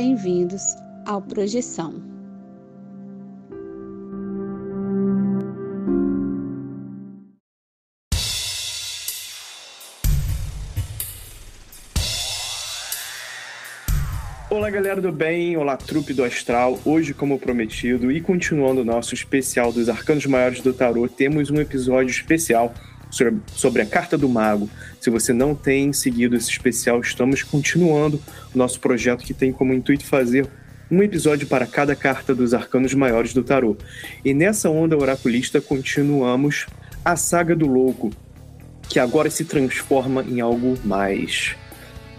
bem-vindos 0.00 0.76
ao 1.04 1.20
Projeção. 1.20 2.00
Olá, 14.48 14.70
galera 14.70 15.00
do 15.00 15.10
bem, 15.10 15.56
olá, 15.56 15.76
trupe 15.76 16.14
do 16.14 16.22
Astral. 16.22 16.78
Hoje, 16.84 17.12
como 17.12 17.36
prometido, 17.36 18.12
e 18.12 18.20
continuando 18.20 18.82
o 18.82 18.84
nosso 18.84 19.14
especial 19.14 19.72
dos 19.72 19.88
Arcanos 19.88 20.26
Maiores 20.26 20.60
do 20.60 20.72
Tarot, 20.72 21.12
temos 21.12 21.50
um 21.50 21.60
episódio 21.60 22.10
especial 22.10 22.72
sobre 23.10 23.82
a 23.82 23.86
Carta 23.86 24.16
do 24.16 24.28
Mago. 24.28 24.68
Se 25.00 25.10
você 25.10 25.32
não 25.32 25.54
tem 25.54 25.92
seguido 25.92 26.36
esse 26.36 26.50
especial, 26.50 27.00
estamos 27.00 27.42
continuando 27.42 28.20
o 28.54 28.58
nosso 28.58 28.80
projeto 28.80 29.24
que 29.24 29.34
tem 29.34 29.52
como 29.52 29.74
intuito 29.74 30.04
fazer 30.04 30.48
um 30.90 31.02
episódio 31.02 31.46
para 31.46 31.66
cada 31.66 31.94
carta 31.94 32.34
dos 32.34 32.54
arcanos 32.54 32.94
maiores 32.94 33.34
do 33.34 33.42
tarô. 33.42 33.76
E 34.24 34.32
nessa 34.32 34.70
onda 34.70 34.96
oraculista 34.96 35.60
continuamos 35.60 36.66
a 37.04 37.16
saga 37.16 37.54
do 37.54 37.66
louco, 37.66 38.10
que 38.88 38.98
agora 38.98 39.30
se 39.30 39.44
transforma 39.44 40.22
em 40.22 40.40
algo 40.40 40.78
mais. 40.84 41.54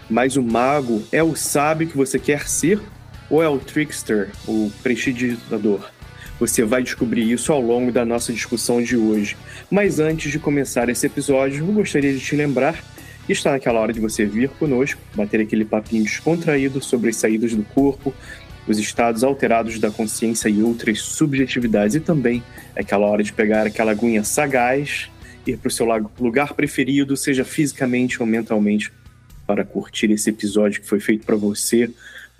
Mas 0.08 0.36
o 0.36 0.42
mago 0.42 1.02
é 1.12 1.22
o 1.22 1.34
sábio 1.36 1.88
que 1.88 1.96
você 1.96 2.18
quer 2.18 2.48
ser 2.48 2.80
ou 3.28 3.42
é 3.42 3.48
o 3.48 3.58
trickster, 3.58 4.30
o 4.46 4.70
prestidigitador? 4.82 5.88
Você 6.40 6.64
vai 6.64 6.82
descobrir 6.82 7.30
isso 7.30 7.52
ao 7.52 7.60
longo 7.60 7.92
da 7.92 8.02
nossa 8.02 8.32
discussão 8.32 8.82
de 8.82 8.96
hoje. 8.96 9.36
Mas 9.70 10.00
antes 10.00 10.32
de 10.32 10.38
começar 10.38 10.88
esse 10.88 11.06
episódio, 11.06 11.66
eu 11.66 11.72
gostaria 11.72 12.14
de 12.14 12.18
te 12.18 12.34
lembrar 12.34 12.82
que 13.26 13.32
está 13.32 13.50
naquela 13.50 13.78
hora 13.78 13.92
de 13.92 14.00
você 14.00 14.24
vir 14.24 14.48
conosco, 14.48 14.98
bater 15.14 15.40
aquele 15.40 15.66
papinho 15.66 16.02
descontraído 16.02 16.82
sobre 16.82 17.10
as 17.10 17.16
saídas 17.16 17.54
do 17.54 17.62
corpo, 17.62 18.14
os 18.66 18.78
estados 18.78 19.22
alterados 19.22 19.78
da 19.78 19.90
consciência 19.90 20.48
e 20.48 20.62
outras 20.62 21.00
subjetividades, 21.00 21.94
e 21.94 22.00
também 22.00 22.42
é 22.74 22.80
aquela 22.80 23.06
hora 23.06 23.22
de 23.22 23.34
pegar 23.34 23.66
aquela 23.66 23.92
aguinha 23.92 24.24
sagaz, 24.24 25.10
ir 25.46 25.58
para 25.58 25.68
o 25.68 25.70
seu 25.70 25.86
lugar 26.18 26.54
preferido, 26.54 27.18
seja 27.18 27.44
fisicamente 27.44 28.18
ou 28.18 28.26
mentalmente, 28.26 28.90
para 29.46 29.62
curtir 29.62 30.10
esse 30.10 30.30
episódio 30.30 30.80
que 30.80 30.88
foi 30.88 31.00
feito 31.00 31.26
para 31.26 31.36
você 31.36 31.90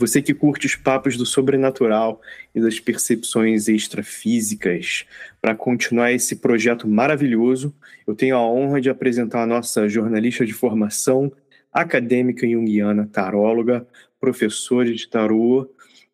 você 0.01 0.23
que 0.23 0.33
curte 0.33 0.67
os 0.67 0.75
papos 0.75 1.15
do 1.15 1.27
sobrenatural 1.27 2.23
e 2.55 2.61
das 2.61 2.81
percepções 2.81 3.69
extrafísicas, 3.69 5.05
para 5.43 5.55
continuar 5.55 6.11
esse 6.11 6.37
projeto 6.37 6.89
maravilhoso, 6.89 7.75
eu 8.07 8.15
tenho 8.15 8.35
a 8.35 8.43
honra 8.43 8.81
de 8.81 8.89
apresentar 8.89 9.43
a 9.43 9.47
nossa 9.47 9.87
jornalista 9.91 10.47
de 10.47 10.55
formação, 10.55 11.31
acadêmica 11.71 12.49
junguiana, 12.49 13.11
taróloga, 13.13 13.87
professora 14.19 14.91
de 14.91 15.07
tarô 15.07 15.71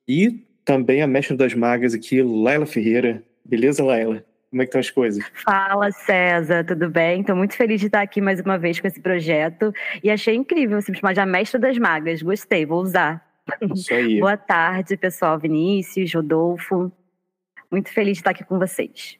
e 0.06 0.44
também 0.64 1.00
a 1.00 1.06
mestra 1.06 1.36
das 1.36 1.54
magas 1.54 1.94
aqui, 1.94 2.20
Laila 2.20 2.66
Ferreira. 2.66 3.22
Beleza, 3.44 3.84
Laila? 3.84 4.24
Como 4.50 4.62
é 4.62 4.64
que 4.64 4.70
estão 4.70 4.80
as 4.80 4.90
coisas? 4.90 5.24
Fala, 5.44 5.92
César, 5.92 6.64
tudo 6.64 6.90
bem? 6.90 7.20
Estou 7.20 7.36
muito 7.36 7.54
feliz 7.54 7.78
de 7.78 7.86
estar 7.86 8.00
aqui 8.00 8.20
mais 8.20 8.40
uma 8.40 8.58
vez 8.58 8.80
com 8.80 8.88
esse 8.88 9.00
projeto 9.00 9.72
e 10.02 10.10
achei 10.10 10.34
incrível 10.34 10.80
você 10.80 10.90
me 10.90 10.98
chamar 10.98 11.12
de 11.12 11.20
a 11.20 11.26
mestra 11.26 11.60
das 11.60 11.78
magas. 11.78 12.20
Gostei, 12.20 12.66
vou 12.66 12.82
usar. 12.82 13.25
Isso 13.74 13.92
aí. 13.94 14.20
Boa 14.20 14.36
tarde, 14.36 14.96
pessoal. 14.96 15.38
Vinícius, 15.38 16.12
Rodolfo. 16.12 16.90
Muito 17.70 17.90
feliz 17.90 18.14
de 18.14 18.20
estar 18.20 18.30
aqui 18.30 18.44
com 18.44 18.58
vocês. 18.58 19.18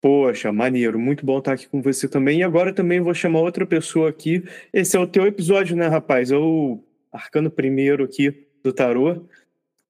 Poxa, 0.00 0.52
maneiro. 0.52 0.98
Muito 0.98 1.26
bom 1.26 1.38
estar 1.38 1.52
aqui 1.52 1.68
com 1.68 1.82
você 1.82 2.08
também. 2.08 2.40
E 2.40 2.42
agora 2.42 2.72
também 2.72 3.00
vou 3.00 3.14
chamar 3.14 3.40
outra 3.40 3.66
pessoa 3.66 4.08
aqui. 4.08 4.44
Esse 4.72 4.96
é 4.96 5.00
o 5.00 5.06
teu 5.06 5.26
episódio, 5.26 5.76
né, 5.76 5.88
rapaz? 5.88 6.30
É 6.30 6.36
o 6.36 6.82
Arcano 7.12 7.50
Primeiro 7.50 8.04
aqui 8.04 8.46
do 8.62 8.72
Tarô. 8.72 9.26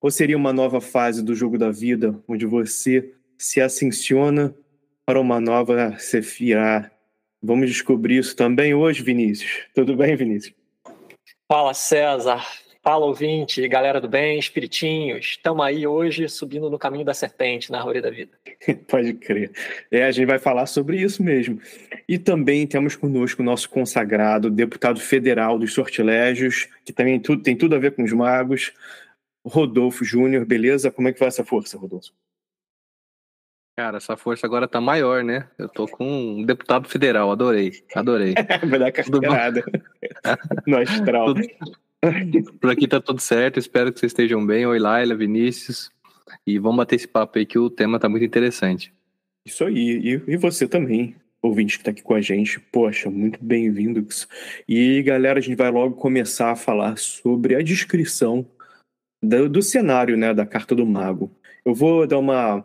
Ou 0.01 0.11
seria 0.11 0.37
uma 0.37 0.53
nova 0.53 0.81
fase 0.81 1.23
do 1.23 1.35
jogo 1.35 1.59
da 1.59 1.71
vida, 1.71 2.19
onde 2.27 2.47
você 2.47 3.13
se 3.37 3.61
ascensiona 3.61 4.55
para 5.05 5.21
uma 5.21 5.41
nova 5.41 5.97
Sefirá? 5.99 6.91
Vamos 7.43 7.69
descobrir 7.69 8.19
isso 8.19 8.35
também 8.35 8.75
hoje, 8.75 9.03
Vinícius. 9.03 9.67
Tudo 9.75 9.97
bem, 9.97 10.17
Vinícius? 10.17 10.55
Fala, 11.49 11.75
César. 11.75 12.45
Fala, 12.89 13.05
ouvinte, 13.05 13.69
galera 13.69 14.01
do 14.01 14.09
bem, 14.09 14.39
espiritinhos. 14.39 15.33
Estamos 15.33 15.63
aí 15.63 15.87
hoje 15.87 16.27
subindo 16.27 16.71
no 16.71 16.79
caminho 16.79 17.05
da 17.05 17.13
serpente, 17.13 17.71
na 17.71 17.77
árvore 17.77 18.01
da 18.01 18.11
vida. 18.11 18.33
Pode 18.89 19.13
crer. 19.13 19.53
É, 19.91 20.05
a 20.05 20.11
gente 20.11 20.25
vai 20.25 20.39
falar 20.39 20.65
sobre 20.65 20.97
isso 20.97 21.23
mesmo. 21.23 21.61
E 22.09 22.17
também 22.17 22.67
temos 22.67 22.97
conosco 22.97 23.43
o 23.43 23.45
nosso 23.45 23.69
consagrado, 23.69 24.49
deputado 24.49 24.99
federal 25.01 25.59
dos 25.59 25.75
sortilégios, 25.75 26.67
que 26.83 26.91
também 26.91 27.21
tudo, 27.21 27.43
tem 27.43 27.55
tudo 27.55 27.75
a 27.75 27.79
ver 27.79 27.95
com 27.95 28.03
os 28.03 28.13
magos, 28.15 28.73
Rodolfo 29.47 30.03
Júnior. 30.03 30.47
Beleza? 30.47 30.91
Como 30.91 31.09
é 31.09 31.13
que 31.13 31.19
vai 31.19 31.29
essa 31.29 31.45
força, 31.45 31.77
Rodolfo? 31.77 32.15
Cara, 33.77 33.99
essa 33.99 34.17
força 34.17 34.47
agora 34.47 34.67
tá 34.67 34.81
maior, 34.81 35.23
né? 35.23 35.47
Eu 35.59 35.69
tô 35.69 35.87
com 35.87 36.07
um 36.39 36.43
deputado 36.43 36.89
federal, 36.89 37.31
adorei, 37.31 37.71
adorei. 37.95 38.33
vai 38.67 38.79
dar 38.79 38.93
carteirada 38.93 39.63
no 40.67 40.79
astral. 40.79 41.35
Tudo, 41.35 41.43
Por 42.61 42.71
aqui 42.71 42.87
tá 42.87 43.01
tudo 43.01 43.21
certo, 43.21 43.59
espero 43.59 43.93
que 43.93 43.99
vocês 43.99 44.11
estejam 44.11 44.45
bem. 44.45 44.67
Oi, 44.67 44.79
Laila, 44.79 45.15
Vinícius. 45.15 45.91
E 46.47 46.59
vamos 46.59 46.77
bater 46.77 46.97
esse 46.97 47.09
papo 47.09 47.39
aí 47.39 47.47
que 47.47 47.59
o 47.59 47.71
tema 47.71 47.99
tá 47.99 48.09
muito 48.09 48.25
interessante. 48.25 48.93
Isso 49.45 49.65
aí, 49.65 49.99
e, 49.99 50.33
e 50.33 50.37
você 50.37 50.69
também, 50.69 51.17
ouvinte 51.43 51.79
que 51.79 51.85
tá 51.85 51.91
aqui 51.91 52.03
com 52.03 52.15
a 52.15 52.21
gente. 52.21 52.61
Poxa, 52.61 53.11
muito 53.11 53.43
bem-vindos. 53.43 54.29
E 54.69 55.03
galera, 55.03 55.39
a 55.39 55.43
gente 55.43 55.57
vai 55.57 55.71
logo 55.71 55.97
começar 55.97 56.53
a 56.53 56.57
falar 56.57 56.97
sobre 56.99 57.55
a 57.55 57.63
descrição 57.63 58.47
do, 59.23 59.49
do 59.49 59.63
cenário, 59.63 60.17
né, 60.17 60.33
da 60.33 60.47
carta 60.47 60.75
do 60.75 60.87
mago. 60.87 61.31
Eu 61.65 61.75
vou 61.75 62.07
dar 62.07 62.19
uma 62.19 62.65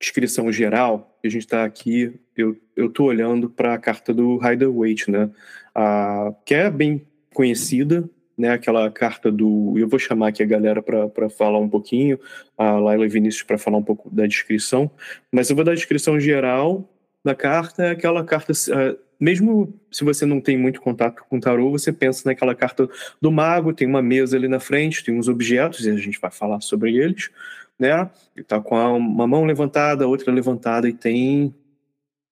descrição 0.00 0.50
geral. 0.50 1.18
A 1.24 1.28
gente 1.28 1.42
está 1.42 1.64
aqui, 1.64 2.12
eu, 2.36 2.56
eu 2.74 2.90
tô 2.90 3.04
olhando 3.04 3.48
para 3.48 3.74
a 3.74 3.78
carta 3.78 4.12
do 4.12 4.36
Rider 4.38 4.70
Waite, 4.72 5.10
né, 5.10 5.30
a, 5.74 6.34
que 6.44 6.54
é 6.54 6.70
bem 6.70 7.06
conhecida, 7.32 8.08
né, 8.36 8.50
aquela 8.50 8.90
carta 8.90 9.30
do. 9.30 9.74
Eu 9.76 9.88
vou 9.88 9.98
chamar 9.98 10.28
aqui 10.28 10.42
a 10.42 10.46
galera 10.46 10.82
para 10.82 11.30
falar 11.30 11.58
um 11.58 11.68
pouquinho, 11.68 12.18
a 12.58 12.72
Laila 12.78 13.06
e 13.06 13.08
Vinícius 13.08 13.42
para 13.42 13.58
falar 13.58 13.78
um 13.78 13.82
pouco 13.82 14.10
da 14.10 14.26
descrição, 14.26 14.90
mas 15.32 15.48
eu 15.50 15.56
vou 15.56 15.64
dar 15.64 15.72
a 15.72 15.76
descrição 15.76 16.18
geral 16.18 16.88
da 17.24 17.34
carta, 17.34 17.84
é 17.84 17.90
aquela 17.90 18.24
carta. 18.24 18.52
Uh, 18.52 18.98
mesmo 19.18 19.72
se 19.90 20.04
você 20.04 20.26
não 20.26 20.40
tem 20.40 20.58
muito 20.58 20.80
contato 20.80 21.24
com 21.28 21.40
tarô, 21.40 21.70
você 21.70 21.92
pensa 21.92 22.22
naquela 22.26 22.54
carta 22.54 22.88
do 23.20 23.30
mago, 23.30 23.72
tem 23.72 23.86
uma 23.86 24.02
mesa 24.02 24.36
ali 24.36 24.48
na 24.48 24.60
frente, 24.60 25.04
tem 25.04 25.16
uns 25.16 25.28
objetos, 25.28 25.86
e 25.86 25.90
a 25.90 25.96
gente 25.96 26.20
vai 26.20 26.30
falar 26.30 26.60
sobre 26.60 26.96
eles, 26.96 27.30
né? 27.78 28.10
Ele 28.36 28.44
tá 28.44 28.60
com 28.60 28.76
uma 28.76 29.26
mão 29.26 29.44
levantada, 29.44 30.08
outra 30.08 30.32
levantada, 30.32 30.88
e 30.88 30.92
tem, 30.92 31.54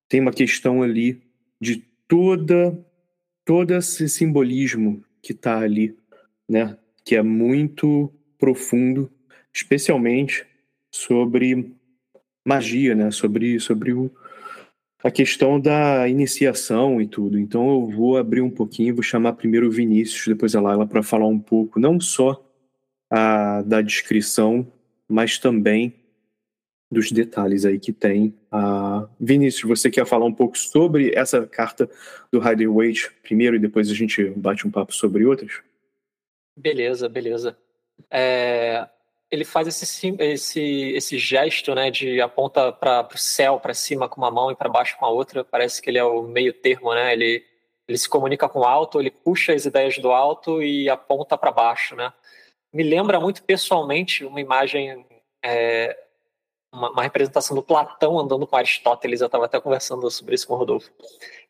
tem 0.09 0.21
uma 0.21 0.33
questão 0.33 0.83
ali 0.83 1.23
de 1.61 1.77
toda 2.09 2.77
todo 3.45 3.75
esse 3.75 4.09
simbolismo 4.09 5.03
que 5.23 5.33
está 5.33 5.61
ali, 5.61 5.97
né? 6.49 6.77
Que 7.05 7.17
é 7.17 7.23
muito 7.23 8.13
profundo, 8.39 9.11
especialmente 9.53 10.45
sobre 10.91 11.73
magia, 12.45 12.95
né? 12.95 13.11
Sobre, 13.11 13.61
sobre 13.61 13.93
o, 13.93 14.11
a 15.03 15.11
questão 15.11 15.61
da 15.61 16.09
iniciação 16.09 17.01
e 17.01 17.07
tudo. 17.07 17.39
Então 17.39 17.69
eu 17.71 17.87
vou 17.89 18.17
abrir 18.17 18.41
um 18.41 18.51
pouquinho, 18.51 18.95
vou 18.95 19.03
chamar 19.03 19.35
primeiro 19.35 19.69
o 19.69 19.71
Vinícius, 19.71 20.27
depois 20.27 20.55
a 20.55 20.61
Laila 20.61 20.87
para 20.87 21.03
falar 21.03 21.27
um 21.27 21.39
pouco, 21.39 21.81
não 21.81 22.01
só 22.01 22.45
a, 23.09 23.63
da 23.63 23.81
descrição, 23.81 24.67
mas 25.09 25.39
também 25.39 25.95
dos 26.93 27.11
detalhes 27.11 27.65
aí 27.65 27.79
que 27.79 27.91
tem. 27.91 28.35
Uh, 28.53 29.09
Vinícius, 29.19 29.81
você 29.81 29.91
quer 29.91 30.05
falar 30.05 30.27
um 30.27 30.33
pouco 30.33 30.59
sobre 30.59 31.11
essa 31.15 31.47
carta 31.47 31.89
do 32.31 32.39
Rider 32.39 32.71
Waite 32.71 33.11
primeiro 33.23 33.57
e 33.57 33.59
depois 33.59 33.91
a 33.91 33.95
gente 33.95 34.23
bate 34.37 34.67
um 34.67 34.71
papo 34.71 34.93
sobre 34.93 35.25
outras? 35.25 35.63
Beleza, 36.55 37.09
beleza. 37.09 37.57
É, 38.11 38.87
ele 39.31 39.43
faz 39.43 39.67
esse, 39.67 40.15
esse, 40.19 40.93
esse 40.95 41.17
gesto 41.17 41.75
né, 41.75 41.91
de 41.91 42.21
aponta 42.21 42.71
para 42.71 43.09
o 43.15 43.19
céu, 43.19 43.59
para 43.59 43.73
cima 43.73 44.07
com 44.07 44.21
uma 44.21 44.31
mão 44.31 44.51
e 44.51 44.55
para 44.55 44.69
baixo 44.69 44.99
com 44.99 45.07
a 45.07 45.11
outra. 45.11 45.43
Parece 45.43 45.81
que 45.81 45.89
ele 45.89 45.99
é 45.99 46.05
o 46.05 46.23
meio 46.25 46.53
termo, 46.53 46.93
né? 46.93 47.15
Ele, 47.15 47.43
ele 47.89 47.97
se 47.97 48.07
comunica 48.07 48.51
com 48.51 48.61
o 48.61 48.65
alto, 48.65 49.01
ele 49.01 49.11
puxa 49.11 49.55
as 49.55 49.65
ideias 49.65 49.97
do 49.97 50.13
alto 50.13 50.63
e 50.63 50.91
aponta 50.91 51.39
para 51.39 51.51
baixo, 51.51 51.97
né? 51.97 52.13
Me 52.71 52.83
lembra 52.83 53.19
muito 53.19 53.43
pessoalmente 53.43 54.27
uma 54.27 54.43
imagem 54.43 55.07
é, 55.43 56.02
uma, 56.73 56.91
uma, 56.91 57.03
representação 57.03 57.55
do 57.55 57.63
Platão 57.63 58.19
andando 58.19 58.47
com 58.47 58.57
Aristóteles. 58.57 59.21
Eu 59.21 59.27
estava 59.27 59.45
até 59.45 59.61
conversando 59.61 60.11
sobre 60.11 60.35
isso 60.35 60.47
com 60.47 60.55
o 60.55 60.57
Rodolfo. 60.57 60.91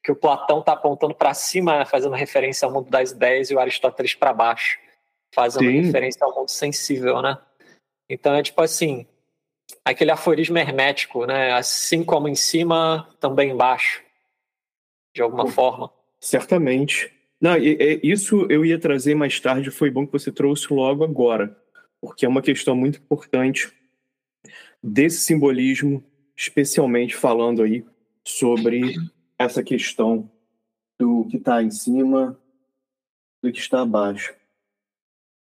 Que 0.03 0.11
o 0.11 0.17
Platão 0.17 0.61
está 0.61 0.73
apontando 0.73 1.15
para 1.15 1.33
cima, 1.33 1.85
fazendo 1.87 2.15
referência 2.15 2.67
ao 2.67 2.73
mundo 2.73 2.91
das 2.91 3.13
ideias, 3.13 3.51
e 3.51 3.55
o 3.55 3.61
Aristóteles 3.61 4.15
para 4.15 4.33
baixo, 4.33 4.79
fazendo 5.35 5.71
Sim. 5.71 5.81
referência 5.83 6.25
ao 6.25 6.35
mundo 6.35 6.51
sensível, 6.51 7.23
né? 7.23 7.39
Então 8.09 8.35
é 8.35 8.43
tipo 8.43 8.61
assim, 8.61 9.07
aquele 9.85 10.11
aforismo 10.11 10.59
hermético, 10.59 11.25
né? 11.25 11.53
Assim 11.53 12.05
como 12.05 12.29
em 12.29 12.35
cima, 12.35 13.09
também 13.21 13.51
embaixo, 13.51 14.03
de 15.15 15.23
alguma 15.23 15.47
forma. 15.47 15.91
Certamente. 16.21 17.13
Não, 17.41 17.57
isso 17.57 18.47
eu 18.49 18.65
ia 18.65 18.79
trazer 18.79 19.15
mais 19.15 19.41
tarde, 19.41 19.71
foi 19.71 19.91
bom 19.91 20.07
que 20.07 20.13
você 20.13 20.31
trouxe 20.31 20.73
logo 20.73 21.03
agora 21.03 21.57
porque 22.03 22.27
é 22.27 22.29
uma 22.29 22.43
questão 22.43 22.75
muito 22.75 22.99
importante 22.99 23.73
desse 24.83 25.19
simbolismo, 25.19 26.03
especialmente 26.37 27.15
falando 27.15 27.63
aí 27.63 27.85
sobre 28.25 28.95
essa 29.39 29.63
questão 29.63 30.31
do 30.99 31.25
que 31.31 31.37
está 31.37 31.63
em 31.63 31.71
cima 31.71 32.39
do 33.43 33.51
que 33.51 33.59
está 33.59 33.83
abaixo. 33.83 34.35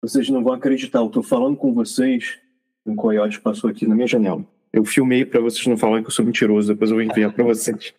Vocês 0.01 0.31
não 0.31 0.43
vão 0.43 0.55
acreditar, 0.55 1.01
eu 1.01 1.07
estou 1.07 1.23
falando 1.23 1.57
com 1.57 1.75
vocês, 1.75 2.39
um 2.87 2.95
coiote 2.95 3.41
passou 3.41 3.69
aqui 3.69 3.87
na 3.87 3.95
minha 3.95 4.07
janela. 4.07 4.45
Eu 4.73 4.85
filmei 4.85 5.25
para 5.25 5.41
vocês 5.41 5.67
não 5.67 5.77
falarem 5.77 6.03
que 6.03 6.09
eu 6.09 6.15
sou 6.15 6.25
mentiroso, 6.25 6.73
depois 6.73 6.91
eu 6.91 6.97
vou 6.97 7.05
enviar 7.05 7.33
para 7.33 7.45
vocês. 7.45 7.93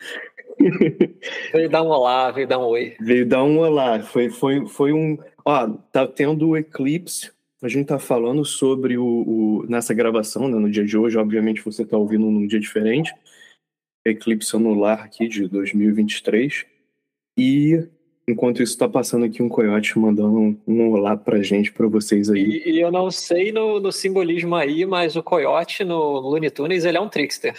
veio 1.54 1.70
dar 1.70 1.84
um 1.84 1.88
olá, 1.88 2.32
veio 2.32 2.48
dar 2.48 2.60
um 2.60 2.64
oi. 2.64 2.96
Veio 3.00 3.26
dar 3.28 3.44
um 3.44 3.60
olá. 3.60 4.02
Foi, 4.02 4.30
foi, 4.30 4.66
foi 4.68 4.94
um. 4.94 5.18
Ó, 5.44 5.68
tá 5.92 6.08
tendo 6.08 6.50
o 6.50 6.58
eclipse. 6.58 7.32
A 7.62 7.68
gente 7.68 7.88
tá 7.88 8.00
falando 8.00 8.44
sobre 8.44 8.98
o, 8.98 9.06
o 9.06 9.66
nessa 9.70 9.94
gravação, 9.94 10.48
né, 10.48 10.58
no 10.58 10.70
dia 10.70 10.84
de 10.84 10.98
hoje. 10.98 11.18
Obviamente 11.18 11.62
você 11.62 11.86
tá 11.86 11.98
ouvindo 11.98 12.26
num 12.26 12.48
dia 12.48 12.60
diferente. 12.60 13.14
Eclipse 14.06 14.56
anular 14.56 15.04
aqui 15.04 15.28
de 15.28 15.48
2023. 15.48 16.66
E 17.38 17.88
Enquanto 18.28 18.62
isso, 18.62 18.74
está 18.74 18.88
passando 18.88 19.26
aqui 19.26 19.42
um 19.42 19.50
coiote 19.50 19.98
mandando 19.98 20.40
um, 20.40 20.58
um 20.68 20.92
olá 20.92 21.18
pra 21.18 21.42
gente, 21.42 21.72
para 21.72 21.88
vocês 21.88 22.30
aí. 22.30 22.62
E, 22.66 22.72
e, 22.72 22.80
eu 22.80 22.92
não 22.92 23.10
sei 23.10 23.52
no, 23.52 23.80
no, 23.80 23.92
simbolismo 23.92 24.56
aí, 24.56 24.86
mas 24.86 25.16
o 25.16 25.24
coiote 25.24 25.84
no 25.84 26.20
Looney 26.20 26.50
Tunes, 26.50 26.86
ele 26.86 26.98
é 26.98 27.02
um 27.02 27.10
trickster. 27.10 27.54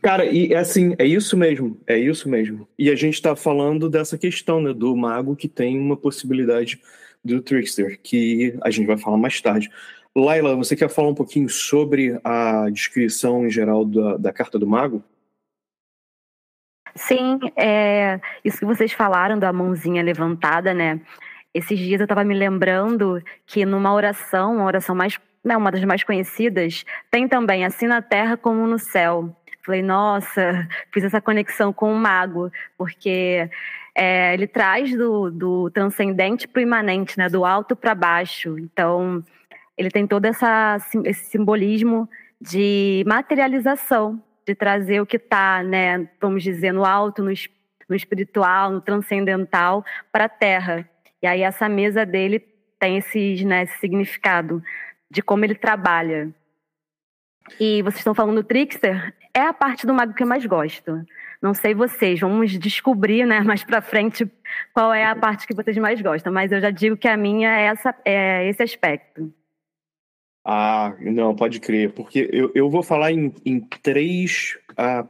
Cara, 0.00 0.24
e 0.24 0.52
é 0.52 0.56
assim, 0.56 0.94
é 0.96 1.04
isso 1.04 1.36
mesmo, 1.36 1.78
é 1.86 1.98
isso 1.98 2.28
mesmo. 2.28 2.66
E 2.78 2.88
a 2.88 2.94
gente 2.94 3.14
está 3.14 3.34
falando 3.34 3.90
dessa 3.90 4.16
questão, 4.16 4.60
né, 4.60 4.72
do 4.72 4.96
mago 4.96 5.36
que 5.36 5.48
tem 5.48 5.78
uma 5.78 5.96
possibilidade 5.96 6.80
do 7.24 7.40
trickster, 7.42 8.00
que 8.02 8.58
a 8.62 8.70
gente 8.70 8.86
vai 8.86 8.96
falar 8.96 9.16
mais 9.16 9.40
tarde. 9.40 9.70
Laila, 10.14 10.56
você 10.56 10.74
quer 10.74 10.88
falar 10.88 11.08
um 11.08 11.14
pouquinho 11.14 11.48
sobre 11.48 12.18
a 12.24 12.68
descrição 12.70 13.46
em 13.46 13.50
geral 13.50 13.84
da, 13.84 14.16
da 14.16 14.32
carta 14.32 14.58
do 14.58 14.66
mago? 14.66 15.02
Sim, 16.96 17.38
é, 17.56 18.20
isso 18.44 18.58
que 18.58 18.64
vocês 18.64 18.92
falaram 18.92 19.38
da 19.38 19.52
mãozinha 19.52 20.02
levantada, 20.02 20.74
né? 20.74 21.00
Esses 21.54 21.78
dias 21.78 22.00
eu 22.00 22.04
estava 22.04 22.24
me 22.24 22.34
lembrando 22.34 23.22
que 23.46 23.64
numa 23.64 23.92
oração, 23.92 24.56
uma 24.56 24.64
oração 24.64 24.94
mais, 24.94 25.18
né, 25.44 25.56
uma 25.56 25.70
das 25.70 25.84
mais 25.84 26.02
conhecidas, 26.02 26.84
tem 27.10 27.28
também 27.28 27.64
assim 27.64 27.86
na 27.86 28.02
terra 28.02 28.36
como 28.36 28.66
no 28.66 28.78
céu. 28.78 29.34
Falei, 29.64 29.82
nossa, 29.82 30.68
fiz 30.92 31.04
essa 31.04 31.20
conexão 31.20 31.72
com 31.72 31.92
o 31.92 31.96
mago, 31.96 32.50
porque 32.78 33.48
é, 33.94 34.34
ele 34.34 34.46
traz 34.46 34.96
do, 34.96 35.30
do 35.30 35.70
transcendente 35.70 36.46
para 36.46 36.60
o 36.60 36.62
imanente, 36.62 37.18
né, 37.18 37.28
do 37.28 37.44
alto 37.44 37.74
para 37.74 37.94
baixo. 37.94 38.58
Então, 38.58 39.24
ele 39.76 39.90
tem 39.90 40.06
todo 40.06 40.24
essa, 40.24 40.76
esse 41.04 41.24
simbolismo 41.30 42.08
de 42.40 43.04
materialização 43.06 44.22
de 44.46 44.54
trazer 44.54 45.00
o 45.00 45.06
que 45.06 45.16
está, 45.16 45.62
né, 45.62 46.08
vamos 46.20 46.42
dizer, 46.42 46.72
no 46.72 46.84
alto, 46.84 47.22
no, 47.22 47.32
no 47.88 47.96
espiritual, 47.96 48.70
no 48.70 48.80
transcendental, 48.80 49.84
para 50.10 50.24
a 50.24 50.28
Terra. 50.28 50.88
E 51.22 51.26
aí 51.26 51.42
essa 51.42 51.68
mesa 51.68 52.06
dele 52.06 52.40
tem 52.78 52.96
esses, 52.96 53.44
né, 53.44 53.64
esse 53.64 53.78
significado 53.78 54.62
de 55.10 55.22
como 55.22 55.44
ele 55.44 55.54
trabalha. 55.54 56.30
E 57.58 57.82
vocês 57.82 57.98
estão 57.98 58.14
falando 58.14 58.42
do 58.42 58.46
trickster, 58.46 59.14
é 59.34 59.40
a 59.40 59.52
parte 59.52 59.86
do 59.86 59.94
mago 59.94 60.14
que 60.14 60.22
eu 60.22 60.26
mais 60.26 60.46
gosto. 60.46 61.04
Não 61.40 61.54
sei 61.54 61.74
vocês, 61.74 62.20
vamos 62.20 62.58
descobrir, 62.58 63.24
né, 63.26 63.40
mais 63.40 63.64
para 63.64 63.80
frente 63.80 64.30
qual 64.74 64.92
é 64.92 65.04
a 65.04 65.16
parte 65.16 65.46
que 65.46 65.54
vocês 65.54 65.76
mais 65.78 66.00
gostam, 66.00 66.32
mas 66.32 66.52
eu 66.52 66.60
já 66.60 66.70
digo 66.70 66.96
que 66.96 67.08
a 67.08 67.16
minha 67.16 67.48
é, 67.48 67.64
essa, 67.66 67.94
é 68.04 68.48
esse 68.48 68.62
aspecto. 68.62 69.32
Ah, 70.44 70.94
não, 71.00 71.34
pode 71.34 71.60
crer, 71.60 71.92
porque 71.92 72.28
eu, 72.32 72.50
eu 72.54 72.68
vou 72.68 72.82
falar 72.82 73.12
em, 73.12 73.32
em 73.44 73.60
três 73.60 74.58
ah, 74.76 75.06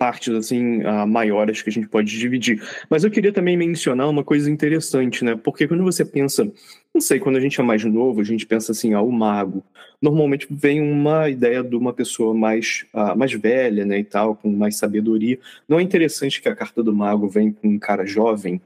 partes 0.00 0.34
assim 0.34 0.82
ah, 0.82 1.04
maiores 1.04 1.60
que 1.60 1.68
a 1.68 1.72
gente 1.72 1.88
pode 1.88 2.18
dividir. 2.18 2.62
Mas 2.88 3.04
eu 3.04 3.10
queria 3.10 3.32
também 3.32 3.56
mencionar 3.56 4.08
uma 4.08 4.24
coisa 4.24 4.50
interessante, 4.50 5.22
né? 5.22 5.36
Porque 5.36 5.68
quando 5.68 5.84
você 5.84 6.06
pensa, 6.06 6.50
não 6.92 7.00
sei, 7.00 7.20
quando 7.20 7.36
a 7.36 7.40
gente 7.40 7.60
é 7.60 7.62
mais 7.62 7.84
novo, 7.84 8.20
a 8.20 8.24
gente 8.24 8.46
pensa 8.46 8.72
assim, 8.72 8.94
ah, 8.94 9.00
o 9.00 9.12
mago. 9.12 9.62
Normalmente 10.02 10.46
vem 10.50 10.80
uma 10.80 11.28
ideia 11.28 11.62
de 11.62 11.76
uma 11.76 11.92
pessoa 11.92 12.34
mais, 12.34 12.84
ah, 12.92 13.14
mais 13.14 13.32
velha, 13.32 13.84
né, 13.84 13.98
e 14.00 14.04
tal, 14.04 14.34
com 14.34 14.50
mais 14.50 14.76
sabedoria. 14.76 15.38
Não 15.68 15.78
é 15.78 15.82
interessante 15.82 16.42
que 16.42 16.48
a 16.48 16.56
carta 16.56 16.82
do 16.82 16.94
mago 16.94 17.28
vem 17.28 17.52
com 17.52 17.68
um 17.68 17.78
cara 17.78 18.04
jovem? 18.04 18.60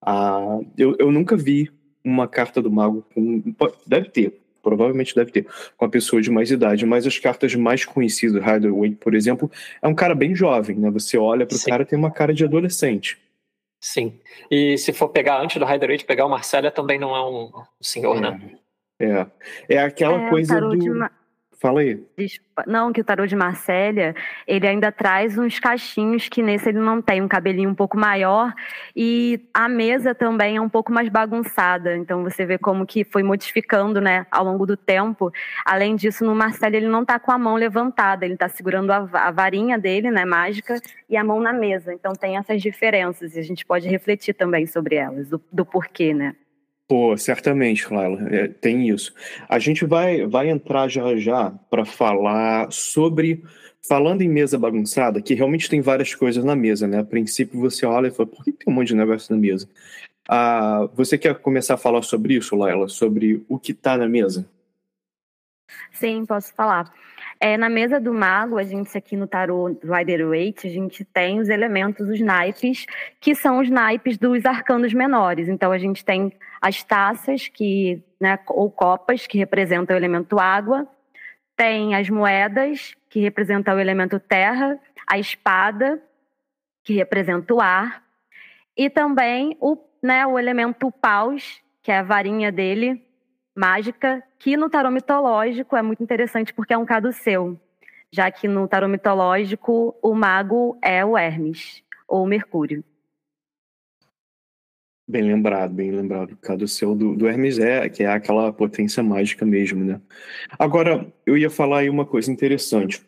Ah, 0.00 0.60
eu, 0.76 0.94
eu 0.98 1.10
nunca 1.10 1.36
vi 1.36 1.70
uma 2.04 2.28
carta 2.28 2.62
do 2.62 2.70
mago 2.70 3.04
com. 3.12 3.42
Deve 3.86 4.08
ter, 4.08 4.40
provavelmente 4.62 5.14
deve 5.14 5.32
ter, 5.32 5.46
com 5.76 5.84
a 5.84 5.88
pessoa 5.88 6.22
de 6.22 6.30
mais 6.30 6.50
idade, 6.50 6.86
mas 6.86 7.06
as 7.06 7.18
cartas 7.18 7.54
mais 7.56 7.84
conhecidas, 7.84 8.42
Rider 8.42 8.72
Waite, 8.72 8.96
por 8.96 9.14
exemplo, 9.14 9.50
é 9.82 9.88
um 9.88 9.94
cara 9.94 10.14
bem 10.14 10.34
jovem, 10.34 10.76
né? 10.76 10.90
Você 10.92 11.18
olha 11.18 11.44
para 11.44 11.56
o 11.56 11.64
cara 11.64 11.84
tem 11.84 11.98
uma 11.98 12.10
cara 12.10 12.32
de 12.32 12.44
adolescente. 12.44 13.18
Sim. 13.80 14.20
E 14.50 14.76
se 14.76 14.92
for 14.92 15.08
pegar 15.08 15.40
antes 15.40 15.56
do 15.56 15.64
Rider 15.64 15.88
Waite, 15.88 16.04
pegar 16.04 16.26
o 16.26 16.30
Marcelo 16.30 16.70
também 16.70 16.98
não 16.98 17.14
é 17.14 17.24
um 17.24 17.50
senhor, 17.80 18.16
é. 18.16 18.20
né? 18.20 18.58
É. 19.00 19.26
É 19.68 19.78
aquela 19.78 20.26
é, 20.26 20.30
coisa 20.30 20.60
do. 20.60 20.76
Fala 21.60 21.80
aí. 21.80 22.00
Desculpa. 22.16 22.62
Não, 22.68 22.92
que 22.92 23.00
o 23.00 23.04
tarô 23.04 23.26
de 23.26 23.34
Marcélia, 23.34 24.14
ele 24.46 24.66
ainda 24.66 24.92
traz 24.92 25.36
uns 25.36 25.58
cachinhos 25.58 26.28
que 26.28 26.40
nesse 26.40 26.68
ele 26.68 26.78
não 26.78 27.02
tem, 27.02 27.20
um 27.20 27.26
cabelinho 27.26 27.68
um 27.68 27.74
pouco 27.74 27.98
maior 27.98 28.54
e 28.94 29.40
a 29.52 29.68
mesa 29.68 30.14
também 30.14 30.56
é 30.56 30.60
um 30.60 30.68
pouco 30.68 30.92
mais 30.92 31.08
bagunçada. 31.08 31.96
Então 31.96 32.22
você 32.22 32.46
vê 32.46 32.58
como 32.58 32.86
que 32.86 33.02
foi 33.02 33.24
modificando, 33.24 34.00
né, 34.00 34.24
ao 34.30 34.44
longo 34.44 34.64
do 34.64 34.76
tempo. 34.76 35.32
Além 35.64 35.96
disso, 35.96 36.24
no 36.24 36.34
Marcélia 36.34 36.76
ele 36.76 36.88
não 36.88 37.04
tá 37.04 37.18
com 37.18 37.32
a 37.32 37.38
mão 37.38 37.56
levantada, 37.56 38.24
ele 38.24 38.36
tá 38.36 38.48
segurando 38.48 38.92
a, 38.92 39.08
a 39.12 39.30
varinha 39.32 39.76
dele, 39.76 40.12
né, 40.12 40.24
mágica, 40.24 40.80
e 41.10 41.16
a 41.16 41.24
mão 41.24 41.40
na 41.40 41.52
mesa. 41.52 41.92
Então 41.92 42.12
tem 42.12 42.36
essas 42.36 42.62
diferenças 42.62 43.34
e 43.34 43.40
a 43.40 43.42
gente 43.42 43.66
pode 43.66 43.88
refletir 43.88 44.32
também 44.32 44.64
sobre 44.64 44.94
elas, 44.94 45.28
do, 45.28 45.42
do 45.50 45.66
porquê, 45.66 46.14
né? 46.14 46.36
Pô, 46.88 47.14
certamente, 47.18 47.92
Laila, 47.92 48.26
é, 48.34 48.48
tem 48.48 48.88
isso. 48.88 49.12
A 49.46 49.58
gente 49.58 49.84
vai, 49.84 50.26
vai 50.26 50.48
entrar 50.48 50.88
já 50.88 51.14
já 51.16 51.50
para 51.70 51.84
falar 51.84 52.72
sobre. 52.72 53.44
Falando 53.86 54.22
em 54.22 54.28
mesa 54.28 54.58
bagunçada, 54.58 55.22
que 55.22 55.34
realmente 55.34 55.70
tem 55.70 55.80
várias 55.80 56.14
coisas 56.14 56.44
na 56.44 56.56
mesa, 56.56 56.86
né? 56.86 56.98
A 56.98 57.04
princípio 57.04 57.60
você 57.60 57.86
olha 57.86 58.08
e 58.08 58.10
fala, 58.10 58.28
por 58.28 58.44
que 58.44 58.52
tem 58.52 58.70
um 58.70 58.76
monte 58.76 58.88
de 58.88 58.96
negócio 58.96 59.34
na 59.34 59.40
mesa? 59.40 59.68
Ah, 60.28 60.88
você 60.94 61.16
quer 61.16 61.38
começar 61.38 61.74
a 61.74 61.78
falar 61.78 62.02
sobre 62.02 62.34
isso, 62.34 62.56
Laila? 62.56 62.88
Sobre 62.88 63.42
o 63.48 63.58
que 63.58 63.72
está 63.72 63.96
na 63.96 64.08
mesa? 64.08 64.46
Sim, 65.92 66.26
posso 66.26 66.52
falar. 66.52 66.92
É, 67.40 67.56
na 67.56 67.68
mesa 67.68 68.00
do 68.00 68.12
mago, 68.12 68.58
a 68.58 68.64
gente 68.64 68.96
aqui 68.98 69.16
no 69.16 69.26
tarô 69.26 69.66
Rider-Waite, 69.82 70.66
a 70.66 70.70
gente 70.70 71.04
tem 71.04 71.38
os 71.38 71.48
elementos, 71.48 72.08
os 72.08 72.20
naipes, 72.20 72.84
que 73.20 73.32
são 73.34 73.60
os 73.60 73.70
naipes 73.70 74.18
dos 74.18 74.44
arcanos 74.44 74.92
menores. 74.92 75.48
Então 75.48 75.70
a 75.70 75.78
gente 75.78 76.04
tem 76.04 76.32
as 76.60 76.82
taças 76.82 77.46
que, 77.46 78.02
né, 78.20 78.38
ou 78.48 78.68
copas 78.70 79.26
que 79.26 79.38
representam 79.38 79.94
o 79.94 79.98
elemento 79.98 80.38
água, 80.38 80.88
tem 81.56 81.94
as 81.94 82.10
moedas 82.10 82.96
que 83.08 83.20
representam 83.20 83.76
o 83.76 83.80
elemento 83.80 84.18
terra, 84.18 84.78
a 85.06 85.18
espada 85.18 86.02
que 86.82 86.94
representa 86.94 87.54
o 87.54 87.60
ar. 87.60 88.02
E 88.76 88.90
também 88.90 89.56
o, 89.60 89.76
né, 90.02 90.26
o 90.26 90.38
elemento 90.38 90.90
paus, 90.90 91.60
que 91.82 91.92
é 91.92 91.98
a 91.98 92.02
varinha 92.02 92.50
dele, 92.50 93.07
mágica, 93.58 94.22
que 94.38 94.56
no 94.56 94.70
tarô 94.70 94.90
mitológico 94.90 95.76
é 95.76 95.82
muito 95.82 96.02
interessante 96.02 96.54
porque 96.54 96.72
é 96.72 96.78
um 96.78 96.86
caduceu, 96.86 97.58
já 98.10 98.30
que 98.30 98.46
no 98.46 98.68
tarô 98.68 98.86
mitológico 98.86 99.96
o 100.00 100.14
mago 100.14 100.78
é 100.80 101.04
o 101.04 101.18
Hermes, 101.18 101.82
ou 102.06 102.24
Mercúrio. 102.24 102.84
Bem 105.10 105.22
lembrado, 105.22 105.72
bem 105.72 105.90
lembrado. 105.90 106.32
O 106.32 106.36
caduceu 106.36 106.94
do, 106.94 107.16
do 107.16 107.26
Hermes 107.26 107.58
é, 107.58 107.88
que 107.88 108.04
é 108.04 108.06
aquela 108.06 108.52
potência 108.52 109.02
mágica 109.02 109.44
mesmo, 109.44 109.82
né? 109.82 110.00
Agora, 110.58 111.10
eu 111.26 111.36
ia 111.36 111.50
falar 111.50 111.78
aí 111.78 111.90
uma 111.90 112.04
coisa 112.04 112.30
interessante. 112.30 113.02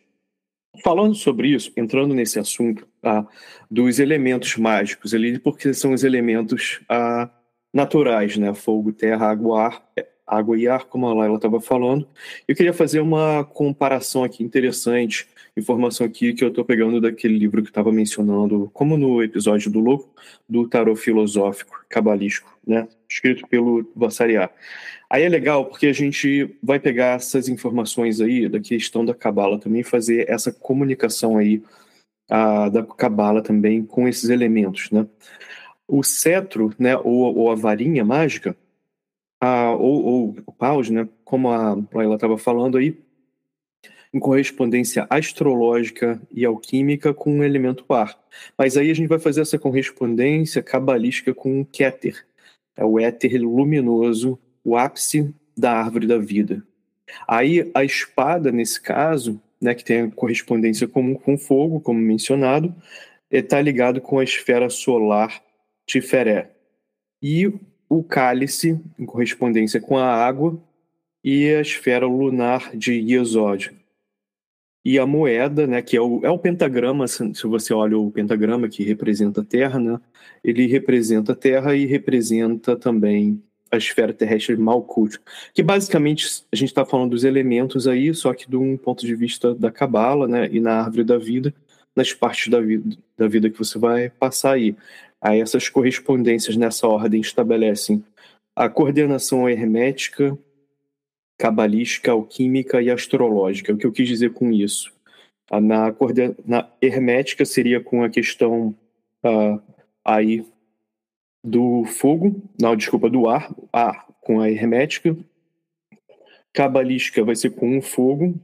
Falando 0.83 1.15
sobre 1.15 1.49
isso, 1.49 1.71
entrando 1.77 2.15
nesse 2.15 2.39
assunto 2.39 2.89
ah, 3.03 3.27
dos 3.71 3.99
elementos 3.99 4.57
mágicos 4.57 5.13
ali, 5.13 5.39
porque 5.39 5.75
são 5.75 5.93
os 5.93 6.03
elementos 6.03 6.81
ah, 6.89 7.29
naturais, 7.73 8.39
né? 8.39 8.55
Fogo, 8.55 8.93
terra, 8.93 9.29
água, 9.29 9.67
ar 9.67 9.91
água 10.31 10.57
e 10.57 10.69
ar, 10.69 10.85
como 10.85 11.09
a 11.09 11.15
Laila 11.15 11.37
estava 11.37 11.61
falando. 11.61 12.07
Eu 12.47 12.55
queria 12.55 12.73
fazer 12.73 13.01
uma 13.01 13.45
comparação 13.45 14.23
aqui 14.23 14.45
interessante, 14.45 15.27
informação 15.57 16.07
aqui 16.07 16.33
que 16.33 16.45
eu 16.45 16.49
estou 16.49 16.65
pegando 16.65 17.01
daquele 17.01 17.37
livro 17.37 17.63
que 17.63 17.69
estava 17.69 17.91
mencionando, 17.91 18.71
como 18.73 18.97
no 18.97 19.23
episódio 19.23 19.71
do 19.71 19.81
Louco, 19.81 20.09
do 20.49 20.69
tarot 20.69 20.99
filosófico, 20.99 21.85
cabalístico, 21.89 22.57
né? 22.67 22.87
escrito 23.09 23.47
pelo 23.49 23.91
Vassariar. 23.95 24.51
Aí 25.11 25.25
é 25.25 25.29
legal 25.29 25.65
porque 25.65 25.89
a 25.89 25.93
gente 25.93 26.57
vai 26.63 26.79
pegar 26.79 27.17
essas 27.17 27.49
informações 27.49 28.21
aí 28.21 28.49
da 28.49 28.61
questão 28.61 29.05
da 29.05 29.13
cabala 29.13 29.59
também, 29.59 29.83
fazer 29.83 30.31
essa 30.31 30.53
comunicação 30.53 31.37
aí 31.37 31.61
a, 32.31 32.69
da 32.69 32.85
cabala 32.85 33.43
também 33.43 33.85
com 33.85 34.07
esses 34.07 34.31
elementos, 34.31 34.91
né? 34.93 35.05
O 35.89 36.05
cetro, 36.05 36.73
né, 36.79 36.97
ou, 36.97 37.37
ou 37.37 37.51
a 37.51 37.57
varinha 37.57 38.05
mágica, 38.05 38.57
a, 39.41 39.71
ou, 39.73 40.05
ou 40.05 40.37
o 40.47 40.53
paus, 40.53 40.91
né, 40.91 41.09
como 41.25 41.49
a 41.49 41.77
Laila 41.93 42.17
estava 42.17 42.37
falando 42.37 42.77
aí, 42.77 42.97
em 44.13 44.19
correspondência 44.19 45.07
astrológica 45.09 46.21
e 46.33 46.45
alquímica 46.45 47.15
com 47.15 47.39
o 47.39 47.45
elemento 47.45 47.85
ar. 47.93 48.19
Mas 48.59 48.77
aí 48.77 48.91
a 48.91 48.95
gente 48.95 49.09
vai 49.09 49.19
fazer 49.19 49.41
essa 49.41 49.59
correspondência 49.59 50.63
cabalística 50.63 51.33
com 51.33 51.61
o 51.61 51.65
Keter, 51.65 52.27
é 52.77 52.85
o 52.85 52.99
éter 52.99 53.41
luminoso, 53.41 54.39
o 54.65 54.77
ápice 54.77 55.35
da 55.57 55.73
árvore 55.73 56.07
da 56.07 56.19
vida. 56.19 56.63
Aí 57.27 57.71
a 57.75 57.85
espada, 57.85 58.53
nesse 58.53 58.81
caso, 58.81 59.41
né, 59.61 59.75
que 59.75 59.85
tem 59.85 60.11
correspondência 60.11 60.89
com, 60.89 61.15
com 61.15 61.39
fogo, 61.39 61.81
como 61.81 62.01
mencionado, 62.01 62.75
está 63.31 63.61
ligado 63.61 64.01
com 64.01 64.19
a 64.19 64.25
esfera 64.25 64.69
solar 64.69 65.43
Tiferé. 65.87 66.51
E 67.23 67.53
o 67.91 68.05
cálice, 68.05 68.81
em 68.97 69.05
correspondência 69.05 69.81
com 69.81 69.99
a 69.99 70.07
água, 70.07 70.57
e 71.25 71.49
a 71.49 71.61
esfera 71.61 72.07
lunar 72.07 72.75
de 72.75 72.93
Iesod. 72.93 73.73
E 74.85 74.99
a 74.99 75.05
moeda, 75.05 75.67
né, 75.67 75.83
que 75.83 75.97
é 75.97 76.01
o, 76.01 76.25
é 76.25 76.31
o 76.31 76.39
pentagrama, 76.39 77.07
se, 77.07 77.33
você 77.45 77.75
olha 77.75 77.99
o 77.99 78.11
pentagrama 78.11 78.69
que 78.69 78.85
representa 78.85 79.43
a 79.43 79.45
Terra, 79.45 79.79
né, 79.79 80.01
ele 80.43 80.67
representa 80.67 81.33
a 81.33 81.37
Terra 81.37 81.75
e 81.75 81.85
representa 81.85 82.77
também 82.77 83.43
a 83.71 83.77
esfera 83.77 84.15
terrestre 84.15 84.57
Malkuth, 84.57 85.19
que 85.53 85.63
basicamente 85.63 86.45
a 86.51 86.57
gente 86.57 86.71
está 86.71 86.85
falando 86.85 87.11
dos 87.11 87.25
elementos 87.25 87.87
aí, 87.87 88.15
só 88.15 88.33
que 88.33 88.49
de 88.49 88.57
um 88.57 88.77
ponto 88.77 89.05
de 89.05 89.15
vista 89.15 89.55
da 89.55 89.71
Cabala, 89.71 90.27
né, 90.27 90.49
e 90.51 90.61
na 90.61 90.81
árvore 90.81 91.05
da 91.05 91.19
vida, 91.19 91.53
nas 91.95 92.13
partes 92.13 92.49
da 92.49 92.61
vida, 92.61 92.97
da 93.19 93.29
vida 93.29 93.51
que 93.51 93.59
você 93.59 93.79
vai 93.79 94.11
passar 94.11 94.53
aí. 94.53 94.77
Aí 95.21 95.41
essas 95.41 95.69
correspondências 95.69 96.57
nessa 96.57 96.87
ordem 96.89 97.21
estabelecem 97.21 98.05
a 98.57 98.69
coordenação 98.69 99.49
hermética, 99.49 100.37
cabalística, 101.39 102.11
alquímica 102.11 102.83
e 102.83 102.91
astrológica. 102.91 103.73
O 103.73 103.77
que 103.77 103.87
eu 103.87 103.93
quis 103.93 104.09
dizer 104.09 104.33
com 104.33 104.53
isso? 104.53 104.93
Na, 105.51 105.95
na 106.47 106.71
hermética 106.81 107.45
seria 107.45 107.81
com 107.81 108.05
a 108.05 108.09
questão 108.09 108.75
uh, 109.25 109.61
aí 110.05 110.47
do 111.43 111.85
fogo, 111.85 112.43
não, 112.61 112.77
desculpa, 112.77 113.09
do 113.09 113.29
ar, 113.29 113.53
ar 113.73 114.07
com 114.21 114.41
a 114.41 114.51
hermética, 114.51 115.17
cabalística 116.53 117.25
vai 117.25 117.35
ser 117.35 117.51
com 117.51 117.79
o 117.79 117.83
fogo, 117.83 118.39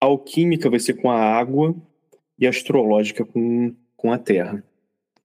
alquímica 0.00 0.70
vai 0.70 0.78
ser 0.78 0.94
com 0.94 1.10
a 1.10 1.18
água 1.18 1.74
e 2.38 2.46
astrológica 2.46 3.24
com, 3.24 3.74
com 3.96 4.12
a 4.12 4.18
terra. 4.18 4.64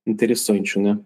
Interessante, 0.08 0.80
né? 0.80 0.98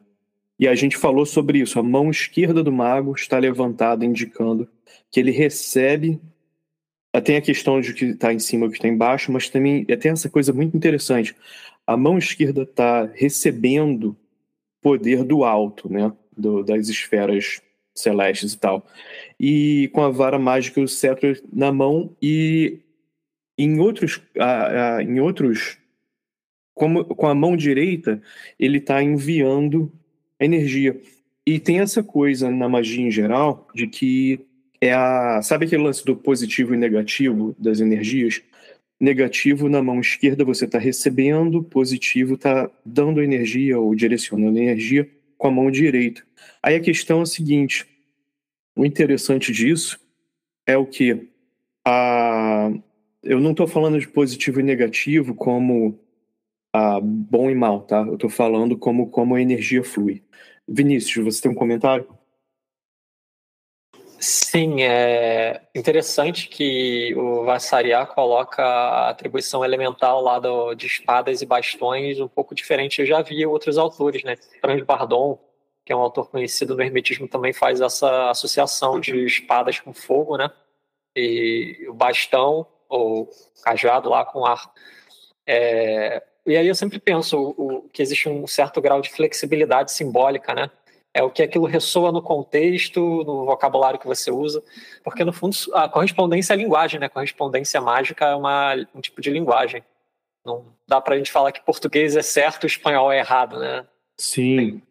E 0.60 0.68
a 0.68 0.76
gente 0.76 0.96
falou 0.96 1.26
sobre 1.26 1.58
isso. 1.60 1.80
A 1.80 1.84
mão 1.84 2.12
esquerda 2.12 2.64
do 2.64 2.72
mago 2.72 3.16
está 3.16 3.40
levantada, 3.40 4.06
indicando 4.06 4.70
que 5.10 5.20
ele 5.20 5.32
recebe. 5.32 6.22
Tem 7.24 7.36
a 7.36 7.42
questão 7.42 7.82
de 7.82 7.96
que 7.96 8.06
está 8.06 8.32
em 8.32 8.38
cima 8.38 8.68
e 8.68 8.70
que 8.70 8.76
está 8.76 8.88
embaixo, 8.88 9.32
mas 9.32 9.50
também 9.50 9.84
tem 9.84 10.12
essa 10.12 10.30
coisa 10.30 10.54
muito 10.54 10.78
interessante. 10.78 11.36
A 11.86 11.98
mão 11.98 12.16
esquerda 12.16 12.62
está 12.62 13.10
recebendo 13.16 14.16
poder 14.80 15.24
do 15.24 15.44
alto, 15.44 15.92
né? 15.92 16.14
Do, 16.38 16.64
das 16.64 16.88
esferas 16.88 17.60
celestes 17.96 18.54
e 18.54 18.60
tal. 18.60 18.86
E 19.40 19.90
com 19.94 20.04
a 20.04 20.12
vara 20.12 20.38
mágica 20.38 20.80
e 20.80 20.84
o 20.84 20.88
cetro 20.88 21.36
na 21.52 21.72
mão 21.72 22.16
e 22.22 22.80
em 23.58 23.80
outros, 23.80 24.22
em 25.06 25.20
outros 25.20 25.81
com 26.90 27.28
a 27.28 27.36
mão 27.36 27.56
direita, 27.56 28.22
ele 28.60 28.78
está 28.78 29.02
enviando 29.02 29.92
energia. 30.40 31.00
E 31.46 31.60
tem 31.60 31.80
essa 31.80 32.04
coisa 32.04 32.50
na 32.50 32.70
magia 32.70 33.06
em 33.06 33.12
geral 33.12 33.68
de 33.74 33.88
que 33.88 34.40
é 34.80 34.94
a. 34.94 35.42
Sabe 35.42 35.66
aquele 35.66 35.84
lance 35.84 36.04
do 36.06 36.16
positivo 36.16 36.74
e 36.74 36.78
negativo 36.78 37.56
das 37.58 37.80
energias? 37.80 38.42
Negativo 39.00 39.68
na 39.68 39.82
mão 39.82 40.00
esquerda 40.00 40.46
você 40.46 40.66
está 40.66 40.78
recebendo, 40.78 41.64
positivo 41.64 42.36
está 42.36 42.70
dando 42.86 43.22
energia 43.22 43.80
ou 43.80 43.96
direcionando 43.96 44.60
energia 44.60 45.10
com 45.38 45.48
a 45.48 45.52
mão 45.52 45.72
direita. 45.72 46.24
Aí 46.62 46.76
a 46.76 46.80
questão 46.80 47.20
é 47.20 47.24
a 47.24 47.26
seguinte: 47.26 47.86
o 48.76 48.86
interessante 48.86 49.52
disso 49.52 50.00
é 50.68 50.78
o 50.78 50.86
que 50.86 51.28
a, 51.86 52.72
eu 53.24 53.40
não 53.40 53.52
estou 53.52 53.68
falando 53.68 54.00
de 54.00 54.08
positivo 54.08 54.60
e 54.60 54.64
negativo 54.64 55.34
como 55.34 56.00
a 56.74 57.00
bom 57.02 57.50
e 57.50 57.56
mal, 57.56 57.82
tá? 57.82 58.00
Eu 58.00 58.16
estou 58.16 58.30
falando 58.30 58.78
como, 58.78 59.10
como 59.10 59.36
a 59.36 59.42
energia 59.42 59.84
flui. 59.84 60.24
Vinícius, 60.68 61.26
você 61.26 61.42
tem 61.42 61.52
um 61.52 61.56
comentário? 61.56 62.08
Sim, 64.20 64.84
é 64.84 65.68
interessante 65.76 66.48
que 66.48 67.12
o 67.16 67.44
Vassariá 67.44 68.06
coloca 68.06 68.64
a 68.64 69.10
atribuição 69.10 69.66
elemental 69.66 70.22
lá 70.22 70.38
do, 70.38 70.76
de 70.76 70.86
espadas 70.86 71.42
e 71.42 71.46
bastões 71.46 72.20
um 72.20 72.28
pouco 72.28 72.54
diferente. 72.54 73.02
Eu 73.02 73.08
já 73.08 73.22
vi 73.24 73.44
outros 73.48 73.80
autores, 73.80 74.24
né? 74.24 74.36
Transbardon, 74.62 75.40
que 75.84 75.92
é 75.92 75.96
um 75.96 76.02
autor 76.02 76.30
conhecido 76.30 76.76
no 76.76 76.84
Hermetismo, 76.84 77.28
também 77.28 77.52
faz 77.52 77.82
essa 77.82 78.30
associação 78.30 79.00
de 79.00 79.26
espadas 79.26 79.80
com 79.80 79.92
fogo, 79.92 80.38
né? 80.38 80.52
E 81.16 81.88
o 81.90 81.94
bastão, 81.94 82.68
ou 82.88 83.28
cajado 83.64 84.08
lá 84.08 84.24
com 84.24 84.46
ar. 84.46 84.72
É, 85.48 86.22
e 86.46 86.58
aí 86.58 86.68
eu 86.68 86.76
sempre 86.76 87.00
penso 87.00 87.38
o, 87.38 87.78
o, 87.78 87.82
que 87.90 88.02
existe 88.02 88.28
um 88.28 88.48
certo 88.48 88.82
grau 88.82 89.02
de 89.02 89.12
flexibilidade 89.12 89.92
simbólica, 89.92 90.54
né? 90.54 90.70
É 91.14 91.22
o 91.22 91.30
que 91.30 91.44
aquilo 91.44 91.66
ressoa 91.66 92.12
no 92.12 92.22
contexto, 92.22 93.24
no 93.26 93.46
vocabulário 93.46 94.00
que 94.00 94.08
você 94.08 94.32
usa, 94.32 94.64
porque 95.04 95.26
no 95.26 95.34
fundo 95.34 95.56
a 95.74 95.90
correspondência 95.90 96.54
é 96.54 96.56
a 96.56 96.58
linguagem, 96.58 97.00
né? 97.00 97.08
A 97.08 97.10
correspondência 97.10 97.82
mágica 97.82 98.26
é 98.26 98.36
uma, 98.36 98.76
um 98.96 99.02
tipo 99.02 99.22
de 99.22 99.30
linguagem. 99.30 99.84
Não 100.46 100.66
dá 100.88 101.00
para 101.00 101.16
a 101.16 101.18
gente 101.18 101.32
falar 101.32 101.52
que 101.52 101.64
português 101.64 102.16
é 102.16 102.22
certo, 102.22 102.66
espanhol 102.66 103.12
é 103.12 103.20
errado, 103.20 103.60
né? 103.60 103.86
Sim. 104.18 104.82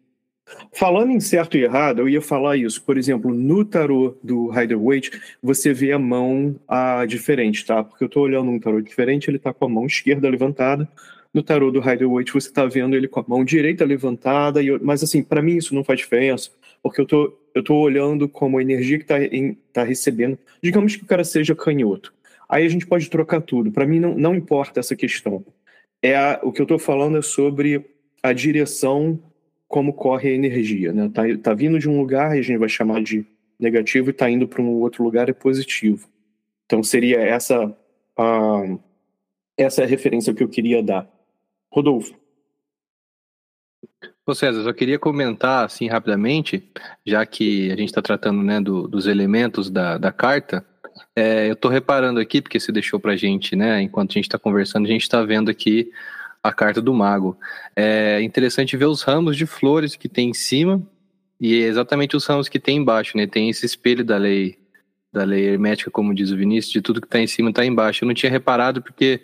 Falando 0.73 1.11
em 1.11 1.19
certo 1.19 1.57
e 1.57 1.63
errado, 1.63 1.99
eu 1.99 2.09
ia 2.09 2.21
falar 2.21 2.57
isso. 2.57 2.81
Por 2.83 2.97
exemplo, 2.97 3.33
no 3.33 3.63
tarô 3.65 4.17
do 4.23 4.49
Rider-Waite, 4.49 5.37
você 5.41 5.73
vê 5.73 5.91
a 5.91 5.99
mão 5.99 6.55
ah, 6.67 7.05
diferente, 7.05 7.65
tá? 7.65 7.83
Porque 7.83 8.03
eu 8.03 8.07
estou 8.07 8.23
olhando 8.23 8.51
um 8.51 8.59
tarô 8.59 8.81
diferente, 8.81 9.29
ele 9.29 9.37
está 9.37 9.53
com 9.53 9.65
a 9.65 9.69
mão 9.69 9.85
esquerda 9.85 10.29
levantada, 10.29 10.87
no 11.33 11.41
tarô 11.41 11.71
do 11.71 11.79
Rider-Waite 11.79 12.33
você 12.33 12.49
está 12.49 12.65
vendo 12.65 12.95
ele 12.95 13.07
com 13.07 13.19
a 13.19 13.25
mão 13.27 13.45
direita 13.45 13.85
levantada, 13.85 14.61
e, 14.61 14.71
mas 14.79 15.03
assim, 15.03 15.23
para 15.23 15.41
mim 15.41 15.57
isso 15.57 15.73
não 15.73 15.83
faz 15.83 15.99
diferença, 15.99 16.51
porque 16.83 16.99
eu 16.99 17.05
tô, 17.05 17.37
eu 17.53 17.63
tô 17.63 17.75
olhando 17.75 18.27
como 18.27 18.57
a 18.57 18.61
energia 18.61 18.97
que 18.97 19.03
está 19.03 19.15
tá 19.71 19.83
recebendo. 19.83 20.37
Digamos 20.61 20.95
que 20.95 21.03
o 21.03 21.07
cara 21.07 21.23
seja 21.23 21.55
canhoto. 21.55 22.13
Aí 22.49 22.65
a 22.65 22.69
gente 22.69 22.85
pode 22.85 23.09
trocar 23.09 23.41
tudo. 23.41 23.71
Para 23.71 23.85
mim 23.85 23.99
não, 23.99 24.13
não 24.15 24.35
importa 24.35 24.79
essa 24.79 24.95
questão. 24.95 25.45
É 26.01 26.15
a, 26.15 26.39
o 26.43 26.51
que 26.51 26.59
eu 26.59 26.65
estou 26.65 26.79
falando 26.79 27.17
é 27.17 27.21
sobre 27.21 27.85
a 28.21 28.33
direção 28.33 29.19
como 29.67 29.93
corre 29.93 30.29
a 30.29 30.33
energia, 30.33 30.91
né? 30.91 31.09
Tá, 31.13 31.23
tá 31.41 31.53
vindo 31.53 31.79
de 31.79 31.87
um 31.87 31.97
lugar 31.97 32.35
e 32.35 32.39
a 32.39 32.41
gente 32.41 32.57
vai 32.57 32.67
chamar 32.67 33.01
de 33.01 33.25
negativo 33.57 34.09
e 34.09 34.13
tá 34.13 34.29
indo 34.29 34.47
para 34.47 34.61
um 34.61 34.67
outro 34.81 35.01
lugar 35.03 35.29
é 35.29 35.33
positivo. 35.33 36.09
Então 36.65 36.83
seria 36.83 37.21
essa 37.21 37.73
a, 38.17 38.77
essa 39.57 39.81
é 39.81 39.85
a 39.85 39.87
referência 39.87 40.33
que 40.33 40.43
eu 40.43 40.49
queria 40.49 40.83
dar. 40.83 41.09
Rodolfo. 41.71 42.13
Ô 44.25 44.35
César, 44.35 44.63
só 44.63 44.71
queria 44.73 44.99
comentar 44.99 45.65
assim 45.65 45.87
rapidamente, 45.87 46.69
já 47.05 47.25
que 47.25 47.71
a 47.71 47.75
gente 47.75 47.89
está 47.89 48.01
tratando 48.01 48.43
né, 48.43 48.61
do, 48.61 48.87
dos 48.87 49.07
elementos 49.07 49.69
da, 49.69 49.97
da 49.97 50.11
carta, 50.11 50.65
é, 51.15 51.47
eu 51.47 51.53
estou 51.53 51.71
reparando 51.71 52.19
aqui, 52.19 52.41
porque 52.41 52.59
você 52.59 52.71
deixou 52.71 52.99
para 52.99 53.13
a 53.13 53.15
gente, 53.15 53.55
né, 53.55 53.81
enquanto 53.81 54.11
a 54.11 54.13
gente 54.13 54.25
está 54.25 54.37
conversando, 54.37 54.85
a 54.85 54.89
gente 54.89 55.01
está 55.01 55.23
vendo 55.23 55.49
aqui 55.49 55.91
a 56.43 56.51
carta 56.51 56.81
do 56.81 56.93
mago. 56.93 57.37
É 57.75 58.21
interessante 58.21 58.75
ver 58.77 58.85
os 58.85 59.01
ramos 59.01 59.37
de 59.37 59.45
flores 59.45 59.95
que 59.95 60.09
tem 60.09 60.29
em 60.29 60.33
cima 60.33 60.81
e 61.39 61.55
exatamente 61.55 62.15
os 62.15 62.25
ramos 62.25 62.49
que 62.49 62.59
tem 62.59 62.77
embaixo, 62.77 63.17
né? 63.17 63.27
Tem 63.27 63.49
esse 63.49 63.65
espelho 63.65 64.03
da 64.03 64.17
lei 64.17 64.59
da 65.11 65.25
lei 65.25 65.45
hermética, 65.45 65.91
como 65.91 66.15
diz 66.15 66.31
o 66.31 66.37
Vinícius, 66.37 66.71
de 66.71 66.81
tudo 66.81 67.01
que 67.01 67.07
está 67.07 67.19
em 67.19 67.27
cima 67.27 67.49
está 67.49 67.65
embaixo. 67.65 68.03
Eu 68.03 68.07
não 68.07 68.13
tinha 68.13 68.31
reparado 68.31 68.81
porque 68.81 69.21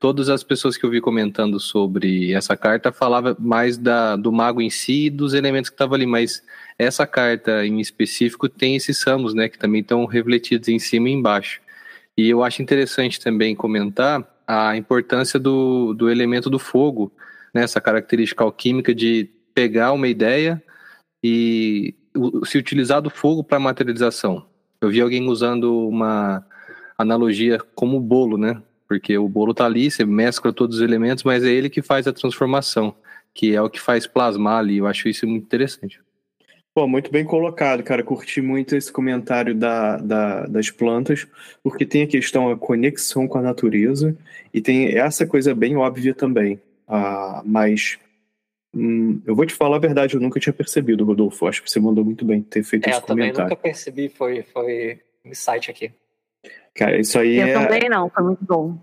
todas 0.00 0.30
as 0.30 0.42
pessoas 0.42 0.78
que 0.78 0.84
eu 0.84 0.90
vi 0.90 0.98
comentando 1.00 1.60
sobre 1.60 2.32
essa 2.32 2.56
carta 2.56 2.90
falava 2.90 3.36
mais 3.38 3.76
da, 3.76 4.16
do 4.16 4.32
mago 4.32 4.62
em 4.62 4.70
si 4.70 5.06
e 5.06 5.10
dos 5.10 5.34
elementos 5.34 5.68
que 5.68 5.74
estavam 5.74 5.94
ali, 5.94 6.06
mas 6.06 6.42
essa 6.78 7.06
carta 7.06 7.66
em 7.66 7.78
específico 7.78 8.48
tem 8.48 8.74
esses 8.74 9.02
ramos, 9.02 9.34
né, 9.34 9.48
que 9.48 9.58
também 9.58 9.82
estão 9.82 10.06
refletidos 10.06 10.68
em 10.68 10.78
cima 10.78 11.10
e 11.10 11.12
embaixo. 11.12 11.60
E 12.16 12.30
eu 12.30 12.42
acho 12.42 12.62
interessante 12.62 13.20
também 13.20 13.54
comentar 13.54 14.26
a 14.46 14.74
importância 14.74 15.38
do, 15.38 15.92
do 15.92 16.10
elemento 16.10 16.48
do 16.48 16.58
fogo, 16.58 17.12
né, 17.54 17.62
essa 17.62 17.80
característica 17.80 18.42
alquímica 18.42 18.94
de 18.94 19.28
pegar 19.54 19.92
uma 19.92 20.08
ideia 20.08 20.62
e 21.22 21.94
se 22.46 22.56
utilizar 22.56 23.02
do 23.02 23.10
fogo 23.10 23.44
para 23.44 23.60
materialização. 23.60 24.46
Eu 24.80 24.88
vi 24.88 25.02
alguém 25.02 25.28
usando 25.28 25.86
uma 25.86 26.42
analogia 26.96 27.58
como 27.74 28.00
bolo, 28.00 28.38
né? 28.38 28.62
Porque 28.90 29.16
o 29.16 29.28
bolo 29.28 29.54
tá 29.54 29.66
ali, 29.66 29.88
você 29.88 30.04
mescla 30.04 30.52
todos 30.52 30.78
os 30.78 30.82
elementos, 30.82 31.22
mas 31.22 31.44
é 31.44 31.48
ele 31.48 31.70
que 31.70 31.80
faz 31.80 32.08
a 32.08 32.12
transformação, 32.12 32.92
que 33.32 33.54
é 33.54 33.62
o 33.62 33.70
que 33.70 33.80
faz 33.80 34.04
plasmar 34.04 34.58
ali. 34.58 34.78
Eu 34.78 34.86
acho 34.88 35.08
isso 35.08 35.28
muito 35.28 35.44
interessante. 35.44 36.00
Pô, 36.74 36.88
muito 36.88 37.08
bem 37.08 37.24
colocado, 37.24 37.84
cara. 37.84 38.02
Curti 38.02 38.40
muito 38.40 38.74
esse 38.74 38.90
comentário 38.92 39.54
da, 39.54 39.96
da, 39.96 40.46
das 40.46 40.70
plantas, 40.70 41.24
porque 41.62 41.86
tem 41.86 42.02
a 42.02 42.06
questão, 42.08 42.50
a 42.50 42.58
conexão 42.58 43.28
com 43.28 43.38
a 43.38 43.42
natureza, 43.42 44.18
e 44.52 44.60
tem 44.60 44.98
essa 44.98 45.24
coisa 45.24 45.54
bem 45.54 45.76
óbvia 45.76 46.12
também. 46.12 46.60
Ah, 46.88 47.42
mas 47.46 47.96
hum, 48.74 49.22
eu 49.24 49.36
vou 49.36 49.46
te 49.46 49.54
falar 49.54 49.76
a 49.76 49.80
verdade, 49.80 50.16
eu 50.16 50.20
nunca 50.20 50.40
tinha 50.40 50.52
percebido, 50.52 51.04
Rodolfo. 51.04 51.46
Acho 51.46 51.62
que 51.62 51.70
você 51.70 51.78
mandou 51.78 52.04
muito 52.04 52.24
bem 52.24 52.42
ter 52.42 52.64
feito 52.64 52.88
é, 52.88 52.90
esse 52.90 53.02
comentário. 53.02 53.30
Eu 53.30 53.34
também 53.34 53.50
nunca 53.50 53.62
percebi, 53.62 54.08
foi, 54.08 54.42
foi 54.42 54.98
insight 55.24 55.70
aqui. 55.70 55.92
Cara, 56.74 56.98
isso 56.98 57.18
aí 57.18 57.36
eu 57.36 57.46
é... 57.46 57.52
também 57.52 57.88
não, 57.88 58.08
foi 58.08 58.22
muito 58.22 58.44
bom. 58.44 58.78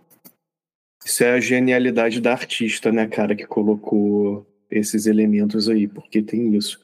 Isso 1.04 1.24
é 1.24 1.32
a 1.32 1.40
genialidade 1.40 2.20
da 2.20 2.34
artista, 2.34 2.92
né, 2.92 3.08
cara, 3.08 3.36
que 3.36 3.46
colocou 3.46 4.46
esses 4.70 5.06
elementos 5.06 5.70
aí, 5.70 5.88
porque 5.88 6.22
tem 6.22 6.56
isso. 6.56 6.80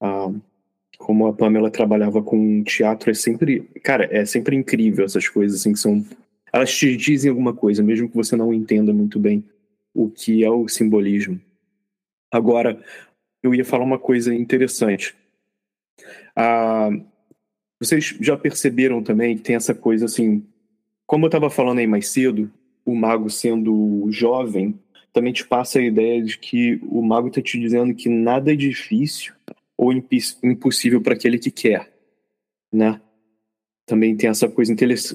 Ah, 0.00 0.30
como 0.98 1.26
a 1.26 1.32
Pamela 1.32 1.70
trabalhava 1.70 2.22
com 2.22 2.62
teatro, 2.62 3.10
é 3.10 3.14
sempre. 3.14 3.62
Cara, 3.82 4.08
é 4.10 4.24
sempre 4.24 4.54
incrível 4.54 5.04
essas 5.04 5.28
coisas, 5.28 5.60
assim, 5.60 5.72
que 5.72 5.78
são. 5.78 6.04
Elas 6.52 6.72
te 6.76 6.96
dizem 6.96 7.30
alguma 7.30 7.54
coisa, 7.54 7.82
mesmo 7.82 8.08
que 8.08 8.14
você 8.14 8.36
não 8.36 8.52
entenda 8.52 8.92
muito 8.92 9.18
bem 9.18 9.42
o 9.94 10.10
que 10.10 10.44
é 10.44 10.50
o 10.50 10.68
simbolismo. 10.68 11.40
Agora, 12.30 12.82
eu 13.42 13.54
ia 13.54 13.64
falar 13.64 13.84
uma 13.84 13.98
coisa 13.98 14.34
interessante. 14.34 15.14
Ah, 16.36 16.90
vocês 17.84 18.16
já 18.20 18.36
perceberam 18.36 19.02
também 19.02 19.36
que 19.36 19.42
tem 19.42 19.56
essa 19.56 19.74
coisa 19.74 20.04
assim. 20.04 20.44
Como 21.06 21.24
eu 21.24 21.28
estava 21.28 21.50
falando 21.50 21.78
aí 21.78 21.86
mais 21.86 22.08
cedo, 22.08 22.50
o 22.84 22.94
mago 22.94 23.28
sendo 23.28 24.06
jovem, 24.10 24.78
também 25.12 25.32
te 25.32 25.46
passa 25.46 25.78
a 25.78 25.82
ideia 25.82 26.22
de 26.22 26.38
que 26.38 26.80
o 26.84 27.02
mago 27.02 27.28
está 27.28 27.42
te 27.42 27.58
dizendo 27.58 27.94
que 27.94 28.08
nada 28.08 28.52
é 28.52 28.56
difícil 28.56 29.34
ou 29.76 29.92
impossível 29.92 31.00
para 31.00 31.14
aquele 31.14 31.38
que 31.38 31.50
quer, 31.50 31.92
né? 32.72 33.00
Também 33.84 34.16
tem 34.16 34.30
essa 34.30 34.48
coisa 34.48 34.72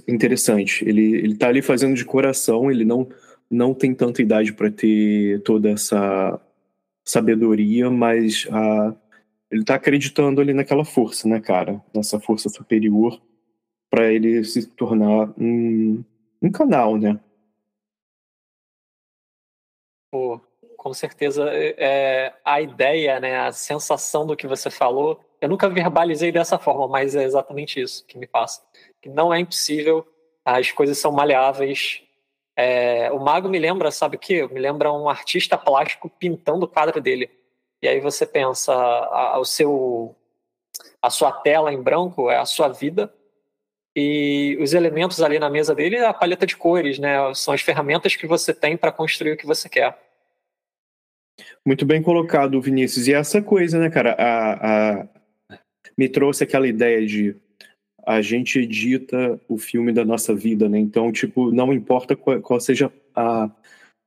interessante. 0.08 0.84
Ele 0.88 1.16
ele 1.16 1.34
está 1.34 1.48
ali 1.48 1.62
fazendo 1.62 1.96
de 1.96 2.06
coração, 2.06 2.70
ele 2.70 2.86
não 2.86 3.08
não 3.50 3.74
tem 3.74 3.94
tanta 3.94 4.22
idade 4.22 4.52
para 4.52 4.70
ter 4.70 5.42
toda 5.42 5.70
essa 5.70 6.40
sabedoria, 7.04 7.90
mas 7.90 8.46
a, 8.52 8.94
ele 9.50 9.62
está 9.62 9.76
acreditando 9.76 10.42
ali 10.42 10.54
naquela 10.54 10.84
força, 10.84 11.28
né, 11.28 11.40
cara? 11.40 11.82
Nessa 11.94 12.20
força 12.20 12.50
superior 12.50 13.22
para 13.90 14.12
ele 14.12 14.44
se 14.44 14.68
tornar 14.68 15.34
um, 15.38 16.04
um 16.42 16.52
canal, 16.52 16.98
né? 16.98 17.20
Pô, 20.12 20.42
com 20.78 20.94
certeza 20.94 21.50
é, 21.52 22.34
a 22.44 22.62
ideia, 22.62 23.20
né, 23.20 23.40
a 23.40 23.52
sensação 23.52 24.26
do 24.26 24.36
que 24.36 24.48
você 24.48 24.70
falou, 24.70 25.20
eu 25.40 25.50
nunca 25.50 25.70
verbalizei 25.70 26.32
dessa 26.32 26.58
forma, 26.58 26.88
mas 26.88 27.16
é 27.16 27.24
exatamente 27.24 27.82
isso 27.82 28.06
que 28.06 28.18
me 28.18 28.28
passa. 28.28 28.62
Que 29.02 29.10
não 29.10 29.34
é 29.34 29.40
impossível, 29.40 30.06
as 30.44 30.72
coisas 30.72 30.98
são 30.98 31.12
maleáveis. 31.12 32.02
É, 32.56 33.12
o 33.12 33.20
mago 33.20 33.48
me 33.48 33.60
lembra, 33.60 33.92
sabe 33.92 34.16
o 34.18 34.20
que? 34.20 34.48
Me 34.48 34.60
lembra 34.60 34.92
um 34.92 35.08
artista 35.08 35.58
plástico 35.58 36.10
pintando 36.10 36.66
o 36.66 36.68
quadro 36.68 37.00
dele. 37.00 37.30
E 37.82 37.88
aí 37.88 38.00
você 38.00 38.26
pensa, 38.26 38.74
a, 38.74 39.40
o 39.40 39.46
seu, 39.46 40.16
a 41.02 41.10
sua 41.10 41.32
tela 41.32 41.72
em 41.72 41.82
branco 41.82 42.30
é 42.30 42.38
a 42.38 42.46
sua 42.46 42.70
vida, 42.70 43.14
e 43.96 44.56
os 44.62 44.74
elementos 44.74 45.22
ali 45.24 45.40
na 45.40 45.50
mesa 45.50 45.74
dele 45.74 45.96
é 45.96 46.06
a 46.06 46.14
paleta 46.14 46.46
de 46.46 46.56
cores, 46.56 47.00
né? 47.00 47.34
São 47.34 47.52
as 47.52 47.62
ferramentas 47.62 48.16
que 48.16 48.28
você 48.28 48.54
tem 48.54 48.78
para 48.78 48.92
construir 48.92 49.32
o 49.32 49.38
que 49.38 49.46
você 49.46 49.68
quer. 49.68 49.98
Muito 51.66 51.84
bem 51.84 52.02
colocado, 52.02 52.62
Vinícius. 52.62 53.08
E 53.08 53.14
essa 53.14 53.42
coisa, 53.42 53.80
né, 53.80 53.90
cara? 53.90 54.16
A, 54.18 55.00
a... 55.02 55.08
Me 55.98 56.08
trouxe 56.08 56.44
aquela 56.44 56.68
ideia 56.68 57.04
de 57.08 57.36
a 58.06 58.22
gente 58.22 58.60
edita 58.60 59.40
o 59.50 59.58
filme 59.58 59.92
da 59.92 60.06
nossa 60.06 60.34
vida, 60.34 60.70
né? 60.70 60.78
Então, 60.78 61.12
tipo, 61.12 61.52
não 61.52 61.74
importa 61.74 62.16
qual, 62.16 62.40
qual 62.40 62.60
seja 62.60 62.94
a, 63.16 63.50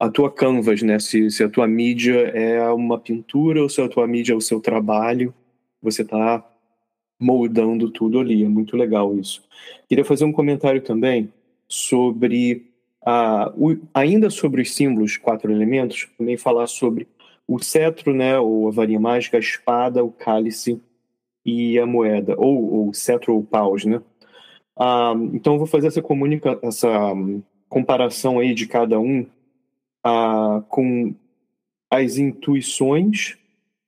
a 0.01 0.09
tua 0.09 0.33
canvas, 0.33 0.81
né? 0.81 0.99
Se, 0.99 1.31
se 1.31 1.45
a 1.45 1.49
tua 1.49 1.69
mídia 1.69 2.29
é 2.29 2.67
uma 2.71 2.99
pintura 2.99 3.63
ou 3.63 3.69
se 3.69 3.83
a 3.83 3.89
tua 3.89 4.07
mídia 4.07 4.33
é 4.33 4.37
o 4.37 4.41
seu 4.41 4.59
trabalho, 4.59 5.35
você 5.83 6.01
está 6.01 6.43
moldando 7.21 7.91
tudo 7.91 8.19
ali. 8.19 8.43
É 8.43 8.49
muito 8.49 8.79
legal 8.79 9.15
isso. 9.19 9.45
Queria 9.87 10.05
fazer 10.05 10.25
um 10.25 10.33
comentário 10.33 10.81
também 10.81 11.31
sobre 11.69 12.71
a, 13.05 13.53
o, 13.55 13.77
ainda 13.93 14.31
sobre 14.31 14.63
os 14.63 14.75
símbolos, 14.75 15.19
quatro 15.19 15.53
elementos, 15.53 16.09
também 16.17 16.39
falar 16.39 16.67
sobre 16.67 17.07
o 17.47 17.63
cetro, 17.63 18.15
né, 18.15 18.39
ou 18.39 18.69
a 18.69 18.71
varinha 18.71 19.01
mágica, 19.01 19.37
a 19.37 19.41
espada, 19.41 20.03
o 20.03 20.11
cálice 20.11 20.81
e 21.45 21.79
a 21.79 21.85
moeda, 21.85 22.35
ou 22.39 22.89
o 22.89 22.95
cetro 22.95 23.35
ou 23.35 23.43
paus, 23.43 23.85
né? 23.85 24.01
Ah, 24.79 25.13
então 25.33 25.59
vou 25.59 25.67
fazer 25.67 25.89
essa 25.89 26.01
comunica 26.01 26.59
essa 26.63 27.13
um, 27.13 27.43
comparação 27.69 28.39
aí 28.39 28.55
de 28.55 28.67
cada 28.67 28.99
um 28.99 29.27
ah, 30.05 30.63
com 30.69 31.15
as 31.91 32.17
intuições 32.17 33.37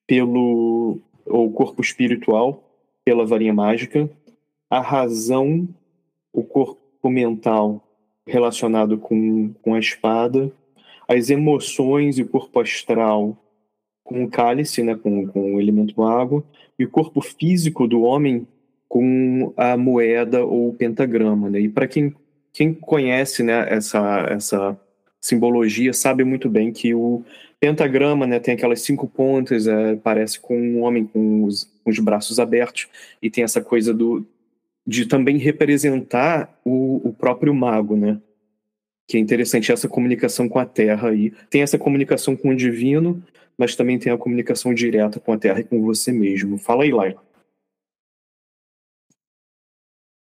pelo 0.07 1.01
ou 1.25 1.51
corpo 1.53 1.81
espiritual 1.81 2.63
pela 3.05 3.27
varinha 3.27 3.55
mágica, 3.55 4.11
a 4.71 4.81
razão, 4.81 5.69
o 6.33 6.43
corpo 6.43 7.11
mental 7.11 7.83
relacionado 8.27 8.99
com, 8.99 9.53
com 9.61 9.75
a 9.75 9.79
espada, 9.79 10.53
as 11.09 11.31
emoções 11.31 12.19
e 12.19 12.23
o 12.23 12.29
corpo 12.29 12.61
astral 12.61 13.37
com 14.05 14.25
o 14.25 14.31
cálice, 14.31 14.83
né, 14.83 14.95
com, 14.95 15.27
com 15.27 15.55
o 15.55 15.61
elemento 15.61 16.03
água, 16.03 16.45
e 16.79 16.85
o 16.85 16.91
corpo 16.91 17.21
físico 17.21 17.87
do 17.87 18.03
homem 18.03 18.47
com 18.89 19.53
a 19.57 19.77
moeda 19.77 20.45
ou 20.45 20.69
o 20.69 20.75
pentagrama. 20.75 21.49
Né? 21.49 21.61
E 21.61 21.69
para 21.69 21.89
quem, 21.89 22.15
quem 22.53 22.75
conhece 22.75 23.43
né, 23.43 23.67
essa, 23.69 24.27
essa 24.29 24.81
simbologia, 25.23 25.93
sabe 25.93 26.25
muito 26.25 26.51
bem 26.51 26.73
que 26.73 26.93
o 26.93 27.25
pentagrama 27.61 28.27
né, 28.27 28.41
tem 28.41 28.55
aquelas 28.55 28.83
cinco 28.83 29.07
pontas, 29.07 29.69
é, 29.69 29.95
parece 29.95 30.41
com 30.41 30.61
um 30.61 30.83
homem 30.83 31.07
com 31.07 31.45
os, 31.45 31.65
com 31.85 31.91
os 31.91 31.99
braços 32.01 32.41
abertos, 32.41 32.89
e 33.23 33.31
tem 33.31 33.45
essa 33.45 33.61
coisa 33.61 33.95
do, 33.95 34.27
de 34.85 35.07
também 35.07 35.39
representar 35.39 36.53
o, 36.65 37.09
o 37.09 37.13
próprio 37.13 37.55
mago, 37.55 37.97
né? 37.97 38.21
Que 39.09 39.17
é 39.17 39.21
interessante 39.21 39.71
essa 39.71 39.89
comunicação 39.89 40.49
com 40.49 40.59
a 40.59 40.67
Terra 40.67 41.11
aí. 41.11 41.33
Tem 41.49 41.63
essa 41.63 41.79
comunicação 41.79 42.35
com 42.35 42.49
o 42.49 42.57
divino, 42.57 43.23
mas 43.57 43.77
também 43.77 43.99
tem 43.99 44.13
a 44.13 44.19
comunicação 44.19 44.75
direta 44.75 45.21
com 45.21 45.33
a 45.33 45.39
Terra 45.39 45.61
e 45.61 45.65
com 45.65 45.83
você 45.83 46.11
mesmo. 46.11 46.59
Fala 46.59 46.83
aí, 46.83 46.91
Laila. 46.91 47.23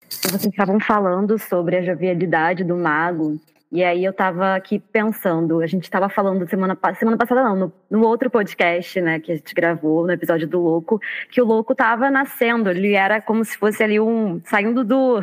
Vocês 0.09 0.45
estavam 0.45 0.79
falando 0.79 1.37
sobre 1.37 1.77
a 1.77 1.81
jovialidade 1.81 2.63
do 2.63 2.75
mago 2.75 3.39
e 3.71 3.83
aí 3.83 4.03
eu 4.03 4.09
estava 4.09 4.55
aqui 4.55 4.79
pensando, 4.79 5.61
a 5.61 5.67
gente 5.67 5.83
estava 5.83 6.09
falando 6.09 6.49
semana, 6.49 6.75
semana 6.97 7.17
passada, 7.17 7.43
não, 7.43 7.55
no, 7.55 7.73
no, 7.89 8.01
outro 8.01 8.27
podcast, 8.27 8.99
né, 8.99 9.19
que 9.19 9.31
a 9.31 9.35
gente 9.35 9.53
gravou, 9.53 10.07
no 10.07 10.11
episódio 10.11 10.47
do 10.47 10.59
Louco, 10.59 10.99
que 11.29 11.39
o 11.39 11.45
Louco 11.45 11.73
estava 11.73 12.09
nascendo, 12.09 12.71
ele 12.71 12.93
era 12.93 13.21
como 13.21 13.45
se 13.45 13.55
fosse 13.55 13.83
ali 13.83 13.99
um, 13.99 14.41
saindo 14.43 14.83
do, 14.83 15.21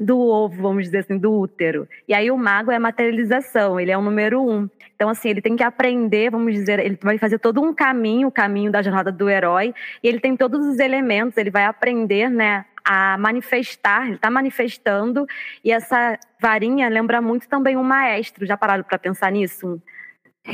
do 0.00 0.18
ovo, 0.18 0.62
vamos 0.62 0.84
dizer 0.84 0.98
assim, 0.98 1.18
do 1.18 1.30
útero. 1.30 1.86
E 2.08 2.14
aí 2.14 2.30
o 2.30 2.38
mago 2.38 2.70
é 2.70 2.76
a 2.76 2.80
materialização, 2.80 3.78
ele 3.78 3.90
é 3.90 3.98
o 3.98 4.02
número 4.02 4.42
um. 4.42 4.68
Então, 4.94 5.10
assim, 5.10 5.28
ele 5.28 5.42
tem 5.42 5.54
que 5.54 5.62
aprender, 5.62 6.30
vamos 6.30 6.54
dizer, 6.54 6.78
ele 6.78 6.98
vai 7.02 7.18
fazer 7.18 7.38
todo 7.38 7.60
um 7.60 7.74
caminho, 7.74 8.28
o 8.28 8.32
caminho 8.32 8.72
da 8.72 8.80
jornada 8.80 9.12
do 9.12 9.28
herói, 9.28 9.74
e 10.02 10.08
ele 10.08 10.18
tem 10.18 10.34
todos 10.34 10.66
os 10.66 10.78
elementos, 10.78 11.36
ele 11.36 11.50
vai 11.50 11.66
aprender, 11.66 12.30
né, 12.30 12.64
a 12.86 13.18
manifestar, 13.18 14.06
ele 14.06 14.14
está 14.14 14.30
manifestando, 14.30 15.26
e 15.64 15.72
essa 15.72 16.16
varinha 16.40 16.88
lembra 16.88 17.20
muito 17.20 17.48
também 17.48 17.76
um 17.76 17.82
maestro, 17.82 18.46
já 18.46 18.56
pararam 18.56 18.84
para 18.84 18.98
pensar 18.98 19.32
nisso? 19.32 19.82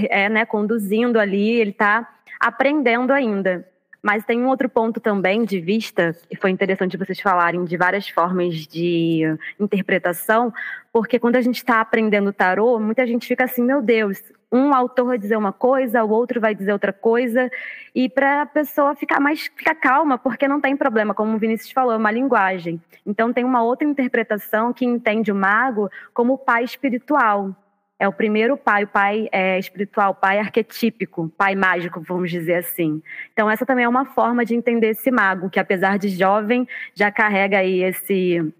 É, 0.08 0.26
né, 0.30 0.46
conduzindo 0.46 1.20
ali, 1.20 1.50
ele 1.60 1.72
está 1.72 2.08
aprendendo 2.40 3.12
ainda. 3.12 3.68
Mas 4.02 4.24
tem 4.24 4.40
um 4.40 4.48
outro 4.48 4.66
ponto 4.66 4.98
também 4.98 5.44
de 5.44 5.60
vista, 5.60 6.16
que 6.30 6.34
foi 6.34 6.50
interessante 6.50 6.96
vocês 6.96 7.20
falarem 7.20 7.62
de 7.66 7.76
várias 7.76 8.08
formas 8.08 8.66
de 8.66 9.20
interpretação, 9.60 10.52
porque 10.90 11.18
quando 11.18 11.36
a 11.36 11.42
gente 11.42 11.56
está 11.56 11.82
aprendendo 11.82 12.32
tarô, 12.32 12.80
muita 12.80 13.06
gente 13.06 13.28
fica 13.28 13.44
assim, 13.44 13.62
meu 13.62 13.82
Deus, 13.82 14.20
um 14.52 14.74
autor 14.74 15.06
vai 15.06 15.18
dizer 15.18 15.36
uma 15.36 15.52
coisa, 15.52 16.04
o 16.04 16.10
outro 16.10 16.40
vai 16.40 16.54
dizer 16.54 16.72
outra 16.72 16.92
coisa, 16.92 17.50
e 17.94 18.08
para 18.08 18.42
a 18.42 18.46
pessoa 18.46 18.94
ficar 18.94 19.18
mais 19.18 19.42
ficar 19.42 19.74
calma, 19.74 20.18
porque 20.18 20.46
não 20.46 20.60
tem 20.60 20.76
problema, 20.76 21.14
como 21.14 21.34
o 21.34 21.38
Vinícius 21.38 21.72
falou, 21.72 21.92
é 21.92 21.96
uma 21.96 22.10
linguagem. 22.10 22.80
Então 23.06 23.32
tem 23.32 23.44
uma 23.44 23.62
outra 23.62 23.88
interpretação 23.88 24.72
que 24.72 24.84
entende 24.84 25.32
o 25.32 25.34
mago 25.34 25.90
como 26.12 26.34
o 26.34 26.38
pai 26.38 26.64
espiritual 26.64 27.54
é 28.02 28.08
o 28.08 28.12
primeiro 28.12 28.56
pai, 28.56 28.82
o 28.82 28.88
pai 28.88 29.28
é, 29.30 29.56
espiritual, 29.60 30.10
o 30.10 30.14
pai 30.16 30.40
arquetípico, 30.40 31.32
pai 31.38 31.54
mágico, 31.54 32.00
vamos 32.00 32.32
dizer 32.32 32.54
assim. 32.54 33.00
Então 33.32 33.48
essa 33.48 33.64
também 33.64 33.84
é 33.84 33.88
uma 33.88 34.04
forma 34.04 34.44
de 34.44 34.56
entender 34.56 34.88
esse 34.88 35.08
mago, 35.08 35.48
que 35.48 35.60
apesar 35.60 36.00
de 36.00 36.08
jovem, 36.08 36.66
já 36.96 37.12
carrega 37.12 37.58
aí 37.58 37.80
esse 37.80 38.52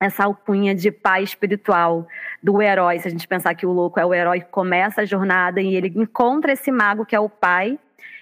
essa 0.00 0.24
alcunha 0.24 0.74
de 0.74 0.90
pai 0.90 1.22
espiritual 1.22 2.08
do 2.42 2.62
herói. 2.62 2.98
Se 2.98 3.06
a 3.06 3.10
gente 3.10 3.28
pensar 3.28 3.54
que 3.54 3.66
o 3.66 3.72
louco 3.72 4.00
é 4.00 4.06
o 4.06 4.14
herói 4.14 4.40
que 4.40 4.48
começa 4.48 5.02
a 5.02 5.04
jornada 5.04 5.60
e 5.60 5.76
ele 5.76 5.92
encontra 5.94 6.52
esse 6.52 6.72
mago 6.72 7.04
que 7.04 7.14
é 7.14 7.20
o 7.20 7.28
pai, 7.28 7.78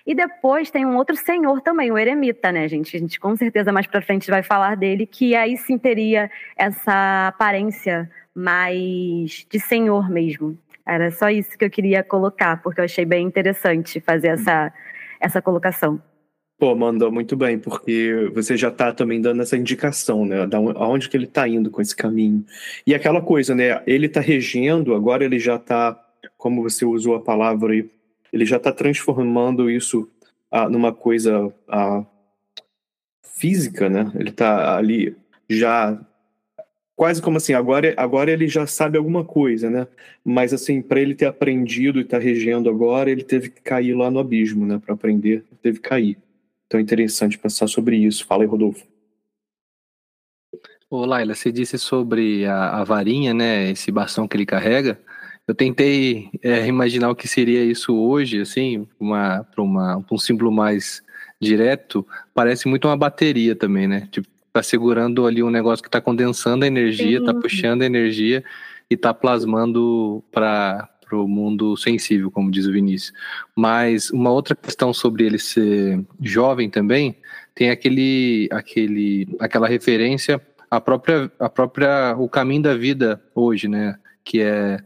E 0.09 0.15
depois 0.15 0.71
tem 0.71 0.87
um 0.87 0.97
outro 0.97 1.15
senhor 1.15 1.61
também, 1.61 1.93
o 1.93 1.99
eremita, 1.99 2.51
né, 2.51 2.67
gente? 2.67 2.97
A 2.97 2.99
gente 2.99 3.21
com 3.21 3.37
certeza 3.37 3.71
mais 3.71 3.87
para 3.87 4.01
frente 4.01 4.31
vai 4.31 4.43
falar 4.43 4.75
dele, 4.75 5.05
que 5.05 5.37
aí 5.37 5.55
sim 5.59 5.77
teria 5.77 6.31
essa 6.57 7.29
aparência 7.29 8.11
mais 8.35 9.47
de 9.51 9.61
senhor 9.61 10.09
mesmo. 10.09 10.57
Era 10.87 11.11
só 11.11 11.29
isso 11.29 11.59
que 11.59 11.65
eu 11.67 11.69
queria 11.69 12.03
colocar, 12.03 12.63
porque 12.63 12.81
eu 12.81 12.87
achei 12.87 13.05
bem 13.05 13.27
interessante 13.27 14.01
fazer 14.01 14.29
essa, 14.29 14.73
essa 15.21 15.43
colocação. 15.43 16.01
Pô, 16.59 16.75
mandou 16.75 17.13
muito 17.13 17.37
bem, 17.37 17.57
porque 17.57 18.31
você 18.35 18.57
já 18.57 18.67
está 18.69 18.93
também 18.93 19.21
dando 19.21 19.43
essa 19.43 19.57
indicação, 19.57 20.27
né? 20.27 20.45
Da 20.45 20.59
aonde 20.59 21.09
que 21.09 21.17
ele 21.17 21.27
está 21.27 21.47
indo 21.47 21.71
com 21.71 21.81
esse 21.81 21.95
caminho. 21.95 22.45
E 22.85 22.95
aquela 22.95 23.23
coisa, 23.23 23.55
né? 23.55 23.81
Ele 23.87 24.07
está 24.07 24.21
regendo, 24.21 24.93
agora 24.93 25.25
ele 25.25 25.39
já 25.39 25.55
está, 25.55 25.97
como 26.37 26.63
você 26.63 26.85
usou 26.85 27.15
a 27.15 27.21
palavra 27.21 27.73
aí, 27.73 27.89
ele 28.33 28.45
já 28.45 28.57
está 28.57 28.73
transformando 28.73 29.71
isso 29.71 30.11
ah, 30.51 30.69
numa 30.69 30.93
coisa 30.93 31.53
ah, 31.69 32.05
física, 33.23 33.89
né? 33.89 34.11
Ele 34.17 34.31
está 34.31 34.77
ali 34.77 35.17
já 35.49 35.97
quase 36.97 37.23
como 37.23 37.37
assim, 37.37 37.53
agora, 37.53 37.95
agora 37.97 38.33
ele 38.33 38.49
já 38.49 38.67
sabe 38.67 38.99
alguma 38.99 39.25
coisa, 39.25 39.71
né? 39.71 39.87
Mas 40.25 40.53
assim, 40.53 40.83
para 40.83 41.01
ele 41.01 41.15
ter 41.15 41.27
aprendido 41.27 42.01
e 42.01 42.03
estar 42.03 42.19
tá 42.19 42.25
regendo 42.25 42.69
agora, 42.69 43.09
ele 43.11 43.23
teve 43.23 43.51
que 43.51 43.63
cair 43.63 43.95
lá 43.95 44.11
no 44.11 44.19
abismo, 44.19 44.67
né? 44.67 44.81
Para 44.85 44.95
aprender, 44.95 45.45
teve 45.63 45.79
que 45.79 45.89
cair. 45.89 46.19
Então 46.69 46.79
é 46.79 46.83
interessante 46.83 47.39
pensar 47.39 47.67
sobre 47.67 47.97
isso. 47.97 48.27
Fala 48.27 48.45
aí, 48.45 48.49
Rodolfo. 48.49 48.87
Ô, 50.91 51.05
Laila, 51.05 51.35
você 51.35 51.51
disse 51.51 51.79
sobre 51.79 52.47
a, 52.47 52.81
a 52.81 52.85
varinha, 52.85 53.33
né? 53.33 53.71
Esse 53.71 53.91
bastão 53.91 54.29
que 54.29 54.37
ele 54.37 54.47
carrega. 54.47 55.01
Eu 55.47 55.55
tentei 55.55 56.31
é, 56.43 56.67
imaginar 56.67 57.11
o 57.11 57.17
que 57.17 57.27
seria 57.27 57.65
isso 57.65 57.97
hoje, 57.97 58.43
assim, 58.43 58.87
uma, 59.01 59.45
para 59.45 59.63
uma, 59.63 60.05
um 60.11 60.19
símbolo 60.19 60.53
mais 60.53 61.03
direto. 61.41 62.07
Parece 62.35 62.69
muito 62.69 62.87
uma 62.87 62.97
bateria 62.97 63.57
também, 63.57 63.89
né? 63.89 64.07
Tipo, 64.11 64.29
tá 64.53 64.63
segurando 64.63 65.27
ali 65.27 65.43
um 65.43 65.51
negócio 65.51 65.83
que 65.83 65.89
está 65.89 66.03
condensando 66.03 66.65
a 66.65 66.69
energia, 66.69 67.19
está 67.19 67.33
puxando 67.33 67.81
a 67.83 67.87
energia 67.87 68.45
e 68.91 68.95
está 68.95 69.15
plasmando 69.15 70.23
para 70.31 70.89
o 71.15 71.29
mundo 71.29 71.77
sensível, 71.77 72.31
como 72.31 72.51
diz 72.51 72.67
o 72.67 72.73
Vinícius. 72.73 73.13
Mas 73.57 74.11
uma 74.11 74.31
outra 74.31 74.55
questão 74.55 74.93
sobre 74.93 75.25
ele 75.25 75.39
ser 75.39 76.05
jovem 76.21 76.69
também 76.71 77.17
tem 77.55 77.71
aquele, 77.71 78.49
aquele, 78.53 79.37
aquela 79.41 79.67
referência 79.67 80.41
à 80.71 80.81
própria, 80.81 81.31
à 81.39 81.49
própria 81.49 82.15
o 82.17 82.29
caminho 82.29 82.63
da 82.63 82.75
vida 82.75 83.23
hoje, 83.35 83.69
né? 83.69 83.99
Que 84.25 84.43
é 84.43 84.79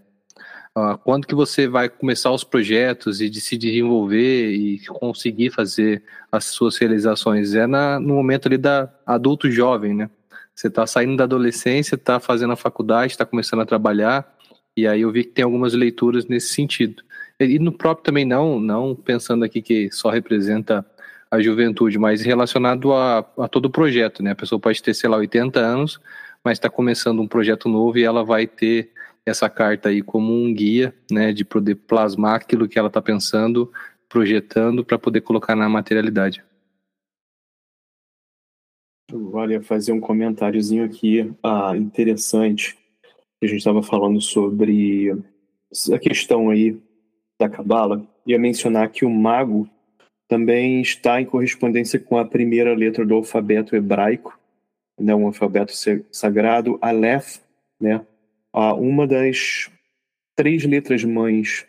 Uh, 0.75 0.97
quando 1.05 1.27
que 1.27 1.35
você 1.35 1.69
vai 1.69 1.87
começar 1.87 2.31
os 2.31 2.45
projetos 2.45 3.21
e 3.21 3.29
de 3.29 3.43
se 3.43 3.59
desenvolver 3.59 4.53
e 4.55 4.79
conseguir 4.87 5.51
fazer 5.51 6.03
as 6.31 6.47
suas 6.47 6.79
realizações? 6.79 7.55
É 7.55 7.67
na, 7.67 8.01
no 8.01 8.15
momento 8.15 8.49
ali 8.49 8.57
da 8.57 8.91
adulto 9.05 9.51
jovem, 9.51 9.93
né? 9.93 10.09
Você 10.55 10.69
está 10.69 10.87
saindo 10.87 11.17
da 11.17 11.25
adolescência, 11.25 11.95
está 11.95 12.19
fazendo 12.19 12.55
a 12.55 12.57
faculdade, 12.57 13.13
está 13.13 13.27
começando 13.27 13.61
a 13.61 13.67
trabalhar, 13.67 14.35
e 14.77 14.87
aí 14.87 15.03
eu 15.03 15.13
vi 15.13 15.25
que 15.25 15.31
tem 15.31 15.45
algumas 15.45 15.75
leituras 15.75 16.27
nesse 16.27 16.49
sentido. 16.49 17.03
E 17.39 17.59
no 17.59 17.73
próprio 17.73 18.05
também 18.05 18.25
não, 18.25 18.61
não 18.61 18.95
pensando 18.95 19.45
aqui 19.45 19.61
que 19.61 19.91
só 19.91 20.11
representa 20.11 20.85
a 21.31 21.41
juventude, 21.41 21.99
mas 21.99 22.23
relacionado 22.23 22.93
a, 22.93 23.19
a 23.39 23.49
todo 23.49 23.67
o 23.67 23.71
projeto, 23.71 24.23
né? 24.23 24.33
A 24.33 24.37
pessoa 24.37 24.61
pode 24.61 24.83
ter, 24.83 24.95
sei 24.95 25.09
lá, 25.09 25.17
80 25.17 25.59
anos, 25.59 25.99
mas 26.45 26.59
está 26.59 26.69
começando 26.69 27.21
um 27.21 27.27
projeto 27.27 27.69
novo 27.69 27.99
e 27.99 28.05
ela 28.05 28.23
vai 28.23 28.47
ter 28.47 28.91
essa 29.25 29.49
carta 29.49 29.89
aí 29.89 30.03
como 30.03 30.33
um 30.33 30.53
guia, 30.53 30.95
né, 31.11 31.33
de 31.33 31.45
poder 31.45 31.77
plasmar 31.77 32.35
aquilo 32.35 32.69
que 32.69 32.79
ela 32.79 32.89
está 32.89 33.01
pensando, 33.01 33.73
projetando 34.09 34.85
para 34.85 34.99
poder 34.99 35.21
colocar 35.21 35.55
na 35.55 35.69
materialidade. 35.69 36.45
Olha, 39.33 39.63
fazer 39.63 39.93
um 39.93 40.01
comentáriozinho 40.01 40.85
aqui 40.85 41.33
ah, 41.43 41.73
interessante. 41.77 42.77
A 43.43 43.47
gente 43.47 43.59
estava 43.59 43.83
falando 43.83 44.21
sobre 44.21 45.11
a 45.93 45.99
questão 45.99 46.49
aí 46.49 46.79
da 47.41 47.49
cabala. 47.49 48.07
Ia 48.25 48.39
mencionar 48.39 48.89
que 48.91 49.05
o 49.05 49.11
mago 49.11 49.69
também 50.29 50.81
está 50.81 51.21
em 51.21 51.27
correspondência 51.27 51.99
com 51.99 52.17
a 52.17 52.25
primeira 52.25 52.73
letra 52.73 53.05
do 53.05 53.15
alfabeto 53.15 53.75
hebraico, 53.75 54.39
né, 54.99 55.13
um 55.13 55.27
alfabeto 55.27 55.73
sagrado, 56.13 56.79
Aleph, 56.81 57.39
né, 57.81 58.07
uma 58.79 59.09
das 59.09 59.69
três 60.37 60.65
letras 60.65 61.03
mães. 61.03 61.67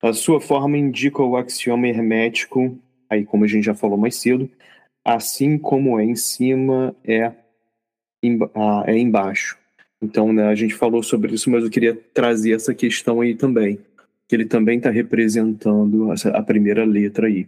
A 0.00 0.12
sua 0.12 0.40
forma 0.40 0.78
indica 0.78 1.22
o 1.22 1.36
axioma 1.36 1.88
hermético, 1.88 2.78
aí 3.10 3.24
como 3.24 3.44
a 3.44 3.48
gente 3.48 3.64
já 3.64 3.74
falou 3.74 3.98
mais 3.98 4.14
cedo, 4.14 4.48
assim 5.04 5.58
como 5.58 5.98
é 5.98 6.04
em 6.04 6.14
cima, 6.14 6.94
é, 7.04 7.32
é 8.86 8.96
embaixo. 8.96 9.59
Então, 10.02 10.32
né, 10.32 10.46
a 10.46 10.54
gente 10.54 10.74
falou 10.74 11.02
sobre 11.02 11.34
isso, 11.34 11.50
mas 11.50 11.62
eu 11.62 11.70
queria 11.70 11.94
trazer 11.94 12.52
essa 12.52 12.74
questão 12.74 13.20
aí 13.20 13.34
também, 13.34 13.78
que 14.26 14.34
ele 14.34 14.46
também 14.46 14.78
está 14.78 14.90
representando 14.90 16.08
a 16.32 16.42
primeira 16.42 16.84
letra 16.84 17.26
aí. 17.26 17.46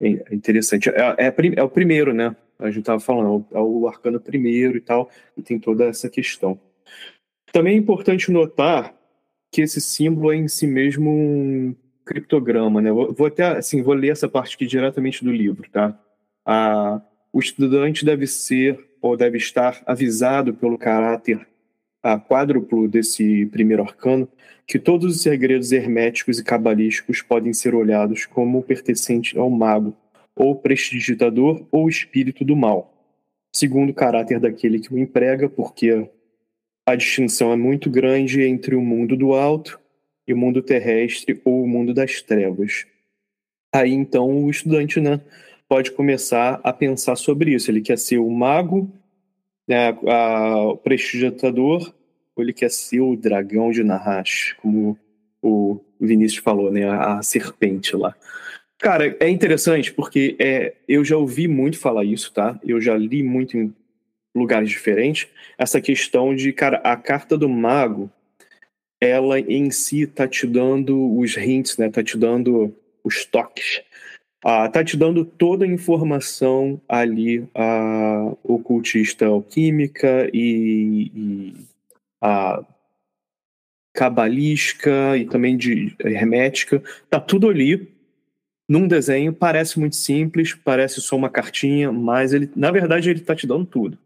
É 0.00 0.34
interessante. 0.34 0.88
É, 0.88 1.14
é, 1.18 1.34
é, 1.56 1.62
o 1.62 1.68
primeiro, 1.68 2.14
né? 2.14 2.34
A 2.58 2.66
gente 2.68 2.80
estava 2.80 3.00
falando, 3.00 3.46
é 3.52 3.58
o 3.58 3.86
arcano 3.86 4.18
primeiro 4.18 4.78
e 4.78 4.80
tal, 4.80 5.10
e 5.36 5.42
tem 5.42 5.58
toda 5.58 5.84
essa 5.84 6.08
questão. 6.08 6.58
Também 7.52 7.74
é 7.74 7.78
importante 7.78 8.30
notar 8.30 8.94
que 9.52 9.60
esse 9.62 9.80
símbolo 9.80 10.32
é 10.32 10.36
em 10.36 10.48
si 10.48 10.66
mesmo 10.66 11.10
um 11.10 11.74
criptograma, 12.04 12.80
né? 12.80 12.90
Vou 12.90 13.26
até 13.26 13.58
assim, 13.58 13.82
vou 13.82 13.94
ler 13.94 14.10
essa 14.10 14.28
parte 14.28 14.54
aqui 14.54 14.66
diretamente 14.66 15.24
do 15.24 15.32
livro, 15.32 15.68
tá? 15.70 15.98
Ah, 16.44 17.02
o 17.32 17.38
estudante 17.38 18.04
deve 18.04 18.26
ser 18.26 18.78
ou 19.00 19.16
deve 19.16 19.38
estar 19.38 19.82
avisado 19.86 20.54
pelo 20.54 20.78
caráter 20.78 21.46
a 22.02 22.18
quádruplo 22.18 22.88
desse 22.88 23.46
primeiro 23.46 23.82
arcano 23.82 24.28
que 24.66 24.78
todos 24.78 25.16
os 25.16 25.22
segredos 25.22 25.72
herméticos 25.72 26.38
e 26.38 26.44
cabalísticos 26.44 27.22
podem 27.22 27.52
ser 27.52 27.74
olhados 27.74 28.24
como 28.24 28.62
pertencentes 28.62 29.36
ao 29.36 29.50
mago, 29.50 29.96
ou 30.34 30.54
prestidigitador, 30.54 31.66
ou 31.72 31.88
espírito 31.88 32.44
do 32.44 32.54
mal, 32.54 32.94
segundo 33.52 33.90
o 33.90 33.94
caráter 33.94 34.38
daquele 34.38 34.78
que 34.78 34.94
o 34.94 34.98
emprega, 34.98 35.48
porque 35.48 36.08
a 36.86 36.94
distinção 36.94 37.52
é 37.52 37.56
muito 37.56 37.90
grande 37.90 38.42
entre 38.42 38.74
o 38.74 38.80
mundo 38.80 39.16
do 39.16 39.34
alto 39.34 39.80
e 40.26 40.32
o 40.32 40.36
mundo 40.36 40.62
terrestre 40.62 41.40
ou 41.44 41.64
o 41.64 41.68
mundo 41.68 41.92
das 41.92 42.22
trevas. 42.22 42.86
Aí 43.74 43.92
então 43.92 44.44
o 44.44 44.50
estudante 44.50 45.00
né, 45.00 45.20
pode 45.68 45.90
começar 45.90 46.60
a 46.62 46.72
pensar 46.72 47.16
sobre 47.16 47.54
isso. 47.54 47.70
Ele 47.70 47.80
quer 47.80 47.98
ser 47.98 48.18
o 48.18 48.30
mago, 48.30 48.90
né, 49.70 49.96
a, 50.08 50.64
o 50.64 50.76
prestigiatador, 50.76 51.94
ou 52.34 52.42
ele 52.42 52.52
quer 52.52 52.70
ser 52.72 53.00
o 53.00 53.14
dragão 53.14 53.70
de 53.70 53.84
Nahash, 53.84 54.56
como 54.60 54.98
o 55.40 55.78
Vinícius 56.00 56.42
falou, 56.42 56.72
né, 56.72 56.90
a, 56.90 57.18
a 57.18 57.22
serpente 57.22 57.94
lá. 57.94 58.12
Cara, 58.78 59.16
é 59.20 59.28
interessante 59.28 59.92
porque 59.92 60.36
é, 60.40 60.74
eu 60.88 61.04
já 61.04 61.16
ouvi 61.16 61.46
muito 61.46 61.78
falar 61.78 62.04
isso, 62.04 62.32
tá? 62.32 62.58
Eu 62.64 62.80
já 62.80 62.96
li 62.96 63.22
muito 63.22 63.56
em 63.56 63.72
lugares 64.34 64.68
diferentes, 64.70 65.28
essa 65.56 65.80
questão 65.80 66.34
de, 66.34 66.52
cara, 66.52 66.78
a 66.78 66.96
carta 66.96 67.36
do 67.36 67.48
mago, 67.48 68.10
ela 69.00 69.38
em 69.38 69.70
si 69.70 70.06
tá 70.06 70.26
te 70.26 70.46
dando 70.46 71.16
os 71.16 71.36
hints, 71.36 71.76
né? 71.76 71.88
Tá 71.90 72.02
te 72.02 72.16
dando 72.18 72.74
os 73.04 73.24
toques. 73.24 73.82
Ah, 74.42 74.68
tá 74.68 74.82
te 74.82 74.96
dando 74.96 75.24
toda 75.24 75.64
a 75.64 75.68
informação 75.68 76.80
ali, 76.88 77.46
a 77.54 78.34
ocultista 78.42 79.26
alquímica 79.26 80.30
e, 80.32 81.10
e 81.14 81.54
a 82.22 82.64
cabalística 83.92 85.16
e 85.18 85.26
também 85.26 85.56
de 85.56 85.94
hermética, 85.98 86.82
tá 87.10 87.20
tudo 87.20 87.50
ali 87.50 87.92
num 88.68 88.86
desenho, 88.86 89.32
parece 89.32 89.80
muito 89.80 89.96
simples, 89.96 90.54
parece 90.54 91.00
só 91.00 91.16
uma 91.16 91.28
cartinha, 91.28 91.90
mas 91.90 92.32
ele, 92.32 92.48
na 92.54 92.70
verdade, 92.70 93.10
ele 93.10 93.20
tá 93.20 93.34
te 93.34 93.46
dando 93.46 93.66
tudo 93.66 93.98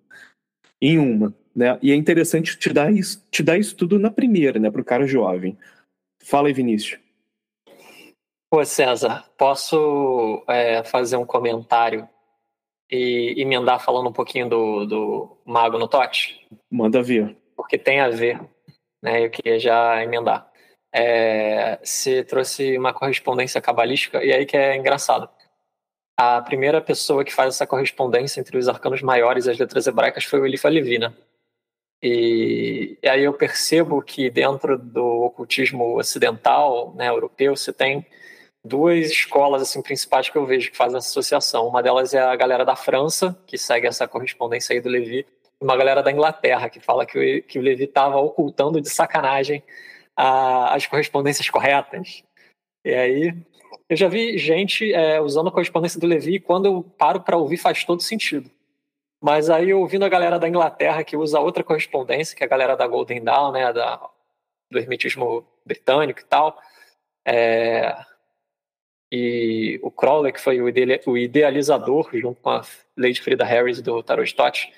em 0.80 0.98
uma. 0.98 1.34
Né? 1.54 1.78
E 1.82 1.92
é 1.92 1.94
interessante 1.94 2.58
te 2.58 2.72
dar 2.72 2.92
isso, 2.92 3.22
te 3.30 3.42
dar 3.42 3.58
isso 3.58 3.76
tudo 3.76 3.98
na 3.98 4.10
primeira, 4.10 4.58
né, 4.58 4.70
para 4.70 4.80
o 4.80 4.84
cara 4.84 5.06
jovem. 5.06 5.56
Fala 6.22 6.48
aí, 6.48 6.54
Vinícius. 6.54 6.98
Pô, 8.54 8.64
César, 8.64 9.24
posso 9.36 10.44
é, 10.46 10.84
fazer 10.84 11.16
um 11.16 11.26
comentário 11.26 12.08
e 12.88 13.34
emendar 13.36 13.84
falando 13.84 14.08
um 14.08 14.12
pouquinho 14.12 14.48
do, 14.48 14.86
do 14.86 15.38
Mago 15.44 15.76
no 15.76 15.88
Tote? 15.88 16.46
Manda 16.70 17.02
ver. 17.02 17.36
Porque 17.56 17.76
tem 17.76 17.98
a 17.98 18.10
ver, 18.10 18.40
né? 19.02 19.24
Eu 19.24 19.30
queria 19.30 19.58
já 19.58 20.00
emendar. 20.04 20.48
É, 20.94 21.80
você 21.82 22.22
trouxe 22.22 22.78
uma 22.78 22.94
correspondência 22.94 23.60
cabalística, 23.60 24.22
e 24.24 24.32
aí 24.32 24.46
que 24.46 24.56
é 24.56 24.76
engraçado 24.76 25.28
a 26.16 26.40
primeira 26.40 26.80
pessoa 26.80 27.24
que 27.24 27.34
faz 27.34 27.56
essa 27.56 27.66
correspondência 27.66 28.38
entre 28.40 28.56
os 28.56 28.68
arcanos 28.68 29.02
maiores 29.02 29.46
e 29.46 29.50
as 29.50 29.58
letras 29.58 29.88
hebraicas 29.88 30.22
foi 30.22 30.38
o 30.38 30.46
Elifa 30.46 30.68
Levi, 30.68 31.00
né? 31.00 31.12
E, 32.00 32.96
e, 33.02 33.08
aí 33.08 33.24
eu 33.24 33.32
percebo 33.32 34.00
que 34.00 34.30
dentro 34.30 34.78
do 34.78 35.04
ocultismo 35.22 35.98
ocidental, 35.98 36.94
né, 36.94 37.08
europeu, 37.08 37.56
você 37.56 37.72
tem 37.72 38.06
duas 38.64 39.10
escolas 39.10 39.60
assim 39.60 39.82
principais 39.82 40.30
que 40.30 40.38
eu 40.38 40.46
vejo 40.46 40.70
que 40.70 40.76
fazem 40.76 40.96
essa 40.96 41.08
associação. 41.08 41.68
Uma 41.68 41.82
delas 41.82 42.14
é 42.14 42.20
a 42.20 42.34
galera 42.34 42.64
da 42.64 42.74
França, 42.74 43.36
que 43.46 43.58
segue 43.58 43.86
essa 43.86 44.08
correspondência 44.08 44.72
aí 44.72 44.80
do 44.80 44.88
Levi, 44.88 45.26
e 45.60 45.64
uma 45.64 45.76
galera 45.76 46.02
da 46.02 46.10
Inglaterra, 46.10 46.70
que 46.70 46.80
fala 46.80 47.04
que 47.04 47.18
o, 47.18 47.42
que 47.42 47.58
o 47.58 47.62
Levi 47.62 47.84
estava 47.84 48.16
ocultando 48.18 48.80
de 48.80 48.88
sacanagem 48.88 49.62
a, 50.16 50.74
as 50.74 50.86
correspondências 50.86 51.50
corretas. 51.50 52.24
E 52.84 52.94
aí, 52.94 53.34
eu 53.88 53.96
já 53.96 54.08
vi 54.08 54.38
gente 54.38 54.92
é, 54.92 55.20
usando 55.20 55.48
a 55.48 55.52
correspondência 55.52 56.00
do 56.00 56.06
Levi 56.06 56.36
e 56.36 56.40
quando 56.40 56.66
eu 56.66 56.82
paro 56.82 57.20
para 57.20 57.36
ouvir 57.36 57.58
faz 57.58 57.84
todo 57.84 58.02
sentido. 58.02 58.50
Mas 59.22 59.48
aí, 59.48 59.72
ouvindo 59.72 60.04
a 60.04 60.08
galera 60.08 60.38
da 60.38 60.48
Inglaterra 60.48 61.04
que 61.04 61.16
usa 61.16 61.40
outra 61.40 61.64
correspondência, 61.64 62.36
que 62.36 62.42
é 62.42 62.46
a 62.46 62.48
galera 62.48 62.76
da 62.76 62.86
Golden 62.86 63.22
Dawn, 63.22 63.52
né, 63.52 63.72
da, 63.72 63.96
do 64.70 64.78
hermetismo 64.78 65.46
britânico 65.64 66.20
e 66.20 66.24
tal, 66.24 66.58
é, 67.26 67.96
e 69.16 69.78
o 69.80 69.92
Crowley, 69.92 70.32
que 70.32 70.40
foi 70.40 70.60
o 70.60 71.16
idealizador, 71.16 72.10
junto 72.14 72.40
com 72.40 72.50
a 72.50 72.62
Lady 72.96 73.22
Frida 73.22 73.44
Harris 73.44 73.80
do 73.80 74.02
Tarot 74.02 74.34
Tot, 74.34 74.72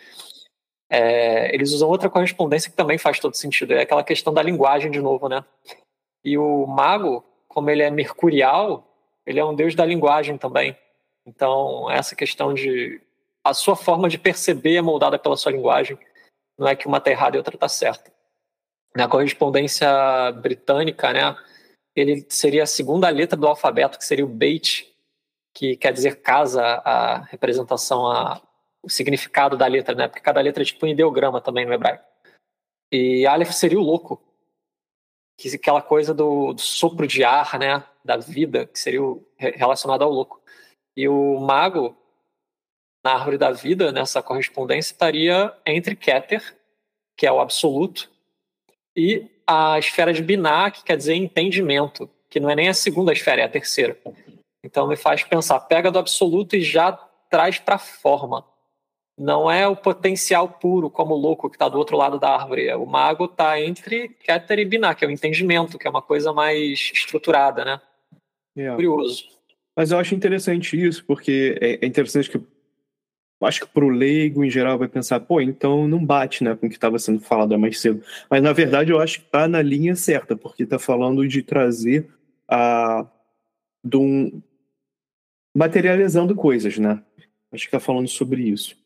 é, 0.91 1.55
eles 1.55 1.73
usam 1.73 1.89
outra 1.89 2.11
correspondência 2.11 2.71
que 2.71 2.77
também 2.77 2.99
faz 2.99 3.19
todo 3.19 3.35
sentido, 3.35 3.73
é 3.73 3.81
aquela 3.81 4.05
questão 4.05 4.35
da 4.35 4.43
linguagem 4.43 4.91
de 4.91 5.01
novo, 5.01 5.27
né? 5.27 5.43
E 6.23 6.37
o 6.37 6.67
mago, 6.67 7.25
como 7.49 7.71
ele 7.71 7.83
é 7.83 7.91
mercurial, 7.91 8.87
ele 9.25 9.41
é 9.41 9.45
um 9.45 9.55
deus 9.55 9.75
da 9.75 9.87
linguagem 9.87 10.37
também. 10.37 10.77
Então, 11.25 11.91
essa 11.91 12.15
questão 12.15 12.53
de 12.53 13.01
a 13.43 13.55
sua 13.55 13.75
forma 13.75 14.07
de 14.07 14.19
perceber 14.19 14.77
é 14.77 14.83
moldada 14.83 15.19
pela 15.19 15.37
sua 15.37 15.53
linguagem, 15.53 15.99
não 16.59 16.69
é 16.69 16.77
que 16.77 16.87
uma 16.87 16.99
está 16.99 17.11
errada 17.11 17.37
e 17.37 17.39
outra 17.39 17.57
está 17.57 17.69
certa. 17.69 18.13
Na 18.95 19.09
correspondência 19.09 19.89
britânica, 20.33 21.11
né, 21.15 21.35
ele 21.97 22.27
seria 22.29 22.65
a 22.65 22.67
segunda 22.67 23.09
letra 23.09 23.39
do 23.39 23.47
alfabeto, 23.47 23.99
que 23.99 24.05
seria 24.05 24.25
o 24.25 24.29
Beit, 24.29 24.95
que 25.55 25.77
quer 25.77 25.93
dizer 25.93 26.21
casa, 26.21 26.63
a 26.63 27.23
representação, 27.25 28.07
a, 28.07 28.43
o 28.83 28.91
significado 28.91 29.57
da 29.57 29.67
letra, 29.67 29.95
né? 29.95 30.07
Porque 30.07 30.21
cada 30.21 30.41
letra 30.43 30.63
é 30.63 30.67
tipo 30.67 30.85
um 30.85 30.89
ideograma 30.91 31.41
também 31.41 31.65
no 31.65 31.73
hebraico. 31.73 32.05
E 32.93 33.27
Aleph 33.27 33.53
seria 33.53 33.79
o 33.79 33.83
louco, 33.83 34.23
que 35.39 35.49
aquela 35.55 35.81
coisa 35.81 36.13
do, 36.13 36.53
do, 36.53 36.61
sopro 36.61 37.07
de 37.07 37.25
ar, 37.25 37.59
né? 37.59 37.83
Da 38.05 38.19
vida, 38.19 38.67
que 38.67 38.79
seria 38.79 39.03
o, 39.03 39.27
relacionado 39.39 40.03
ao 40.03 40.11
louco. 40.11 40.43
E 40.95 41.09
o 41.09 41.41
mago, 41.41 41.97
na 43.03 43.15
árvore 43.15 43.39
da 43.39 43.51
vida, 43.51 43.91
nessa 43.91 44.23
correspondência, 44.23 44.93
estaria 44.93 45.57
entre 45.65 45.97
Keter, 45.97 46.57
que 47.17 47.27
é 47.27 47.33
o 47.33 47.41
absoluto, 47.41 48.11
e 48.95 49.31
a 49.47 49.79
esfera 49.79 50.13
de 50.13 50.23
Binah, 50.23 50.71
que 50.71 50.83
quer 50.83 50.97
dizer 50.97 51.15
entendimento, 51.15 52.11
que 52.29 52.41
não 52.41 52.51
é 52.51 52.57
nem 52.57 52.69
a 52.69 52.75
segunda 52.75 53.13
esfera, 53.13 53.43
é 53.43 53.45
a 53.45 53.49
terceira. 53.49 53.97
Então 54.65 54.89
me 54.89 54.97
faz 54.97 55.23
pensar, 55.23 55.61
pega 55.61 55.91
do 55.91 55.99
absoluto 55.99 56.57
e 56.57 56.61
já 56.61 56.93
traz 57.31 57.59
para 57.59 57.77
a 57.77 57.79
forma. 57.79 58.45
Não 59.19 59.51
é 59.51 59.67
o 59.67 59.77
potencial 59.77 60.49
puro, 60.49 60.91
como 60.91 61.15
o 61.15 61.19
louco 61.19 61.49
que 61.49 61.57
está 61.57 61.69
do 61.69 61.79
outro 61.79 61.97
lado 61.97 62.19
da 62.19 62.31
árvore. 62.31 62.73
O 62.75 62.85
mago 62.85 63.25
está 63.25 63.59
entre 63.61 64.09
Keter 64.09 64.59
e 64.59 64.65
Binah, 64.65 64.95
que 64.95 65.05
é 65.05 65.09
o 65.09 65.11
entendimento, 65.11 65.79
que 65.79 65.87
é 65.87 65.91
uma 65.91 66.03
coisa 66.03 66.33
mais 66.33 66.91
estruturada, 66.93 67.65
né? 67.65 67.81
É. 68.57 68.75
Curioso. 68.75 69.25
Mas 69.75 69.91
eu 69.91 69.99
acho 69.99 70.15
interessante 70.15 70.83
isso, 70.83 71.05
porque 71.05 71.57
é, 71.61 71.85
é 71.85 71.87
interessante 71.87 72.31
que 72.31 72.41
acho 73.47 73.61
que 73.61 73.67
para 73.67 73.85
o 73.85 73.89
leigo 73.89 74.45
em 74.45 74.51
geral 74.51 74.79
vai 74.79 74.89
pensar, 74.89 75.21
pô, 75.21 75.41
então 75.41 75.89
não 75.89 76.05
bate 76.05 76.45
né, 76.45 76.55
com 76.55 76.67
o 76.67 76.69
que 76.69 76.77
estava 76.77 76.99
sendo 76.99 77.21
falado 77.21 77.59
mais 77.59 77.81
cedo. 77.81 78.03
Mas 78.31 78.43
na 78.43 78.53
verdade 78.53 78.91
eu 78.91 79.01
acho 79.01 79.21
que 79.21 79.27
está 79.27 79.49
na 79.49 79.63
linha 79.63 79.95
certa, 79.97 80.37
porque 80.37 80.65
está 80.65 80.79
falando 80.79 81.27
de 81.27 81.43
trazer 81.43 82.09
a. 82.49 83.07
de 83.83 83.97
um, 83.97 84.43
materializando 85.55 86.35
coisas, 86.35 86.79
né? 86.79 87.03
Acho 87.53 87.65
que 87.65 87.69
está 87.69 87.81
falando 87.81 88.09
sobre 88.09 88.43
isso. 88.43 88.77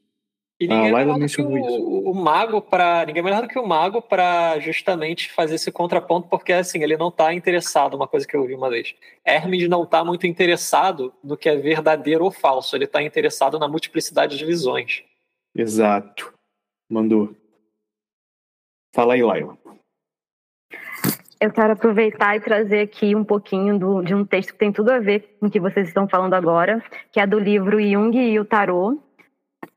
E 0.61 0.69
ninguém 0.69 0.91
ah, 0.91 0.93
Laila 0.93 1.19
mencionou 1.19 1.53
o, 1.53 1.59
isso. 1.59 2.11
O, 2.11 2.15
mago 2.15 2.61
para 2.61 3.07
ninguém 3.07 3.23
melhor 3.23 3.41
do 3.41 3.49
que 3.49 3.59
o 3.59 3.67
mago 3.67 4.03
para 4.03 4.59
justamente 4.59 5.33
fazer 5.33 5.55
esse 5.55 5.73
contraponto, 5.73 6.29
porque 6.29 6.53
assim 6.53 6.83
ele 6.83 6.99
não 6.99 7.09
está 7.09 7.33
interessado. 7.33 7.95
Uma 7.95 8.07
coisa 8.07 8.27
que 8.27 8.37
eu 8.37 8.43
ouvi 8.43 8.55
uma 8.55 8.69
vez, 8.69 8.95
Hermes 9.25 9.67
não 9.71 9.85
está 9.85 10.05
muito 10.05 10.27
interessado 10.27 11.15
no 11.25 11.35
que 11.35 11.49
é 11.49 11.57
verdadeiro 11.57 12.25
ou 12.25 12.31
falso. 12.31 12.77
Ele 12.77 12.85
está 12.85 13.03
interessado 13.03 13.59
na 13.59 13.67
multiplicidade 13.67 14.37
de 14.37 14.45
visões. 14.45 15.03
Exato. 15.57 16.35
Mandou. 16.91 17.35
Fala 18.95 19.15
aí, 19.15 19.23
Laila. 19.23 19.57
Eu 21.41 21.51
quero 21.51 21.73
aproveitar 21.73 22.37
e 22.37 22.41
trazer 22.41 22.81
aqui 22.81 23.17
um 23.17 23.25
pouquinho 23.25 23.79
do, 23.79 24.03
de 24.03 24.15
um 24.15 24.27
texto 24.27 24.53
que 24.53 24.59
tem 24.59 24.71
tudo 24.71 24.91
a 24.91 24.99
ver 24.99 25.39
com 25.41 25.47
o 25.47 25.51
que 25.51 25.59
vocês 25.59 25.89
estão 25.89 26.07
falando 26.07 26.35
agora, 26.35 26.85
que 27.11 27.19
é 27.19 27.27
do 27.27 27.39
livro 27.39 27.81
Jung 27.81 28.15
e 28.15 28.39
o 28.39 28.45
Tarot, 28.45 29.01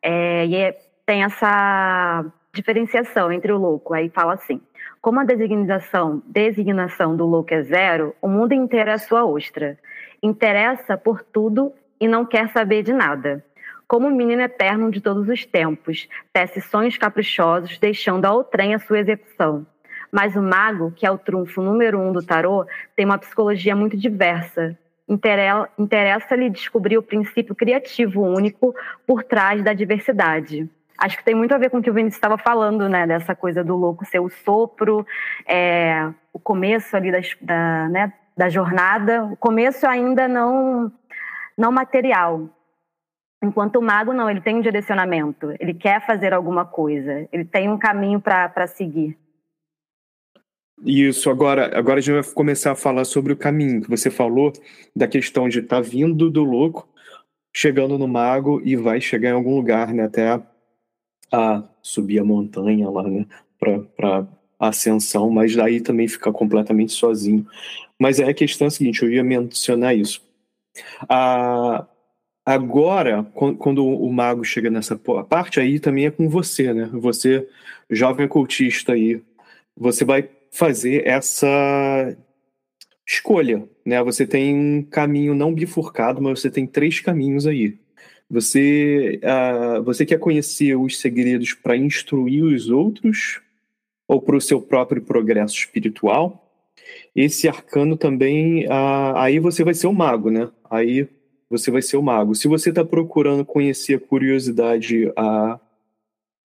é, 0.01 0.45
e 0.45 0.55
é, 0.55 0.79
tem 1.05 1.23
essa 1.23 2.25
diferenciação 2.53 3.31
entre 3.31 3.51
o 3.51 3.57
louco. 3.57 3.93
Aí 3.93 4.09
fala 4.09 4.33
assim: 4.33 4.61
como 5.01 5.19
a 5.19 5.25
designação, 5.25 6.21
designação 6.25 7.15
do 7.15 7.25
louco 7.25 7.53
é 7.53 7.63
zero, 7.63 8.15
o 8.21 8.27
mundo 8.27 8.53
inteiro 8.53 8.89
é 8.89 8.97
sua 8.97 9.25
ostra. 9.25 9.77
Interessa 10.21 10.97
por 10.97 11.21
tudo 11.21 11.73
e 11.99 12.07
não 12.07 12.25
quer 12.25 12.49
saber 12.49 12.83
de 12.83 12.93
nada. 12.93 13.43
Como 13.87 14.07
o 14.07 14.15
menino 14.15 14.41
eterno 14.41 14.89
de 14.89 15.01
todos 15.01 15.27
os 15.27 15.45
tempos, 15.45 16.07
tece 16.31 16.61
sonhos 16.61 16.97
caprichosos, 16.97 17.77
deixando 17.77 18.25
a 18.25 18.31
outrem 18.31 18.73
a 18.73 18.79
sua 18.79 18.99
execução. 18.99 19.65
Mas 20.11 20.35
o 20.35 20.41
mago, 20.41 20.91
que 20.91 21.05
é 21.05 21.11
o 21.11 21.17
trunfo 21.17 21.61
número 21.61 21.99
um 21.99 22.13
do 22.13 22.23
tarô, 22.23 22.65
tem 22.95 23.05
uma 23.05 23.17
psicologia 23.17 23.75
muito 23.75 23.97
diversa, 23.97 24.77
interessa-lhe 25.13 26.49
descobrir 26.49 26.97
o 26.97 27.03
princípio 27.03 27.55
criativo 27.55 28.21
único 28.21 28.75
por 29.05 29.23
trás 29.23 29.63
da 29.63 29.73
diversidade. 29.73 30.69
Acho 30.97 31.17
que 31.17 31.23
tem 31.23 31.35
muito 31.35 31.53
a 31.53 31.57
ver 31.57 31.69
com 31.69 31.77
o 31.77 31.81
que 31.81 31.89
o 31.89 31.93
Vinícius 31.93 32.17
estava 32.17 32.37
falando, 32.37 32.87
né? 32.87 33.05
Dessa 33.05 33.35
coisa 33.35 33.63
do 33.63 33.75
louco 33.75 34.05
ser 34.05 34.19
o 34.19 34.29
sopro, 34.29 35.05
é, 35.47 36.09
o 36.31 36.39
começo 36.39 36.95
ali 36.95 37.11
das, 37.11 37.35
da, 37.41 37.89
né, 37.89 38.13
da 38.37 38.49
jornada, 38.49 39.23
o 39.25 39.35
começo 39.35 39.87
ainda 39.87 40.27
não, 40.27 40.91
não 41.57 41.71
material. 41.71 42.47
Enquanto 43.43 43.77
o 43.77 43.81
mago, 43.81 44.13
não, 44.13 44.29
ele 44.29 44.39
tem 44.39 44.55
um 44.55 44.61
direcionamento, 44.61 45.53
ele 45.59 45.73
quer 45.73 46.05
fazer 46.05 46.33
alguma 46.33 46.63
coisa, 46.63 47.27
ele 47.31 47.43
tem 47.43 47.69
um 47.69 47.77
caminho 47.77 48.21
para 48.21 48.67
seguir. 48.67 49.17
Isso, 50.85 51.29
agora, 51.29 51.77
agora 51.77 51.99
a 51.99 52.01
gente 52.01 52.13
vai 52.21 52.33
começar 52.33 52.73
a 52.73 52.75
falar 52.75 53.05
sobre 53.05 53.31
o 53.31 53.37
caminho 53.37 53.81
que 53.81 53.89
você 53.89 54.11
falou, 54.11 54.51
da 54.93 55.07
questão 55.07 55.47
de 55.47 55.59
estar 55.59 55.77
tá 55.77 55.81
vindo 55.81 56.29
do 56.29 56.43
louco, 56.43 56.87
chegando 57.55 57.97
no 57.97 58.07
mago 58.07 58.61
e 58.65 58.75
vai 58.75 58.99
chegar 58.99 59.29
em 59.29 59.33
algum 59.33 59.55
lugar, 59.55 59.93
né? 59.93 60.03
Até 60.03 60.41
a, 61.31 61.63
subir 61.81 62.19
a 62.19 62.23
montanha 62.23 62.89
lá, 62.89 63.03
né? 63.03 63.25
Para 63.57 64.27
ascensão, 64.59 65.29
mas 65.29 65.55
daí 65.55 65.79
também 65.79 66.07
fica 66.07 66.31
completamente 66.33 66.91
sozinho. 66.91 67.47
Mas 67.99 68.19
é 68.19 68.25
a 68.29 68.33
questão 68.33 68.69
seguinte, 68.69 69.03
eu 69.03 69.11
ia 69.11 69.23
mencionar 69.23 69.95
isso. 69.95 70.21
A, 71.07 71.87
agora, 72.45 73.23
quando 73.33 73.85
o 73.85 74.11
mago 74.11 74.43
chega 74.43 74.69
nessa 74.69 74.97
parte, 74.97 75.59
aí 75.61 75.79
também 75.79 76.07
é 76.07 76.11
com 76.11 76.27
você, 76.27 76.73
né? 76.73 76.89
Você, 76.93 77.47
jovem 77.89 78.27
cultista 78.27 78.93
aí, 78.93 79.21
você 79.77 80.03
vai 80.03 80.29
fazer 80.53 81.07
essa 81.07 82.15
escolha, 83.07 83.67
né? 83.83 84.01
Você 84.03 84.25
tem 84.25 84.55
um 84.55 84.83
caminho 84.83 85.33
não 85.33 85.53
bifurcado, 85.53 86.21
mas 86.21 86.39
você 86.39 86.49
tem 86.49 86.67
três 86.67 86.99
caminhos 86.99 87.47
aí. 87.47 87.79
Você, 88.29 89.19
uh, 89.23 89.83
você 89.83 90.05
quer 90.05 90.19
conhecer 90.19 90.75
os 90.75 90.99
segredos 90.99 91.53
para 91.53 91.75
instruir 91.75 92.43
os 92.43 92.69
outros 92.69 93.41
ou 94.07 94.21
para 94.21 94.35
o 94.37 94.41
seu 94.41 94.61
próprio 94.61 95.01
progresso 95.01 95.55
espiritual? 95.55 96.39
Esse 97.15 97.47
arcano 97.47 97.97
também, 97.97 98.67
uh, 98.67 99.15
aí 99.15 99.39
você 99.39 99.63
vai 99.63 99.73
ser 99.73 99.87
o 99.87 99.93
mago, 99.93 100.29
né? 100.29 100.51
Aí 100.69 101.07
você 101.49 101.71
vai 101.71 101.81
ser 101.81 101.97
o 101.97 102.03
mago. 102.03 102.35
Se 102.35 102.47
você 102.47 102.69
está 102.69 102.85
procurando 102.85 103.43
conhecer 103.43 103.95
a 103.95 103.99
curiosidade 103.99 105.11
a 105.15 105.59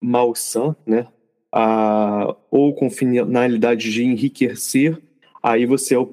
malsã, 0.01 0.75
né? 0.85 1.07
A, 1.53 2.35
ou 2.51 2.75
com 2.75 2.91
finalidade 2.91 3.93
de 3.93 4.03
enriquecer, 4.03 4.99
aí 5.43 5.67
você 5.67 5.95
é 5.95 5.99
o 5.99 6.07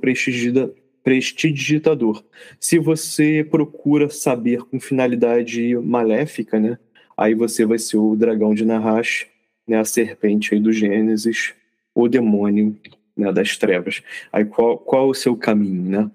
prestidigitador. 1.03 2.23
Se 2.59 2.77
você 2.77 3.47
procura 3.49 4.09
saber 4.09 4.63
com 4.63 4.79
finalidade 4.79 5.75
maléfica, 5.77 6.59
né, 6.59 6.77
aí 7.15 7.33
você 7.33 7.65
vai 7.65 7.79
ser 7.79 7.97
o 7.97 8.15
dragão 8.15 8.53
de 8.53 8.65
Nahash, 8.65 9.25
né, 9.65 9.79
a 9.79 9.85
serpente 9.85 10.53
aí 10.53 10.59
do 10.59 10.73
Gênesis, 10.73 11.53
o 11.95 12.07
demônio 12.07 12.77
né, 13.15 13.31
das 13.31 13.57
trevas. 13.57 14.01
Aí 14.31 14.43
qual, 14.45 14.77
qual 14.77 15.09
o 15.09 15.13
seu 15.13 15.35
caminho, 15.35 15.83
né? 15.83 16.11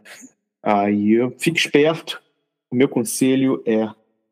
Aí 0.62 1.16
fique 1.38 1.58
esperto. 1.58 2.20
O 2.70 2.76
meu 2.76 2.88
conselho 2.88 3.62
é 3.66 3.88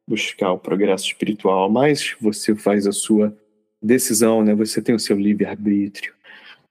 buscar 0.08 0.52
o 0.52 0.58
progresso 0.58 1.06
espiritual, 1.06 1.70
mas 1.70 2.16
você 2.20 2.54
faz 2.54 2.86
a 2.86 2.92
sua 2.92 3.36
decisão, 3.82 4.44
né? 4.44 4.54
Você 4.54 4.80
tem 4.80 4.94
o 4.94 5.00
seu 5.00 5.18
livre-arbítrio. 5.18 6.14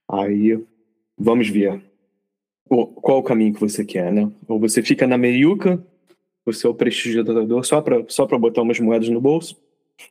Aí, 0.08 0.58
vamos 1.18 1.48
ver. 1.48 1.80
qual 2.68 3.18
o 3.18 3.22
caminho 3.22 3.54
que 3.54 3.60
você 3.60 3.84
quer, 3.84 4.12
né? 4.12 4.30
Ou 4.48 4.58
você 4.58 4.82
fica 4.82 5.06
na 5.06 5.18
meiuca, 5.18 5.84
você 6.44 6.66
é 6.66 6.70
o 6.70 6.74
prestigiador 6.74 7.64
só 7.64 7.80
para 7.80 8.04
só 8.08 8.26
botar 8.26 8.62
umas 8.62 8.80
moedas 8.80 9.08
no 9.08 9.20
bolso, 9.20 9.60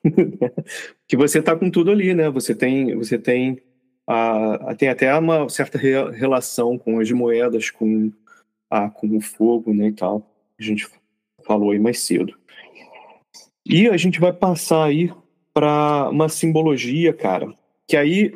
que 1.07 1.17
você 1.17 1.39
está 1.39 1.55
com 1.55 1.69
tudo 1.69 1.91
ali, 1.91 2.13
né? 2.13 2.29
Você 2.29 2.55
tem, 2.55 2.95
você 2.95 3.17
tem, 3.17 3.61
a, 4.07 4.75
tem 4.75 4.89
até 4.89 5.13
uma 5.17 5.49
certa 5.49 5.77
re, 5.77 6.11
relação 6.11 6.77
com 6.77 6.99
as 6.99 7.11
moedas, 7.11 7.69
com, 7.69 8.11
a, 8.69 8.89
com 8.89 9.17
o 9.17 9.21
fogo, 9.21 9.73
né, 9.73 9.87
e 9.87 9.93
tal. 9.93 10.25
A 10.59 10.63
gente 10.63 10.87
falou 11.43 11.71
aí 11.71 11.79
mais 11.79 11.99
cedo. 11.99 12.37
E 13.65 13.87
a 13.87 13.97
gente 13.97 14.19
vai 14.19 14.33
passar 14.33 14.85
aí 14.85 15.11
para 15.53 16.09
uma 16.09 16.29
simbologia, 16.29 17.13
cara, 17.13 17.53
que 17.87 17.97
aí 17.97 18.33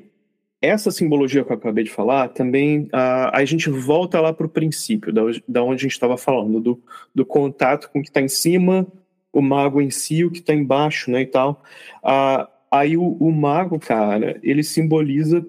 essa 0.62 0.90
simbologia 0.92 1.44
que 1.44 1.52
eu 1.52 1.56
acabei 1.56 1.84
de 1.84 1.92
falar 1.92 2.30
também 2.30 2.90
a, 2.92 3.38
a 3.38 3.46
gente 3.46 3.70
volta 3.70 4.20
lá 4.20 4.34
para 4.34 4.46
o 4.46 4.50
princípio, 4.50 5.14
da, 5.14 5.22
da 5.48 5.64
onde 5.64 5.82
a 5.82 5.84
gente 5.84 5.92
estava 5.92 6.18
falando, 6.18 6.60
do, 6.60 6.84
do 7.14 7.26
contato 7.26 7.90
com 7.92 8.00
o 8.00 8.02
que 8.02 8.10
está 8.10 8.22
em 8.22 8.28
cima, 8.28 8.88
o 9.32 9.42
mago 9.42 9.82
em 9.82 9.92
si, 9.92 10.24
o 10.24 10.32
que 10.32 10.40
está 10.40 10.54
embaixo, 10.54 11.12
né, 11.12 11.22
e 11.22 11.26
tal. 11.26 11.62
Ah, 12.02 12.50
aí 12.72 12.98
o, 12.98 13.18
o, 13.20 13.32
mago, 13.32 13.80
cara, 13.80 14.40
ele 14.42 14.64
simboliza 14.64 15.46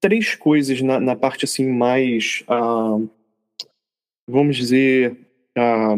três 0.00 0.34
coisas 0.34 0.80
na, 0.80 1.00
na 1.00 1.16
parte 1.16 1.44
assim 1.44 1.66
mais, 1.66 2.44
ah, 2.48 2.98
vamos 4.26 4.56
dizer, 4.56 5.16
ah, 5.56 5.96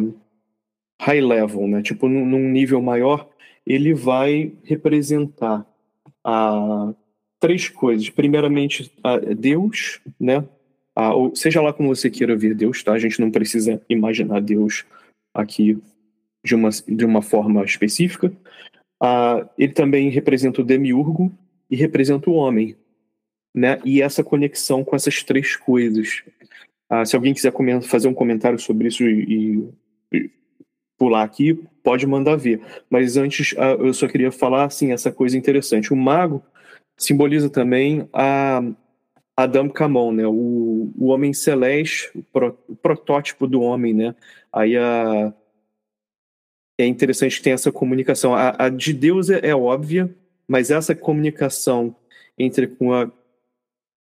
high 1.00 1.20
level, 1.20 1.68
né? 1.68 1.82
Tipo, 1.82 2.08
num, 2.08 2.24
num 2.24 2.48
nível 2.48 2.80
maior, 2.80 3.28
ele 3.66 3.94
vai 3.94 4.52
representar 4.64 5.66
a 6.24 6.92
três 7.38 7.68
coisas. 7.68 8.10
Primeiramente, 8.10 8.92
a 9.02 9.16
Deus, 9.18 10.00
né? 10.18 10.44
A, 10.94 11.14
ou 11.14 11.34
seja 11.34 11.62
lá 11.62 11.72
como 11.72 11.94
você 11.94 12.10
queira 12.10 12.36
ver 12.36 12.54
Deus, 12.54 12.82
tá? 12.82 12.92
A 12.92 12.98
gente 12.98 13.20
não 13.20 13.30
precisa 13.30 13.80
imaginar 13.88 14.40
Deus 14.40 14.84
aqui 15.34 15.78
de 16.44 16.54
uma, 16.54 16.70
de 16.70 17.04
uma 17.04 17.22
forma 17.22 17.64
específica. 17.64 18.32
Ele 19.56 19.72
também 19.72 20.10
representa 20.10 20.60
o 20.60 20.64
demiurgo 20.64 21.32
e 21.70 21.76
representa 21.76 22.28
o 22.28 22.34
homem, 22.34 22.76
né? 23.54 23.80
E 23.84 24.02
essa 24.02 24.22
conexão 24.22 24.84
com 24.84 24.94
essas 24.94 25.22
três 25.22 25.56
coisas. 25.56 26.22
Ah, 26.88 27.04
se 27.04 27.14
alguém 27.14 27.32
quiser 27.32 27.52
fazer 27.82 28.08
um 28.08 28.14
comentário 28.14 28.58
sobre 28.58 28.88
isso 28.88 29.08
e 29.08 29.68
pular 31.00 31.22
aqui, 31.24 31.54
pode 31.82 32.06
mandar 32.06 32.36
ver. 32.36 32.60
Mas 32.90 33.16
antes, 33.16 33.54
ah, 33.56 33.70
eu 33.70 33.94
só 33.94 34.06
queria 34.06 34.30
falar 34.30 34.64
assim 34.64 34.92
essa 34.92 35.10
coisa 35.10 35.36
interessante. 35.38 35.94
O 35.94 35.96
mago 35.96 36.42
simboliza 36.94 37.48
também 37.48 38.06
a 38.12 38.62
Adam 39.34 39.70
Camon, 39.70 40.12
né? 40.12 40.26
O, 40.26 40.92
o 40.94 41.06
homem 41.06 41.32
celeste, 41.32 42.10
o, 42.14 42.22
pro, 42.22 42.58
o 42.68 42.76
protótipo 42.76 43.46
do 43.46 43.62
homem, 43.62 43.94
né? 43.94 44.14
Aí 44.52 44.76
a 44.76 45.32
é 46.78 46.86
interessante 46.86 47.36
que 47.36 47.42
tem 47.42 47.54
essa 47.54 47.72
comunicação. 47.72 48.34
A, 48.34 48.66
a 48.66 48.68
de 48.68 48.92
Deus 48.92 49.30
é, 49.30 49.40
é, 49.48 49.54
óbvia, 49.54 50.14
mas 50.46 50.70
essa 50.70 50.94
comunicação 50.94 51.96
entre 52.38 52.66
com 52.66 52.92
a, 52.92 53.10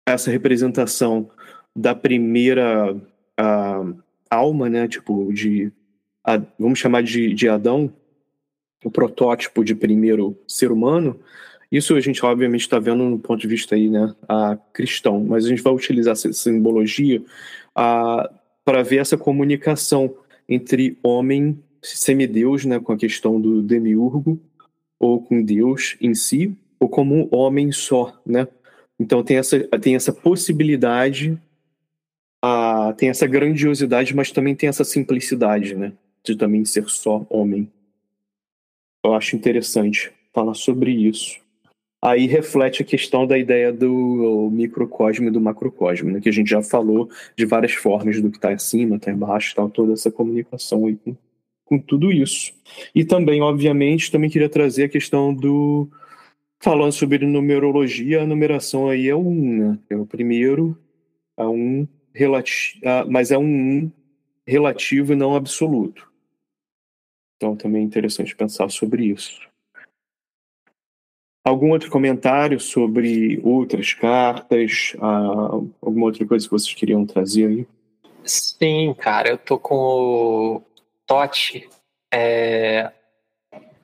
essa 0.08 0.30
representação 0.30 1.30
da 1.76 1.96
primeira 1.96 2.96
a, 3.38 3.84
alma, 4.30 4.70
né? 4.70 4.88
Tipo, 4.88 5.34
de. 5.34 5.72
Vamos 6.58 6.80
chamar 6.80 7.04
de, 7.04 7.34
de 7.34 7.50
Adão, 7.50 7.92
o 8.84 8.92
protótipo 8.92 9.64
de 9.64 9.76
primeiro 9.76 10.38
ser 10.48 10.72
humano. 10.72 11.20
Isso 11.72 11.96
a 11.96 12.00
gente, 12.00 12.24
obviamente, 12.24 12.62
está 12.62 12.80
vendo 12.80 13.04
no 13.04 13.18
ponto 13.18 13.42
de 13.42 13.48
vista 13.48 13.76
aí, 13.76 13.90
né, 13.90 14.14
a 14.30 14.58
cristão, 14.72 15.24
mas 15.24 15.46
a 15.46 15.50
gente 15.50 15.62
vai 15.62 15.74
utilizar 15.74 16.12
essa 16.12 16.32
simbologia 16.32 17.22
para 17.74 18.84
ver 18.84 18.98
essa 18.98 19.18
comunicação 19.18 20.16
entre 20.48 20.98
homem 21.02 21.60
semideus, 21.82 22.64
né, 22.64 22.80
com 22.80 22.94
a 22.94 22.98
questão 22.98 23.42
do 23.42 23.62
demiurgo, 23.62 24.40
ou 25.00 25.22
com 25.22 25.44
Deus 25.44 25.98
em 26.00 26.14
si, 26.14 26.56
ou 26.80 26.88
como 26.88 27.28
homem 27.32 27.72
só, 27.72 28.22
né? 28.26 28.48
Então 29.00 29.24
tem 29.24 29.38
essa, 29.38 29.60
tem 29.80 29.96
essa 29.96 30.14
possibilidade, 30.14 31.38
a, 32.42 32.94
tem 32.98 33.10
essa 33.10 33.28
grandiosidade, 33.28 34.16
mas 34.16 34.32
também 34.32 34.56
tem 34.56 34.70
essa 34.70 34.84
simplicidade, 34.84 35.76
né? 35.76 35.92
De 36.26 36.36
também 36.36 36.64
ser 36.66 36.90
só 36.90 37.26
homem. 37.30 37.72
Eu 39.04 39.14
acho 39.14 39.36
interessante 39.36 40.12
falar 40.34 40.54
sobre 40.54 40.92
isso. 40.92 41.42
Aí 42.02 42.26
reflete 42.26 42.82
a 42.82 42.86
questão 42.86 43.26
da 43.26 43.38
ideia 43.38 43.72
do 43.72 44.50
microcosmo 44.52 45.28
e 45.28 45.32
do 45.32 45.40
macrocosmo, 45.40 46.12
né? 46.12 46.20
que 46.20 46.30
a 46.30 46.34
gente 46.34 46.50
já 46.50 46.62
falou 46.62 47.10
de 47.36 47.46
várias 47.46 47.74
formas 47.74 48.22
do 48.22 48.30
que 48.30 48.38
está 48.38 48.50
acima, 48.50 48.98
está 48.98 49.12
embaixo, 49.12 49.56
tal, 49.56 49.70
toda 49.70 49.94
essa 49.94 50.12
comunicação 50.12 50.86
aí 50.86 50.98
com 50.98 51.16
com 51.74 51.80
tudo 51.80 52.12
isso. 52.12 52.54
E 52.94 53.04
também, 53.04 53.42
obviamente, 53.42 54.12
também 54.12 54.30
queria 54.30 54.50
trazer 54.50 54.86
a 54.86 54.90
questão 54.90 55.34
do. 55.34 55.90
Falando 56.60 56.94
sobre 56.94 57.26
numerologia, 57.26 58.22
a 58.22 58.28
numeração 58.28 58.90
aí 58.90 59.10
é 59.10 59.16
um, 59.16 59.58
né? 59.58 59.80
É 59.90 59.98
o 59.98 60.06
primeiro, 60.06 60.78
é 61.36 61.46
um 61.46 61.86
relativo, 62.14 62.80
mas 63.10 63.32
é 63.32 63.38
um 63.38 63.92
relativo 64.48 65.12
e 65.12 65.16
não 65.16 65.36
absoluto. 65.36 66.10
Então 67.44 67.58
também 67.58 67.82
é 67.82 67.86
interessante 67.86 68.34
pensar 68.34 68.70
sobre 68.70 69.04
isso. 69.04 69.42
Algum 71.46 71.72
outro 71.72 71.92
comentário 71.92 72.58
sobre 72.58 73.42
outras 73.44 73.94
cartas? 73.94 74.96
Ah, 75.02 75.50
alguma 75.82 76.06
outra 76.06 76.26
coisa 76.26 76.46
que 76.46 76.52
vocês 76.54 76.74
queriam 76.74 77.06
trazer 77.06 77.48
aí? 77.48 77.68
Sim, 78.24 78.96
cara, 78.98 79.28
eu 79.28 79.38
tô 79.38 79.60
com 79.60 80.64
Totti. 81.06 81.70
É... 82.14 82.94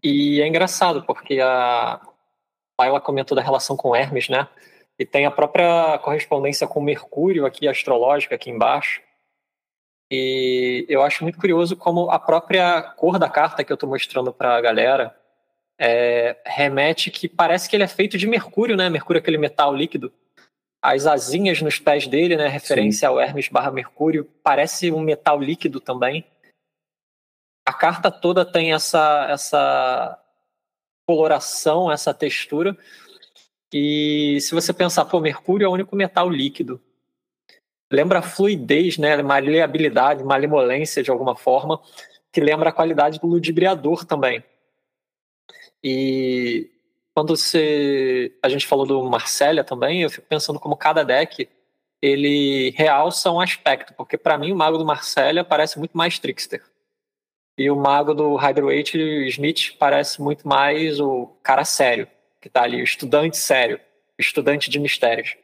E 0.01 0.39
é 0.39 0.47
engraçado, 0.47 1.03
porque 1.03 1.41
a 1.41 1.99
ela 2.79 3.01
comentou 3.01 3.35
da 3.35 3.41
relação 3.41 3.75
com 3.75 3.93
Hermes, 3.93 4.29
né? 4.29 4.47
E 4.97 5.05
tem 5.05 5.25
a 5.25 5.31
própria 5.31 5.97
correspondência 5.97 6.65
com 6.65 6.79
Mercúrio 6.79 7.45
aqui, 7.45 7.67
astrológica, 7.67 8.35
aqui 8.35 8.49
embaixo. 8.49 9.01
E 10.11 10.85
eu 10.89 11.03
acho 11.03 11.23
muito 11.23 11.37
curioso 11.37 11.75
como 11.75 12.09
a 12.09 12.17
própria 12.17 12.81
cor 12.81 13.19
da 13.19 13.29
carta 13.29 13.63
que 13.63 13.71
eu 13.71 13.75
estou 13.75 13.89
mostrando 13.89 14.33
para 14.33 14.55
a 14.55 14.61
galera 14.61 15.15
é, 15.79 16.37
remete 16.45 17.11
que 17.11 17.27
parece 17.27 17.69
que 17.69 17.75
ele 17.75 17.83
é 17.83 17.87
feito 17.87 18.17
de 18.17 18.27
mercúrio, 18.27 18.75
né? 18.75 18.89
Mercúrio 18.89 19.19
é 19.19 19.21
aquele 19.21 19.37
metal 19.37 19.75
líquido. 19.75 20.11
As 20.81 21.05
asinhas 21.05 21.61
nos 21.61 21.77
pés 21.77 22.07
dele, 22.07 22.35
né? 22.35 22.47
Referência 22.47 23.07
Sim. 23.07 23.13
ao 23.13 23.19
Hermes 23.19 23.49
barra 23.49 23.69
Mercúrio, 23.69 24.27
parece 24.43 24.91
um 24.91 25.01
metal 25.01 25.39
líquido 25.39 25.79
também 25.79 26.25
a 27.69 27.73
carta 27.73 28.09
toda 28.09 28.43
tem 28.43 28.73
essa, 28.73 29.27
essa 29.29 30.19
coloração, 31.07 31.91
essa 31.91 32.11
textura. 32.11 32.75
E 33.71 34.39
se 34.41 34.55
você 34.55 34.73
pensar, 34.73 35.05
pô, 35.05 35.19
Mercúrio 35.19 35.65
é 35.65 35.67
o 35.67 35.73
único 35.73 35.95
metal 35.95 36.27
líquido. 36.27 36.81
Lembra 37.91 38.21
fluidez, 38.21 38.97
né? 38.97 39.21
Maleabilidade, 39.21 40.23
malemolência 40.23 41.01
de 41.01 41.09
alguma 41.09 41.35
forma, 41.35 41.81
que 42.31 42.39
lembra 42.39 42.69
a 42.69 42.73
qualidade 42.73 43.19
do 43.19 43.27
ludibriador 43.27 44.05
também. 44.05 44.43
E 45.83 46.69
quando 47.13 47.35
você, 47.35 48.33
a 48.41 48.49
gente 48.49 48.67
falou 48.67 48.85
do 48.85 49.03
Marcélia 49.03 49.63
também, 49.63 50.03
eu 50.03 50.09
fico 50.09 50.27
pensando 50.27 50.59
como 50.59 50.77
cada 50.77 51.03
deck 51.03 51.49
ele 52.01 52.71
realça 52.77 53.29
um 53.29 53.41
aspecto, 53.41 53.93
porque 53.93 54.17
para 54.17 54.37
mim 54.37 54.51
o 54.51 54.55
mago 54.55 54.77
do 54.77 54.85
Marcélia 54.85 55.43
parece 55.43 55.77
muito 55.77 55.97
mais 55.97 56.17
trickster. 56.17 56.63
E 57.57 57.69
o 57.69 57.75
mago 57.75 58.13
do 58.13 58.35
Hyderweight 58.35 58.97
Smith 59.27 59.75
parece 59.77 60.21
muito 60.21 60.47
mais 60.47 60.99
o 61.01 61.27
cara 61.43 61.65
sério, 61.65 62.07
que 62.39 62.47
está 62.47 62.63
ali, 62.63 62.79
o 62.79 62.85
estudante 62.85 63.35
sério, 63.35 63.79
estudante 64.17 64.69
de 64.69 64.79
mistérios. 64.79 65.35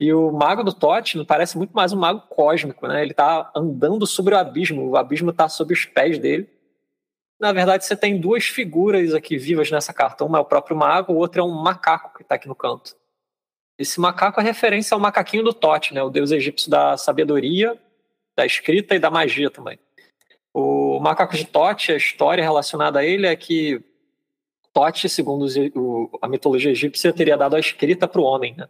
E 0.00 0.14
o 0.14 0.32
mago 0.32 0.64
do 0.64 0.72
Totem 0.72 1.22
parece 1.26 1.58
muito 1.58 1.72
mais 1.72 1.92
um 1.92 1.98
mago 1.98 2.22
cósmico, 2.22 2.88
né? 2.88 3.02
Ele 3.02 3.10
está 3.10 3.52
andando 3.54 4.06
sobre 4.06 4.34
o 4.34 4.38
abismo, 4.38 4.88
o 4.88 4.96
abismo 4.96 5.28
está 5.28 5.46
sob 5.46 5.74
os 5.74 5.84
pés 5.84 6.18
dele. 6.18 6.48
Na 7.38 7.52
verdade, 7.52 7.84
você 7.84 7.94
tem 7.94 8.18
duas 8.18 8.44
figuras 8.44 9.12
aqui 9.12 9.36
vivas 9.36 9.70
nessa 9.70 9.92
carta. 9.92 10.24
Uma 10.24 10.38
é 10.38 10.40
o 10.40 10.44
próprio 10.46 10.74
mago, 10.74 11.12
o 11.12 11.16
outro 11.16 11.42
é 11.42 11.44
um 11.44 11.52
macaco 11.52 12.16
que 12.16 12.22
está 12.22 12.36
aqui 12.36 12.48
no 12.48 12.54
canto. 12.54 12.96
Esse 13.78 14.00
macaco 14.00 14.40
é 14.40 14.42
referência 14.42 14.94
ao 14.94 15.00
macaquinho 15.00 15.44
do 15.44 15.52
Tote, 15.52 15.92
né? 15.92 16.02
O 16.02 16.08
deus 16.08 16.30
egípcio 16.30 16.70
da 16.70 16.96
sabedoria, 16.96 17.78
da 18.34 18.46
escrita 18.46 18.94
e 18.94 18.98
da 18.98 19.10
magia 19.10 19.50
também. 19.50 19.78
O 20.54 20.98
macaco 20.98 21.36
de 21.36 21.44
Tote, 21.44 21.92
a 21.92 21.96
história 21.96 22.42
relacionada 22.42 23.00
a 23.00 23.04
ele 23.04 23.26
é 23.26 23.36
que 23.36 23.82
Tote, 24.72 25.10
segundo 25.10 25.46
a 26.22 26.28
mitologia 26.28 26.70
egípcia, 26.70 27.12
teria 27.12 27.36
dado 27.36 27.56
a 27.56 27.60
escrita 27.60 28.08
para 28.08 28.20
o 28.20 28.24
homem 28.24 28.54
né? 28.56 28.66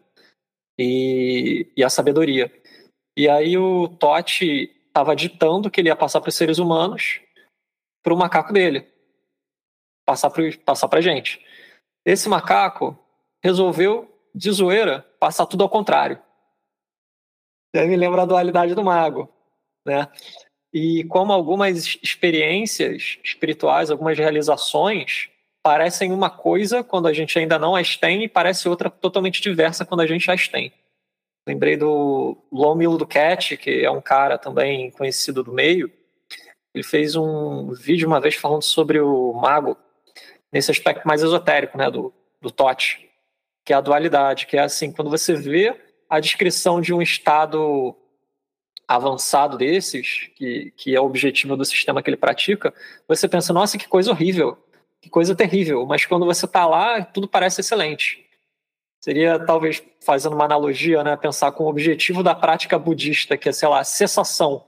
E, 0.78 1.70
e 1.76 1.84
a 1.84 1.90
sabedoria. 1.90 2.52
E 3.16 3.28
aí 3.28 3.56
o 3.56 3.88
Tote 3.88 4.70
estava 4.86 5.14
ditando 5.14 5.70
que 5.70 5.80
ele 5.80 5.88
ia 5.88 5.96
passar 5.96 6.20
para 6.20 6.28
os 6.28 6.34
seres 6.34 6.58
humanos 6.58 7.20
para 8.02 8.14
o 8.14 8.16
macaco 8.16 8.52
dele, 8.52 8.88
passar 10.06 10.30
para 10.30 10.42
passar 10.64 10.88
a 10.92 11.00
gente. 11.00 11.44
Esse 12.04 12.28
macaco 12.28 12.98
resolveu, 13.42 14.08
de 14.34 14.50
zoeira, 14.50 15.02
passar 15.18 15.46
tudo 15.46 15.62
ao 15.62 15.68
contrário. 15.68 16.20
Me 17.74 17.96
lembra 17.96 18.22
a 18.22 18.26
dualidade 18.26 18.74
do 18.74 18.84
mago. 18.84 19.28
né? 19.84 20.10
E 20.72 21.04
como 21.04 21.32
algumas 21.32 21.98
experiências 22.02 23.18
espirituais, 23.24 23.90
algumas 23.90 24.16
realizações 24.16 25.30
parecem 25.62 26.12
uma 26.12 26.30
coisa 26.30 26.82
quando 26.82 27.06
a 27.06 27.12
gente 27.12 27.38
ainda 27.38 27.58
não 27.58 27.76
as 27.76 27.96
tem 27.96 28.24
e 28.24 28.28
parece 28.28 28.68
outra 28.68 28.88
totalmente 28.88 29.40
diversa 29.40 29.84
quando 29.84 30.00
a 30.00 30.06
gente 30.06 30.30
as 30.30 30.48
tem. 30.48 30.72
Lembrei 31.46 31.76
do 31.76 32.36
Lomilo 32.52 32.98
Duquette, 32.98 33.56
que 33.56 33.84
é 33.84 33.90
um 33.90 34.00
cara 34.00 34.38
também 34.38 34.90
conhecido 34.90 35.42
do 35.42 35.52
meio. 35.52 35.90
Ele 36.74 36.84
fez 36.84 37.16
um 37.16 37.72
vídeo 37.72 38.06
uma 38.06 38.20
vez 38.20 38.34
falando 38.34 38.62
sobre 38.62 39.00
o 39.00 39.32
mago, 39.32 39.76
nesse 40.52 40.70
aspecto 40.70 41.06
mais 41.06 41.22
esotérico, 41.22 41.76
né, 41.76 41.90
do, 41.90 42.12
do 42.40 42.50
Tote, 42.50 43.08
que 43.64 43.72
é 43.72 43.76
a 43.76 43.80
dualidade, 43.80 44.46
que 44.46 44.56
é 44.56 44.60
assim, 44.60 44.92
quando 44.92 45.10
você 45.10 45.34
vê 45.34 45.76
a 46.08 46.20
descrição 46.20 46.80
de 46.80 46.92
um 46.92 47.00
estado 47.00 47.96
avançado 48.86 49.56
desses, 49.56 50.28
que, 50.34 50.72
que 50.76 50.94
é 50.94 51.00
o 51.00 51.04
objetivo 51.04 51.56
do 51.56 51.64
sistema 51.64 52.02
que 52.02 52.10
ele 52.10 52.16
pratica, 52.16 52.74
você 53.06 53.28
pensa, 53.28 53.52
nossa, 53.52 53.78
que 53.78 53.86
coisa 53.86 54.10
horrível, 54.10 54.58
que 55.00 55.08
coisa 55.08 55.34
terrível, 55.34 55.86
mas 55.86 56.04
quando 56.04 56.26
você 56.26 56.44
está 56.44 56.66
lá, 56.66 57.02
tudo 57.02 57.26
parece 57.26 57.60
excelente. 57.60 58.26
Seria, 59.00 59.38
talvez, 59.38 59.82
fazendo 60.00 60.34
uma 60.34 60.44
analogia, 60.44 61.02
né, 61.02 61.16
pensar 61.16 61.52
com 61.52 61.64
o 61.64 61.68
objetivo 61.68 62.22
da 62.22 62.34
prática 62.34 62.78
budista, 62.78 63.36
que 63.36 63.48
é, 63.48 63.52
sei 63.52 63.68
lá, 63.68 63.82
cessação. 63.82 64.64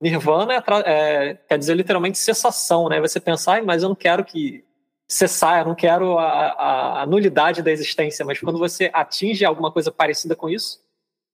Nirvana 0.00 0.54
é, 0.54 0.60
é, 0.86 1.34
quer 1.34 1.58
dizer 1.58 1.74
literalmente 1.74 2.18
cessação, 2.18 2.88
né? 2.88 3.00
Você 3.00 3.20
pensar, 3.20 3.62
mas 3.62 3.82
eu 3.82 3.88
não 3.88 3.96
quero 3.96 4.24
que 4.24 4.64
cessar, 5.06 5.60
eu 5.60 5.66
não 5.66 5.74
quero 5.74 6.18
a, 6.18 6.24
a, 6.24 7.02
a, 7.02 7.06
nulidade 7.06 7.62
da 7.62 7.70
existência, 7.70 8.24
mas 8.24 8.38
quando 8.40 8.58
você 8.58 8.90
atinge 8.92 9.44
alguma 9.44 9.70
coisa 9.70 9.90
parecida 9.90 10.36
com 10.36 10.48
isso, 10.48 10.80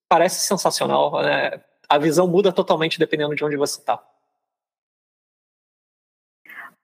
parece 0.08 0.40
sensacional. 0.40 1.22
Né? 1.22 1.60
A 1.88 1.98
visão 1.98 2.26
muda 2.26 2.52
totalmente 2.52 2.98
dependendo 2.98 3.36
de 3.36 3.44
onde 3.44 3.56
você 3.56 3.78
está. 3.78 4.02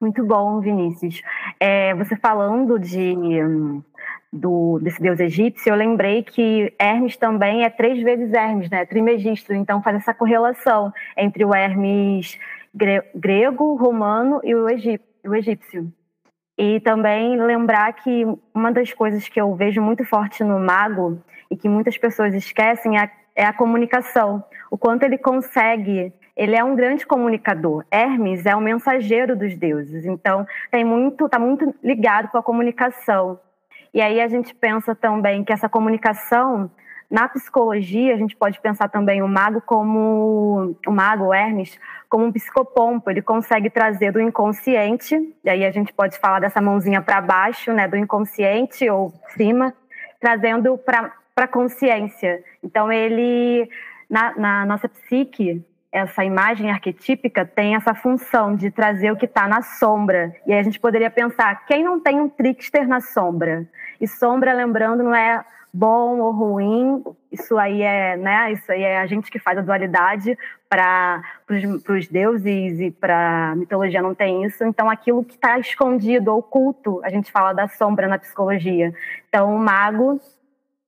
Muito 0.03 0.27
bom, 0.27 0.59
Vinícius. 0.59 1.23
É, 1.61 1.95
você 1.95 2.17
falando 2.17 2.77
de 2.77 3.15
do, 4.33 4.81
desse 4.81 5.01
deus 5.01 5.21
egípcio, 5.21 5.71
eu 5.71 5.77
lembrei 5.77 6.25
que 6.25 6.75
Hermes 6.77 7.17
também 7.17 7.63
é 7.63 7.71
três 7.71 8.03
vezes 8.03 8.33
Hermes, 8.33 8.69
né? 8.69 8.85
Trimegistro. 8.85 9.55
Então 9.55 9.81
faz 9.81 9.99
essa 9.99 10.13
correlação 10.13 10.93
entre 11.17 11.45
o 11.45 11.55
Hermes 11.55 12.37
gre 12.75 13.01
grego, 13.15 13.77
romano 13.77 14.41
e 14.43 14.53
o, 14.57 14.65
o 14.65 15.35
egípcio. 15.37 15.93
E 16.59 16.81
também 16.81 17.41
lembrar 17.41 17.93
que 17.93 18.27
uma 18.53 18.73
das 18.73 18.93
coisas 18.93 19.29
que 19.29 19.41
eu 19.41 19.55
vejo 19.55 19.81
muito 19.81 20.05
forte 20.05 20.43
no 20.43 20.59
mago 20.59 21.23
e 21.49 21.57
que 21.57 21.69
muitas 21.69 21.97
pessoas 21.97 22.35
esquecem 22.35 22.99
é 22.99 23.05
a, 23.05 23.11
é 23.37 23.45
a 23.45 23.53
comunicação. 23.53 24.43
O 24.69 24.77
quanto 24.77 25.05
ele 25.05 25.17
consegue 25.17 26.13
ele 26.37 26.57
é 26.57 26.65
um 26.65 26.75
grande 26.75 27.07
comunicador. 27.07 27.85
Hermes 27.91 28.47
é 28.47 28.57
o 28.57 28.61
mensageiro 28.61 29.37
dos 29.37 29.57
deuses, 29.57 30.05
então 30.05 30.47
tem 30.71 30.85
muito, 30.85 31.27
está 31.27 31.39
muito 31.39 31.75
ligado 31.83 32.29
com 32.29 32.39
a 32.39 32.43
comunicação. 32.43 33.39
E 33.93 34.01
aí 34.01 34.21
a 34.21 34.29
gente 34.29 34.55
pensa 34.55 34.95
também 34.95 35.45
que 35.45 35.53
essa 35.53 35.69
comunicação 35.69 36.71
na 37.11 37.29
psicologia, 37.29 38.15
a 38.15 38.17
gente 38.17 38.35
pode 38.35 38.59
pensar 38.59 38.89
também 38.89 39.23
o 39.23 39.29
mago 39.29 39.61
como 39.61 40.75
o 40.87 40.91
mago 40.91 41.35
Hermes 41.35 41.79
como 42.09 42.25
um 42.25 42.33
psicopompo, 42.33 43.11
ele 43.11 43.21
consegue 43.21 43.69
trazer 43.69 44.13
do 44.13 44.21
inconsciente, 44.21 45.15
e 45.45 45.51
aí 45.51 45.65
a 45.65 45.71
gente 45.71 45.93
pode 45.93 46.19
falar 46.19 46.41
dessa 46.41 46.61
mãozinha 46.61 47.03
para 47.03 47.21
baixo, 47.21 47.73
né, 47.73 47.87
do 47.87 47.97
inconsciente 47.97 48.89
ou 48.89 49.13
cima, 49.37 49.75
trazendo 50.21 50.79
para 50.79 51.13
a 51.37 51.47
consciência. 51.47 52.43
Então 52.63 52.91
ele 52.91 53.69
na, 54.09 54.35
na 54.39 54.67
nossa 54.67 54.89
psique, 54.89 55.63
essa 55.93 56.25
imagem 56.25 56.71
arquetípica 56.71 57.45
tem 57.45 57.77
essa 57.77 57.95
função 57.95 58.57
de 58.57 58.71
trazer 58.71 59.13
o 59.13 59.17
que 59.17 59.27
está 59.27 59.47
na 59.47 59.61
sombra. 59.61 60.35
E 60.47 60.53
aí 60.53 60.59
a 60.59 60.63
gente 60.63 60.81
poderia 60.81 61.11
pensar, 61.11 61.67
quem 61.67 61.85
não 61.85 62.01
tem 62.01 62.19
um 62.19 62.31
trickster 62.31 62.89
na 62.89 63.01
sombra? 63.01 63.69
E 64.01 64.09
sombra, 64.09 64.55
lembrando, 64.55 65.03
não 65.03 65.15
é 65.15 65.45
bom 65.73 66.19
ou 66.19 66.33
ruim, 66.33 67.03
isso 67.31 67.57
aí 67.57 67.81
é, 67.81 68.17
né, 68.17 68.53
isso 68.53 68.71
aí 68.71 68.83
é 68.83 68.99
a 68.99 69.07
gente 69.07 69.31
que 69.31 69.39
faz 69.39 69.57
a 69.57 69.63
dualidade 69.63 70.37
para 70.69 71.23
os 71.89 72.09
deuses 72.09 72.79
e 72.79 72.91
para 72.91 73.55
mitologia 73.57 74.03
não 74.03 74.15
tem 74.15 74.45
isso. 74.45 74.65
Então, 74.65 74.89
aquilo 74.91 75.25
que 75.25 75.35
está 75.35 75.59
escondido, 75.59 76.35
oculto, 76.35 77.01
a 77.05 77.11
gente 77.11 77.31
fala 77.31 77.53
da 77.53 77.69
sombra 77.69 78.09
na 78.09 78.19
psicologia. 78.19 78.95
Então, 79.29 79.55
o 79.55 79.59
mago 79.59 80.21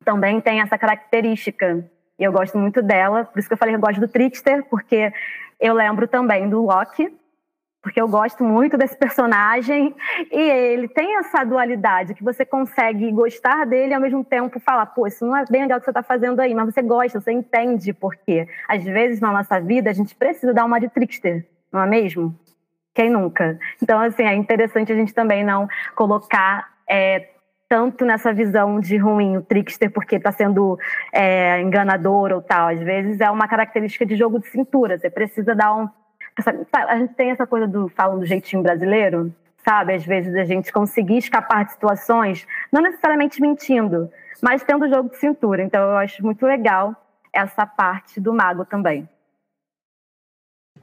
também 0.05 0.40
tem 0.40 0.61
essa 0.61 0.76
característica. 0.76 1.84
Eu 2.18 2.32
gosto 2.32 2.56
muito 2.58 2.80
dela, 2.80 3.24
por 3.24 3.38
isso 3.38 3.48
que 3.48 3.54
eu 3.54 3.58
falei 3.58 3.74
que 3.74 3.76
eu 3.76 3.86
gosto 3.86 4.00
do 4.00 4.08
Trickster, 4.08 4.64
porque 4.70 5.12
eu 5.60 5.74
lembro 5.74 6.06
também 6.06 6.48
do 6.48 6.64
Loki, 6.64 7.12
porque 7.82 8.00
eu 8.00 8.08
gosto 8.08 8.42
muito 8.42 8.78
desse 8.78 8.96
personagem 8.96 9.94
e 10.32 10.40
ele 10.40 10.88
tem 10.88 11.18
essa 11.18 11.44
dualidade 11.44 12.14
que 12.14 12.24
você 12.24 12.44
consegue 12.44 13.12
gostar 13.12 13.66
dele 13.66 13.92
e 13.92 13.94
ao 13.94 14.00
mesmo 14.00 14.24
tempo 14.24 14.58
falar, 14.58 14.86
pô, 14.86 15.06
isso 15.06 15.26
não 15.26 15.36
é 15.36 15.44
bem 15.50 15.62
legal 15.62 15.76
o 15.76 15.80
que 15.80 15.84
você 15.84 15.90
está 15.90 16.02
fazendo 16.02 16.40
aí, 16.40 16.54
mas 16.54 16.72
você 16.72 16.80
gosta, 16.80 17.20
você 17.20 17.32
entende 17.32 17.92
por 17.92 18.16
quê. 18.16 18.48
Às 18.66 18.82
vezes 18.84 19.20
na 19.20 19.30
nossa 19.30 19.60
vida 19.60 19.90
a 19.90 19.92
gente 19.92 20.14
precisa 20.14 20.54
dar 20.54 20.64
uma 20.64 20.78
de 20.78 20.88
trickster, 20.88 21.46
não 21.70 21.82
é 21.82 21.86
mesmo? 21.86 22.34
Quem 22.94 23.10
nunca? 23.10 23.58
Então, 23.82 24.00
assim, 24.00 24.22
é 24.22 24.34
interessante 24.34 24.92
a 24.92 24.94
gente 24.94 25.12
também 25.12 25.44
não 25.44 25.68
colocar 25.94 26.72
é, 26.88 27.28
tanto 27.68 28.04
nessa 28.04 28.32
visão 28.32 28.78
de 28.78 28.96
ruim 28.96 29.36
o 29.36 29.42
trickster 29.42 29.90
porque 29.90 30.16
está 30.16 30.30
sendo 30.30 30.78
é, 31.12 31.60
enganador 31.60 32.32
ou 32.32 32.42
tal. 32.42 32.68
Às 32.68 32.80
vezes 32.80 33.20
é 33.20 33.30
uma 33.30 33.48
característica 33.48 34.04
de 34.04 34.16
jogo 34.16 34.38
de 34.38 34.48
cintura. 34.48 34.98
Você 34.98 35.10
precisa 35.10 35.54
dar 35.54 35.74
um 35.74 35.88
a 36.72 36.98
gente 36.98 37.14
tem 37.14 37.30
essa 37.30 37.46
coisa 37.46 37.66
do 37.66 37.88
falam 37.88 38.18
do 38.18 38.26
jeitinho 38.26 38.60
brasileiro, 38.60 39.32
sabe? 39.64 39.94
Às 39.94 40.04
vezes 40.04 40.34
a 40.34 40.44
gente 40.44 40.72
conseguir 40.72 41.18
escapar 41.18 41.64
de 41.64 41.72
situações, 41.72 42.46
não 42.72 42.82
necessariamente 42.82 43.40
mentindo, 43.40 44.10
mas 44.42 44.64
tendo 44.64 44.88
jogo 44.88 45.10
de 45.10 45.16
cintura. 45.16 45.62
Então 45.62 45.80
eu 45.80 45.96
acho 45.96 46.24
muito 46.24 46.44
legal 46.44 46.94
essa 47.32 47.64
parte 47.64 48.20
do 48.20 48.34
mago 48.34 48.64
também. 48.64 49.08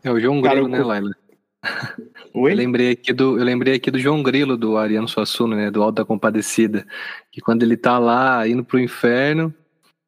É 0.03 0.09
o 0.09 0.19
João 0.19 0.41
Grilo, 0.41 0.67
né, 0.67 0.79
Laila? 0.79 1.11
Oi? 2.33 2.51
Eu 2.51 2.55
lembrei 2.55 2.91
aqui 2.91 3.13
do, 3.13 3.37
eu 3.37 3.43
lembrei 3.43 3.75
aqui 3.75 3.91
do 3.91 3.99
João 3.99 4.23
Grilo, 4.23 4.57
do 4.57 4.77
Ariano 4.77 5.07
Suassuna, 5.07 5.55
né, 5.55 5.71
do 5.71 5.83
Alto 5.83 5.95
da 5.95 6.05
Compadecida, 6.05 6.85
que 7.31 7.41
quando 7.41 7.63
ele 7.63 7.77
tá 7.77 7.99
lá 7.99 8.47
indo 8.47 8.63
pro 8.63 8.79
inferno, 8.79 9.53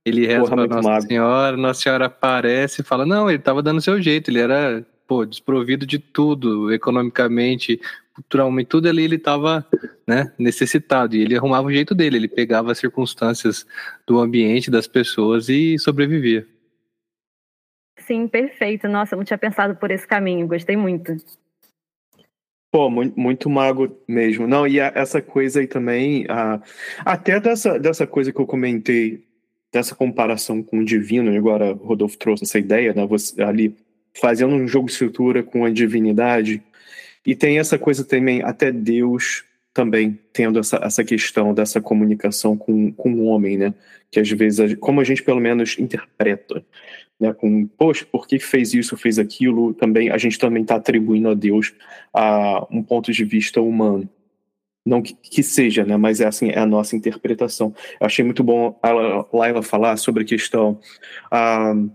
ele 0.06 0.26
reza 0.26 0.42
Porra, 0.42 0.68
pra 0.68 0.76
Nossa 0.76 0.90
mago. 0.90 1.08
Senhora, 1.08 1.58
Nossa 1.58 1.82
Senhora 1.82 2.06
aparece 2.06 2.82
e 2.82 2.86
fala, 2.86 3.06
não, 3.06 3.30
ele 3.30 3.40
tava 3.40 3.62
dando 3.62 3.82
seu 3.82 4.02
jeito, 4.02 4.32
ele 4.32 4.40
era 4.40 4.86
pô, 5.08 5.26
desprovido 5.26 5.86
de 5.86 6.00
tudo, 6.00 6.72
economicamente, 6.74 7.80
culturalmente, 8.16 8.70
tudo 8.70 8.90
ali 8.90 9.04
ele 9.04 9.16
estava 9.16 9.66
né, 10.08 10.32
necessitado. 10.38 11.16
E 11.16 11.22
ele 11.22 11.38
arrumava 11.38 11.68
o 11.68 11.72
jeito 11.72 11.94
dele, 11.94 12.18
ele 12.18 12.28
pegava 12.28 12.72
as 12.72 12.80
circunstâncias 12.80 13.66
do 14.08 14.20
ambiente, 14.20 14.72
das 14.72 14.88
pessoas 14.88 15.50
e 15.50 15.78
sobrevivia. 15.78 16.48
Sim, 18.00 18.28
perfeito. 18.28 18.88
Nossa, 18.88 19.16
eu 19.16 19.18
não 19.18 19.24
tinha 19.26 19.38
pensado 19.38 19.76
por 19.76 19.92
esse 19.92 20.08
caminho, 20.08 20.48
gostei 20.48 20.76
muito. 20.76 21.16
Pô, 22.74 22.90
muito, 22.90 23.52
mago 23.52 23.96
mesmo. 24.08 24.48
Não, 24.48 24.66
e 24.66 24.80
essa 24.80 25.22
coisa 25.22 25.60
aí 25.60 25.68
também, 25.68 26.26
até 27.06 27.40
dessa, 27.40 27.78
dessa 27.78 28.08
coisa 28.08 28.34
que 28.34 28.42
eu 28.42 28.48
comentei, 28.48 29.24
dessa 29.72 29.94
comparação 29.94 30.64
com 30.64 30.80
o 30.80 30.84
divino, 30.84 31.38
agora 31.38 31.72
o 31.72 31.76
Rodolfo 31.76 32.18
trouxe 32.18 32.46
essa 32.46 32.58
ideia, 32.58 32.92
né, 32.92 33.06
você, 33.06 33.40
ali 33.44 33.76
fazendo 34.20 34.56
um 34.56 34.68
jogo 34.68 34.88
de 34.88 34.94
estrutura 34.94 35.44
com 35.44 35.64
a 35.66 35.70
divinidade. 35.70 36.64
E 37.24 37.36
tem 37.36 37.60
essa 37.60 37.78
coisa 37.78 38.04
também, 38.04 38.42
até 38.42 38.72
Deus 38.72 39.44
também 39.72 40.20
tendo 40.34 40.58
essa, 40.58 40.80
essa 40.84 41.04
questão 41.04 41.54
dessa 41.54 41.80
comunicação 41.80 42.58
com, 42.58 42.92
com 42.92 43.14
o 43.14 43.26
homem, 43.26 43.56
né? 43.56 43.74
Que 44.10 44.20
às 44.20 44.30
vezes, 44.30 44.76
como 44.80 45.00
a 45.00 45.04
gente 45.04 45.22
pelo 45.22 45.40
menos 45.40 45.78
interpreta, 45.78 46.66
né? 47.24 47.34
Com, 47.34 47.66
poxa, 47.66 48.06
por 48.06 48.28
que 48.28 48.38
fez 48.38 48.74
isso, 48.74 48.98
fez 48.98 49.18
aquilo? 49.18 49.74
Também 49.74 50.10
A 50.12 50.18
gente 50.18 50.38
também 50.38 50.64
está 50.64 50.76
atribuindo 50.76 51.30
a 51.30 51.34
Deus 51.34 51.74
a 52.14 52.68
um 52.70 52.84
ponto 52.84 53.12
de 53.12 53.24
vista 53.24 53.62
humano. 53.62 54.10
Não 54.86 55.02
que, 55.02 55.14
que, 55.16 55.42
seja, 55.42 55.86
né? 55.86 55.96
Mas 55.96 56.20
é 56.20 56.28
assim, 56.28 56.50
é 56.50 56.60
a 56.60 56.66
nossa 56.66 56.96
interpretação. 56.96 57.74
Eu 58.00 58.06
achei 58.06 58.26
muito 58.26 58.44
bom 58.44 58.78
a 58.84 58.92
Laila 59.34 59.64
falar 59.64 59.96
sobre 59.96 60.24
a 60.24 60.26
questão. 60.26 60.80
Uh, 61.32 61.90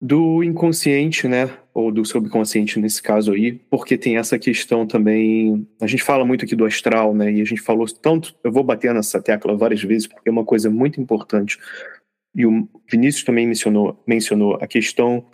do 0.00 0.42
inconsciente, 0.44 1.26
né, 1.26 1.50
ou 1.72 1.90
do 1.90 2.04
subconsciente 2.04 2.78
nesse 2.78 3.02
caso 3.02 3.32
aí, 3.32 3.52
porque 3.52 3.96
tem 3.96 4.18
essa 4.18 4.38
questão 4.38 4.86
também, 4.86 5.66
a 5.80 5.86
gente 5.86 6.02
fala 6.02 6.24
muito 6.24 6.44
aqui 6.44 6.54
do 6.54 6.66
astral, 6.66 7.14
né, 7.14 7.32
e 7.32 7.40
a 7.40 7.44
gente 7.44 7.62
falou 7.62 7.86
tanto, 7.86 8.34
eu 8.44 8.52
vou 8.52 8.62
bater 8.62 8.92
nessa 8.92 9.22
tecla 9.22 9.56
várias 9.56 9.82
vezes, 9.82 10.06
porque 10.06 10.28
é 10.28 10.32
uma 10.32 10.44
coisa 10.44 10.68
muito 10.68 11.00
importante, 11.00 11.58
e 12.36 12.44
o 12.44 12.68
Vinícius 12.88 13.24
também 13.24 13.46
mencionou, 13.46 14.00
mencionou 14.06 14.58
a 14.60 14.66
questão 14.66 15.24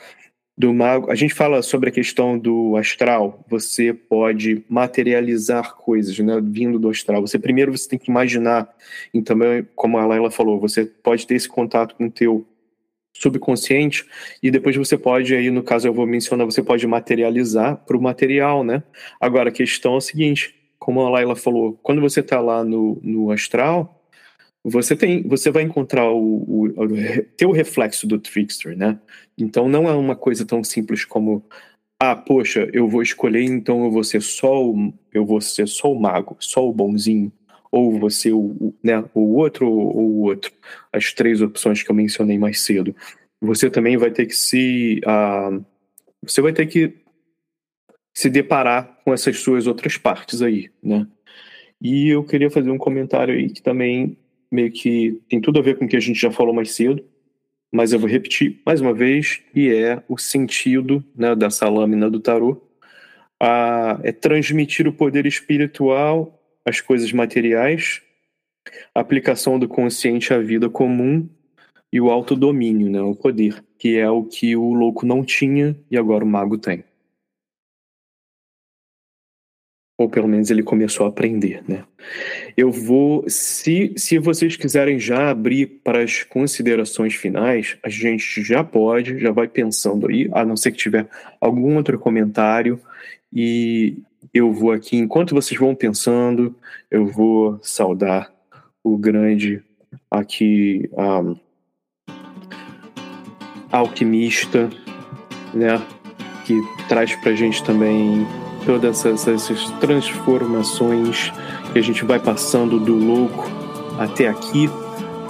do 0.57 0.73
mago, 0.73 1.11
a 1.11 1.15
gente 1.15 1.35
fala 1.35 1.63
sobre 1.63 1.89
a 1.89 1.93
questão 1.93 2.39
do 2.39 2.77
astral, 2.77 3.45
você 3.49 3.93
pode 3.93 4.65
materializar 4.69 5.75
coisas, 5.75 6.17
né, 6.19 6.41
vindo 6.43 6.79
do 6.79 6.91
astral, 6.91 7.21
você 7.21 7.39
primeiro 7.39 7.77
você 7.77 7.89
tem 7.89 7.99
que 7.99 8.11
imaginar, 8.11 8.73
e 9.13 9.21
também, 9.23 9.67
como 9.75 9.99
a 9.99 10.07
Laila 10.07 10.31
falou, 10.31 10.61
você 10.61 10.85
pode 10.85 11.27
ter 11.27 11.35
esse 11.35 11.49
contato 11.49 11.97
com 11.97 12.07
o 12.07 12.11
teu 12.11 12.47
subconsciente 13.15 14.07
e 14.43 14.51
depois 14.51 14.77
você 14.77 14.97
pode 14.97 15.35
aí 15.35 15.51
no 15.51 15.63
caso 15.63 15.87
eu 15.87 15.93
vou 15.93 16.07
mencionar 16.07 16.47
você 16.47 16.63
pode 16.63 16.87
materializar 16.87 17.77
para 17.77 17.97
o 17.97 18.01
material 18.01 18.65
né? 18.65 18.83
Agora 19.21 19.51
a 19.51 19.53
questão 19.53 19.95
é 19.95 19.99
a 19.99 20.01
seguinte 20.01 20.55
como 20.79 21.03
a 21.03 21.11
Laila 21.11 21.37
falou 21.37 21.79
quando 21.83 22.01
você 22.01 22.21
está 22.21 22.41
lá 22.41 22.65
no, 22.65 22.99
no 23.03 23.31
astral 23.31 24.02
você 24.65 24.95
tem 24.97 25.23
você 25.27 25.51
vai 25.51 25.63
encontrar 25.63 26.11
o, 26.11 26.19
o, 26.19 26.67
o 26.67 26.89
ter 27.37 27.47
o 27.47 27.53
reflexo 27.53 28.07
do 28.07 28.19
trickster 28.19 28.77
né 28.77 28.99
então 29.37 29.69
não 29.69 29.89
é 29.89 29.93
uma 29.93 30.15
coisa 30.15 30.45
tão 30.45 30.63
simples 30.63 31.05
como 31.05 31.45
ah 32.01 32.15
poxa 32.15 32.69
eu 32.73 32.89
vou 32.89 33.03
escolher 33.03 33.43
então 33.43 33.85
eu 33.85 33.91
vou 33.91 34.05
ser 34.05 34.23
só 34.23 34.65
o, 34.65 34.93
eu 35.13 35.27
vou 35.27 35.41
ser 35.41 35.67
só 35.67 35.93
o 35.93 36.01
mago 36.01 36.37
só 36.39 36.67
o 36.69 36.73
bonzinho 36.73 37.33
ou 37.73 37.99
você 37.99 38.31
o, 38.31 38.75
né, 38.85 39.03
o 39.15 39.35
outro 39.37 39.67
ou 39.67 40.07
o 40.07 40.21
outro, 40.25 40.53
as 40.93 41.15
três 41.15 41.41
opções 41.41 41.83
que 41.83 41.91
eu 41.91 41.95
mencionei 41.95 42.39
mais 42.39 42.61
cedo. 42.61 42.95
Você 43.41 43.71
também 43.71 43.97
vai 43.97 44.11
ter 44.11 44.27
que 44.27 44.37
se 44.37 45.01
uh, 45.07 45.65
você 46.23 46.43
vai 46.43 46.53
ter 46.53 46.67
que 46.67 46.95
se 48.15 48.29
deparar 48.29 49.01
com 49.03 49.15
essas 49.15 49.39
suas 49.39 49.67
outras 49.67 49.97
partes 49.97 50.43
aí, 50.43 50.71
né? 50.83 51.07
E 51.81 52.11
eu 52.11 52.23
queria 52.23 52.51
fazer 52.51 52.71
um 52.71 52.79
comentário 52.79 53.35
aí 53.35 53.49
que 53.49 53.63
também 53.63 54.19
meio 54.53 54.71
que 54.71 55.21
tem 55.29 55.41
tudo 55.41 55.59
a 55.59 55.63
ver 55.63 55.79
com 55.79 55.87
o 55.87 55.89
que 55.89 55.97
a 55.97 56.01
gente 56.01 56.21
já 56.21 56.31
falou 56.31 56.55
mais 56.55 56.73
cedo, 56.73 57.03
mas 57.73 57.93
eu 57.93 57.99
vou 57.99 58.09
repetir 58.09 58.61
mais 58.67 58.81
uma 58.81 58.93
vez, 58.93 59.41
e 59.55 59.69
é 59.69 60.03
o 60.09 60.19
sentido 60.19 61.03
né, 61.17 61.35
dessa 61.35 61.69
lâmina 61.69 62.11
do 62.11 62.21
tarô, 62.21 62.63
uh, 63.43 63.99
é 64.03 64.13
transmitir 64.13 64.87
o 64.87 64.93
poder 64.93 65.27
espiritual 65.27 66.39
as 66.65 66.81
coisas 66.81 67.13
materiais, 67.13 68.01
a 68.95 69.01
aplicação 69.01 69.59
do 69.59 69.67
consciente 69.67 70.33
à 70.33 70.39
vida 70.39 70.69
comum 70.69 71.29
e 71.93 72.01
o 72.01 72.11
autodomínio, 72.11 72.89
né, 72.89 73.01
o 73.01 73.15
poder, 73.15 73.65
que 73.79 73.97
é 73.99 74.09
o 74.09 74.25
que 74.25 74.57
o 74.57 74.73
louco 74.73 75.05
não 75.05 75.25
tinha 75.25 75.77
e 75.91 75.97
agora 75.97 76.25
o 76.25 76.29
mago 76.29 76.57
tem. 76.57 76.85
Ou 80.03 80.09
pelo 80.09 80.27
menos 80.27 80.51
ele 80.51 80.65
começou 80.65 81.07
a 81.07 81.09
aprender, 81.09 81.63
né? 81.69 81.85
Eu 82.57 82.73
vou, 82.73 83.25
se, 83.29 83.93
se 83.97 84.19
vocês 84.19 84.57
quiserem 84.57 84.99
já 84.99 85.31
abrir 85.31 85.81
para 85.85 86.03
as 86.03 86.25
considerações 86.25 87.15
finais, 87.15 87.77
a 87.85 87.89
gente 87.89 88.43
já 88.43 88.65
pode, 88.65 89.21
já 89.21 89.31
vai 89.31 89.47
pensando 89.47 90.09
aí, 90.09 90.29
a 90.33 90.45
não 90.45 90.57
ser 90.57 90.73
que 90.73 90.79
tiver 90.79 91.07
algum 91.41 91.77
outro 91.77 91.97
comentário 92.01 92.81
e 93.33 93.97
eu 94.35 94.53
vou 94.53 94.73
aqui, 94.73 94.97
enquanto 94.97 95.37
vocês 95.37 95.59
vão 95.61 95.73
pensando, 95.73 96.53
eu 96.91 97.07
vou 97.07 97.61
saudar 97.63 98.33
o 98.83 98.99
grande 98.99 99.63
aqui 100.11 100.91
um, 100.99 101.37
alquimista, 103.71 104.69
né, 105.55 105.81
que 106.45 106.61
traz 106.89 107.15
para 107.15 107.31
a 107.31 107.37
gente 107.37 107.63
também 107.63 108.27
todas 108.65 109.05
essas, 109.05 109.29
essas 109.29 109.71
transformações 109.81 111.33
que 111.73 111.79
a 111.79 111.83
gente 111.83 112.05
vai 112.05 112.19
passando 112.19 112.79
do 112.79 112.95
louco 112.95 113.51
até 113.99 114.29
aqui 114.29 114.69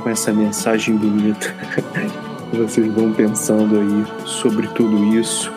com 0.03 0.09
essa 0.09 0.33
mensagem 0.33 0.97
bonita. 0.97 1.55
Vocês 2.53 2.93
vão 2.93 3.13
pensando 3.13 3.79
aí 3.79 4.27
sobre 4.27 4.69
tudo 4.69 5.17
isso 5.17 5.51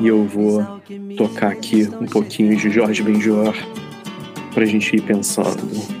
e 0.00 0.08
eu 0.08 0.24
vou 0.24 0.80
tocar 1.16 1.48
aqui 1.48 1.88
um 2.00 2.06
pouquinho 2.06 2.56
de 2.56 2.70
Jorge 2.70 3.02
Benjor 3.02 3.54
para 4.54 4.62
a 4.62 4.66
gente 4.66 4.96
ir 4.96 5.02
pensando. 5.02 6.00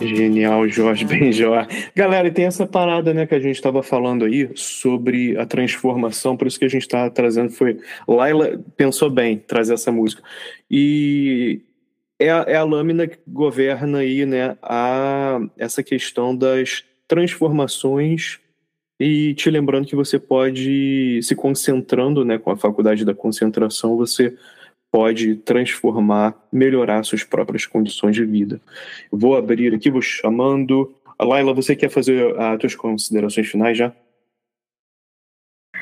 Genial, 0.00 0.68
Jorge 0.68 1.04
Benjor. 1.06 1.66
Galera, 1.94 2.28
e 2.28 2.30
tem 2.30 2.44
essa 2.44 2.66
parada, 2.66 3.14
né, 3.14 3.26
que 3.26 3.34
a 3.34 3.40
gente 3.40 3.56
estava 3.56 3.82
falando 3.82 4.24
aí 4.24 4.50
sobre 4.54 5.36
a 5.38 5.46
transformação, 5.46 6.36
por 6.36 6.46
isso 6.46 6.58
que 6.58 6.64
a 6.64 6.68
gente 6.70 6.82
está 6.82 7.08
trazendo 7.08 7.50
foi 7.50 7.78
Laila 8.06 8.60
pensou 8.76 9.10
bem 9.10 9.38
trazer 9.38 9.74
essa 9.74 9.90
música. 9.90 10.22
E 10.70 11.62
é 12.18 12.26
é 12.26 12.56
a 12.56 12.64
lâmina 12.64 13.06
que 13.06 13.18
governa 13.26 13.98
aí, 13.98 14.26
né, 14.26 14.56
a, 14.62 15.40
essa 15.56 15.82
questão 15.82 16.36
das 16.36 16.84
transformações 17.08 18.38
e 18.98 19.34
te 19.34 19.50
lembrando 19.50 19.86
que 19.86 19.96
você 19.96 20.18
pode, 20.18 21.20
se 21.22 21.34
concentrando 21.34 22.24
né, 22.24 22.38
com 22.38 22.50
a 22.50 22.56
faculdade 22.56 23.04
da 23.04 23.14
concentração, 23.14 23.96
você 23.96 24.34
pode 24.90 25.36
transformar, 25.36 26.34
melhorar 26.52 27.02
suas 27.04 27.22
próprias 27.24 27.66
condições 27.66 28.14
de 28.14 28.24
vida. 28.24 28.60
vou 29.10 29.36
abrir 29.36 29.74
aqui, 29.74 29.90
vou 29.90 30.02
chamando. 30.02 30.94
Laila, 31.20 31.54
você 31.54 31.74
quer 31.74 31.90
fazer 31.90 32.38
as 32.38 32.60
suas 32.60 32.74
considerações 32.74 33.48
finais 33.48 33.76
já? 33.76 33.92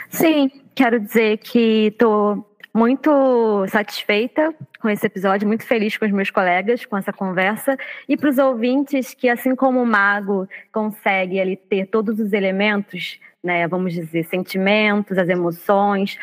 Sim, 0.08 0.50
quero 0.74 1.00
dizer 1.00 1.38
que 1.38 1.88
estou 1.88 2.54
muito 2.74 3.66
satisfeita 3.68 4.52
com 4.80 4.88
esse 4.88 5.06
episódio, 5.06 5.46
muito 5.46 5.64
feliz 5.64 5.96
com 5.96 6.04
os 6.04 6.10
meus 6.10 6.30
colegas, 6.30 6.84
com 6.84 6.96
essa 6.96 7.12
conversa. 7.12 7.76
E 8.08 8.16
para 8.16 8.30
os 8.30 8.38
ouvintes 8.38 9.14
que, 9.14 9.28
assim 9.28 9.54
como 9.54 9.80
o 9.80 9.86
mago 9.86 10.48
consegue 10.72 11.40
ali 11.40 11.56
ter 11.56 11.86
todos 11.86 12.18
os 12.18 12.32
elementos, 12.32 13.20
né, 13.42 13.66
vamos 13.68 13.92
dizer, 13.92 14.24
sentimentos, 14.24 15.16
as 15.16 15.28
emoções, 15.28 16.18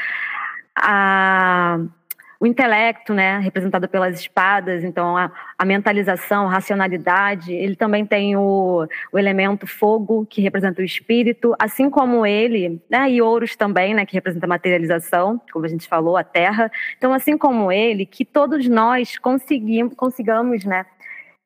a 0.76 1.80
o 2.42 2.48
intelecto, 2.48 3.14
né, 3.14 3.38
representado 3.38 3.88
pelas 3.88 4.20
espadas, 4.20 4.84
então 4.84 5.16
a, 5.16 5.32
a 5.56 5.64
mentalização, 5.64 6.48
a 6.48 6.50
racionalidade, 6.50 7.54
ele 7.54 7.76
também 7.76 8.04
tem 8.04 8.36
o, 8.36 8.88
o, 9.14 9.20
elemento 9.20 9.68
fogo, 9.68 10.26
que 10.26 10.42
representa 10.42 10.82
o 10.82 10.84
espírito, 10.84 11.54
assim 11.60 11.88
como 11.88 12.26
ele, 12.26 12.82
né, 12.90 13.12
e 13.12 13.22
ouros 13.22 13.56
também, 13.56 13.94
né, 13.94 14.08
que 14.08 14.16
representa 14.16 14.48
a 14.48 14.50
materialização, 14.50 15.40
como 15.54 15.66
a 15.66 15.68
gente 15.68 15.88
falou, 15.88 16.18
a 16.18 16.24
terra. 16.24 16.72
Então, 16.98 17.14
assim 17.14 17.38
como 17.38 17.72
ele, 17.72 18.08
que 18.08 18.26
todos 18.26 18.68
nós 18.68 19.20
conseguimos, 19.20 19.94
consigamos, 19.94 20.66
né, 20.66 20.84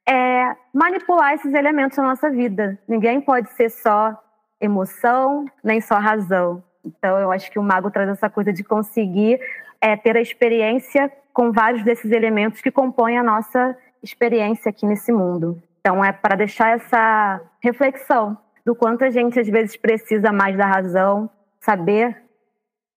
é, 0.08 0.56
manipular 0.74 1.34
esses 1.34 1.54
elementos 1.54 1.98
na 1.98 2.06
nossa 2.06 2.32
vida. 2.32 2.80
Ninguém 2.88 3.20
pode 3.20 3.50
ser 3.50 3.70
só 3.70 4.18
emoção, 4.62 5.44
nem 5.62 5.82
só 5.82 5.96
razão. 5.96 6.64
Então, 6.86 7.20
eu 7.20 7.34
acho 7.34 7.52
que 7.52 7.60
o 7.60 7.64
mago 7.64 7.92
traz 7.92 8.08
essa 8.08 8.30
coisa 8.30 8.54
de 8.54 8.64
conseguir 8.64 9.42
é, 9.82 9.96
ter 9.96 10.18
a 10.18 10.22
experiência 10.22 11.12
com 11.34 11.52
vários 11.52 11.84
desses 11.84 12.12
elementos 12.12 12.62
que 12.62 12.72
compõem 12.72 13.18
a 13.18 13.24
nossa 13.24 13.78
experiência 14.02 14.70
aqui 14.70 14.86
nesse 14.86 15.12
mundo. 15.12 15.62
Então, 15.80 16.04
é 16.04 16.12
para 16.12 16.36
deixar 16.36 16.76
essa 16.76 17.42
reflexão 17.62 18.38
do 18.66 18.74
quanto 18.74 19.04
a 19.04 19.10
gente 19.10 19.40
às 19.40 19.48
vezes 19.48 19.78
precisa 19.78 20.32
mais 20.32 20.58
da 20.58 20.66
razão, 20.66 21.30
saber 21.60 22.24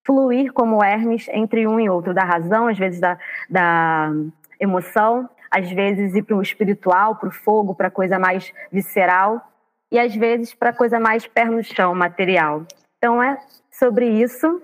fluir 0.06 0.52
como 0.52 0.82
Hermes 0.82 1.28
entre 1.28 1.66
um 1.66 1.78
e 1.78 1.90
outro, 1.90 2.14
da 2.14 2.24
razão, 2.24 2.66
às 2.66 2.78
vezes 2.78 2.98
da, 2.98 3.18
da 3.50 4.10
emoção, 4.58 5.28
às 5.50 5.70
vezes 5.70 6.14
ir 6.14 6.22
para 6.22 6.36
o 6.36 6.40
espiritual, 6.40 7.16
para 7.16 7.28
o 7.28 7.32
fogo, 7.32 7.74
para 7.74 7.90
coisa 7.90 8.18
mais 8.18 8.52
visceral, 8.72 9.46
e 9.90 9.98
às 9.98 10.14
vezes 10.14 10.54
para 10.54 10.72
coisa 10.72 10.98
mais 10.98 11.26
pé 11.26 11.44
no 11.44 11.62
chão, 11.62 11.94
material. 11.94 12.64
Então 12.96 13.22
é 13.22 13.38
sobre 13.70 14.06
isso 14.08 14.62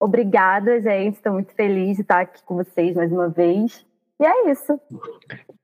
Obrigada, 0.00 0.80
gente. 0.80 1.16
Estou 1.16 1.34
muito 1.34 1.52
feliz 1.54 1.96
de 1.96 2.02
estar 2.02 2.22
aqui 2.22 2.42
com 2.44 2.56
vocês 2.56 2.96
mais 2.96 3.12
uma 3.12 3.28
vez. 3.28 3.84
E 4.18 4.24
é 4.24 4.50
isso. 4.50 4.80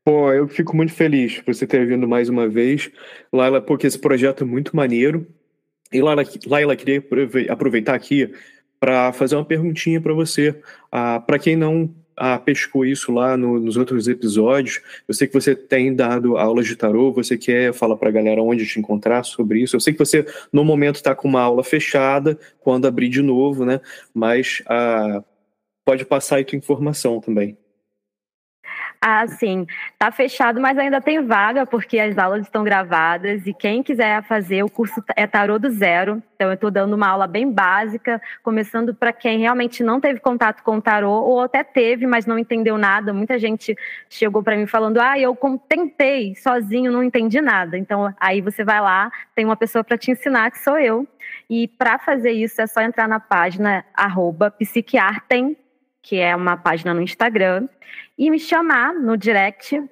Pô, 0.05 0.30
eu 0.30 0.47
fico 0.47 0.76
muito 0.76 0.93
feliz 0.93 1.41
por 1.41 1.55
você 1.55 1.66
ter 1.66 1.87
vindo 1.87 2.07
mais 2.07 2.28
uma 2.28 2.47
vez. 2.47 2.91
Laila, 3.32 3.62
porque 3.62 3.87
esse 3.87 3.99
projeto 3.99 4.45
é 4.45 4.47
muito 4.47 4.76
maneiro. 4.76 5.26
E 5.91 6.03
Laila, 6.03 6.22
Laila 6.47 6.76
queria 6.76 7.03
aproveitar 7.49 7.95
aqui 7.95 8.30
para 8.78 9.11
fazer 9.12 9.37
uma 9.37 9.45
perguntinha 9.45 10.01
para 10.01 10.12
você. 10.12 10.61
Ah, 10.93 11.18
para 11.18 11.39
quem 11.39 11.57
não 11.57 11.93
ah, 12.17 12.39
pescou 12.39 12.85
isso 12.85 13.12
lá 13.12 13.37
no, 13.37 13.61
nos 13.61 13.77
outros 13.77 14.09
episódios. 14.09 14.81
Eu 15.07 15.14
sei 15.14 15.27
que 15.27 15.35
você 15.35 15.55
tem 15.55 15.95
dado 15.95 16.37
aulas 16.37 16.67
de 16.67 16.75
tarô, 16.75 17.12
você 17.12 17.37
quer 17.37 17.73
falar 17.75 17.97
para 17.97 18.09
a 18.09 18.12
galera 18.12 18.43
onde 18.43 18.67
te 18.67 18.79
encontrar 18.79 19.23
sobre 19.25 19.61
isso. 19.61 19.77
Eu 19.77 19.81
sei 19.81 19.93
que 19.93 19.99
você, 19.99 20.27
no 20.53 20.64
momento, 20.64 20.97
está 20.97 21.14
com 21.14 21.29
uma 21.29 21.43
aula 21.43 21.62
fechada, 21.62 22.39
quando 22.61 22.87
abrir 22.87 23.09
de 23.09 23.23
novo, 23.23 23.64
né? 23.64 23.81
Mas 24.14 24.62
ah, 24.67 25.23
pode 25.85 26.05
passar 26.05 26.37
aí 26.37 26.45
tua 26.45 26.57
informação 26.57 27.21
também. 27.21 27.57
Ah, 29.01 29.26
sim. 29.26 29.66
Tá 29.99 30.11
fechado, 30.11 30.61
mas 30.61 30.76
ainda 30.78 31.01
tem 31.01 31.24
vaga, 31.24 31.66
porque 31.66 31.99
as 31.99 32.16
aulas 32.18 32.42
estão 32.42 32.64
gravadas 32.64 33.47
e 33.47 33.53
quem 33.53 33.82
quiser 33.82 34.22
fazer, 34.24 34.62
o 34.62 34.70
curso 34.70 35.03
é 35.14 35.26
tarô 35.26 35.59
do 35.59 35.70
zero. 35.70 36.22
Então, 36.34 36.49
eu 36.49 36.55
estou 36.55 36.70
dando 36.70 36.94
uma 36.94 37.09
aula 37.09 37.26
bem 37.26 37.51
básica, 37.51 38.20
começando 38.42 38.94
para 38.94 39.12
quem 39.12 39.38
realmente 39.38 39.82
não 39.82 40.01
teve 40.01 40.20
contato 40.20 40.62
com 40.62 40.76
o 40.76 40.82
tarô, 40.82 41.11
ou 41.11 41.40
até 41.40 41.62
teve, 41.62 42.07
mas 42.07 42.26
não 42.26 42.38
entendeu 42.38 42.76
nada. 42.76 43.12
Muita 43.12 43.38
gente 43.38 43.76
chegou 44.09 44.42
para 44.42 44.57
mim 44.57 44.66
falando: 44.66 44.99
ah, 44.99 45.18
eu 45.18 45.36
tentei 45.68 46.34
sozinho, 46.34 46.92
não 46.92 47.03
entendi 47.03 47.40
nada. 47.40 47.78
Então, 47.78 48.14
aí 48.18 48.40
você 48.40 48.64
vai 48.64 48.80
lá, 48.80 49.11
tem 49.34 49.44
uma 49.44 49.57
pessoa 49.57 49.84
para 49.84 49.99
te 49.99 50.11
ensinar, 50.11 50.51
que 50.51 50.59
sou 50.59 50.78
eu. 50.78 51.07
E 51.49 51.68
para 51.68 51.99
fazer 51.99 52.32
isso, 52.32 52.61
é 52.61 52.66
só 52.66 52.80
entrar 52.80 53.09
na 53.09 53.20
página 53.20 53.84
arroba 53.94 54.53
que 56.07 56.21
é 56.21 56.37
uma 56.37 56.57
página 56.57 56.95
no 56.95 57.03
Instagram, 57.03 57.69
e 58.17 58.31
me 58.31 58.39
chamar 58.39 58.95
no 58.95 59.17
direct 59.17 59.83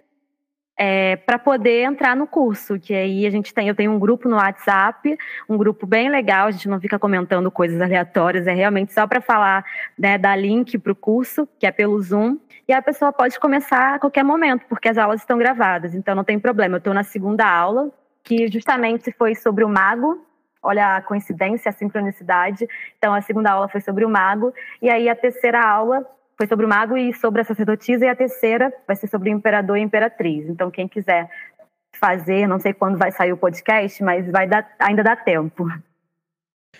é, 0.78 1.16
para 1.16 1.40
poder 1.40 1.82
entrar 1.82 2.14
no 2.14 2.24
curso, 2.24 2.78
que 2.78 2.94
aí 2.94 3.26
a 3.26 3.30
gente 3.30 3.52
tem, 3.52 3.66
eu 3.66 3.74
tenho 3.74 3.90
um 3.90 3.98
grupo 3.98 4.28
no 4.28 4.36
WhatsApp, 4.36 5.18
um 5.48 5.56
grupo 5.56 5.88
bem 5.88 6.08
legal, 6.08 6.46
a 6.46 6.50
gente 6.52 6.68
não 6.68 6.80
fica 6.80 7.00
comentando 7.00 7.50
coisas 7.50 7.80
aleatórias, 7.80 8.46
é 8.46 8.54
realmente 8.54 8.92
só 8.92 9.08
para 9.08 9.20
falar, 9.20 9.64
né, 9.98 10.16
dar 10.16 10.36
link 10.36 10.78
para 10.78 10.92
o 10.92 10.96
curso, 10.96 11.48
que 11.58 11.66
é 11.66 11.72
pelo 11.72 12.00
Zoom, 12.00 12.38
e 12.68 12.72
a 12.72 12.80
pessoa 12.80 13.12
pode 13.12 13.40
começar 13.40 13.96
a 13.96 13.98
qualquer 13.98 14.22
momento, 14.22 14.66
porque 14.68 14.88
as 14.88 14.96
aulas 14.96 15.20
estão 15.20 15.36
gravadas, 15.36 15.96
então 15.96 16.14
não 16.14 16.22
tem 16.22 16.38
problema. 16.38 16.76
Eu 16.76 16.78
estou 16.78 16.94
na 16.94 17.02
segunda 17.02 17.44
aula, 17.44 17.90
que 18.22 18.46
justamente 18.46 19.10
foi 19.10 19.34
sobre 19.34 19.64
o 19.64 19.68
mago, 19.68 20.24
olha 20.64 20.96
a 20.96 21.02
coincidência, 21.02 21.68
a 21.68 21.72
sincronicidade. 21.72 22.66
Então 22.98 23.14
a 23.14 23.20
segunda 23.20 23.52
aula 23.52 23.68
foi 23.68 23.80
sobre 23.80 24.04
o 24.04 24.08
mago, 24.08 24.52
e 24.80 24.90
aí 24.90 25.08
a 25.08 25.14
terceira 25.14 25.62
aula 25.62 26.04
foi 26.36 26.46
sobre 26.46 26.66
o 26.66 26.68
mago 26.68 26.96
e 26.96 27.12
sobre 27.14 27.40
a 27.40 27.44
sacerdotisa, 27.44 28.04
e 28.04 28.08
a 28.08 28.16
terceira 28.16 28.72
vai 28.86 28.96
ser 28.96 29.06
sobre 29.06 29.30
o 29.30 29.32
imperador 29.32 29.76
e 29.76 29.80
a 29.80 29.84
imperatriz. 29.84 30.48
Então, 30.48 30.70
quem 30.70 30.88
quiser 30.88 31.30
fazer, 31.94 32.46
não 32.46 32.58
sei 32.58 32.72
quando 32.72 32.98
vai 32.98 33.12
sair 33.12 33.32
o 33.32 33.36
podcast, 33.36 34.02
mas 34.02 34.28
vai 34.30 34.46
dar, 34.48 34.68
ainda 34.78 35.02
dá 35.02 35.14
tempo. 35.14 35.68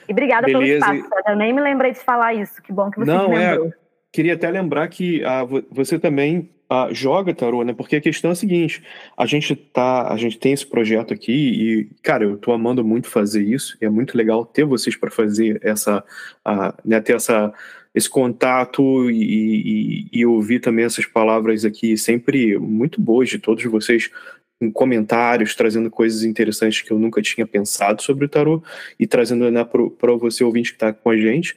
E 0.09 0.13
obrigada 0.13 0.47
Beleza. 0.47 0.85
pelo 0.87 0.97
espaço, 0.99 1.29
eu 1.29 1.37
nem 1.37 1.53
me 1.53 1.61
lembrei 1.61 1.93
de 1.93 2.01
falar 2.01 2.35
isso, 2.35 2.61
que 2.61 2.73
bom 2.73 2.91
que 2.91 2.99
você 2.99 3.11
não, 3.11 3.29
me 3.29 3.39
lembrou. 3.39 3.69
É, 3.69 3.73
queria 4.13 4.35
até 4.35 4.51
lembrar 4.51 4.89
que 4.89 5.25
ah, 5.25 5.45
você 5.71 5.99
também 5.99 6.51
ah, 6.69 6.89
joga 6.93 7.35
tarô, 7.35 7.63
né? 7.63 7.73
Porque 7.73 7.97
a 7.97 8.01
questão 8.01 8.31
é 8.31 8.33
a 8.33 8.37
seguinte: 8.37 8.83
a 9.17 9.27
gente 9.27 9.55
tá, 9.55 10.13
a 10.13 10.17
gente 10.17 10.39
tem 10.39 10.53
esse 10.53 10.67
projeto 10.67 11.13
aqui 11.13 11.33
e, 11.33 11.85
cara, 12.03 12.25
eu 12.25 12.37
tô 12.37 12.53
amando 12.53 12.85
muito 12.85 13.09
fazer 13.09 13.43
isso. 13.43 13.77
É 13.81 13.89
muito 13.89 14.17
legal 14.17 14.45
ter 14.47 14.65
vocês 14.65 14.97
para 14.97 15.11
fazer 15.11 15.61
essa, 15.63 16.05
né? 16.85 17.01
Ter 17.01 17.17
essa 17.17 17.53
esse 17.95 18.11
contato 18.11 19.09
e, 19.09 20.09
e, 20.13 20.21
e, 20.21 20.27
ouvir 20.27 20.59
também 20.59 20.85
essas 20.85 21.07
palavras 21.07 21.65
aqui 21.65 21.97
sempre 21.97 22.59
muito 22.59 23.01
boas 23.01 23.29
de 23.29 23.39
todos 23.39 23.63
vocês 23.65 24.11
em 24.61 24.71
comentários, 24.71 25.55
trazendo 25.55 25.91
coisas 25.91 26.25
interessantes 26.25 26.83
que 26.83 26.91
eu 26.91 26.99
nunca 26.99 27.23
tinha 27.23 27.47
pensado 27.47 28.03
sobre 28.03 28.25
o 28.25 28.29
tarô 28.29 28.63
e 28.99 29.07
trazendo 29.07 29.49
né, 29.51 29.65
para 29.65 30.13
você 30.17 30.43
ouvinte 30.43 30.71
que 30.71 30.77
está 30.77 30.93
com 30.93 31.11
a 31.11 31.17
gente. 31.17 31.57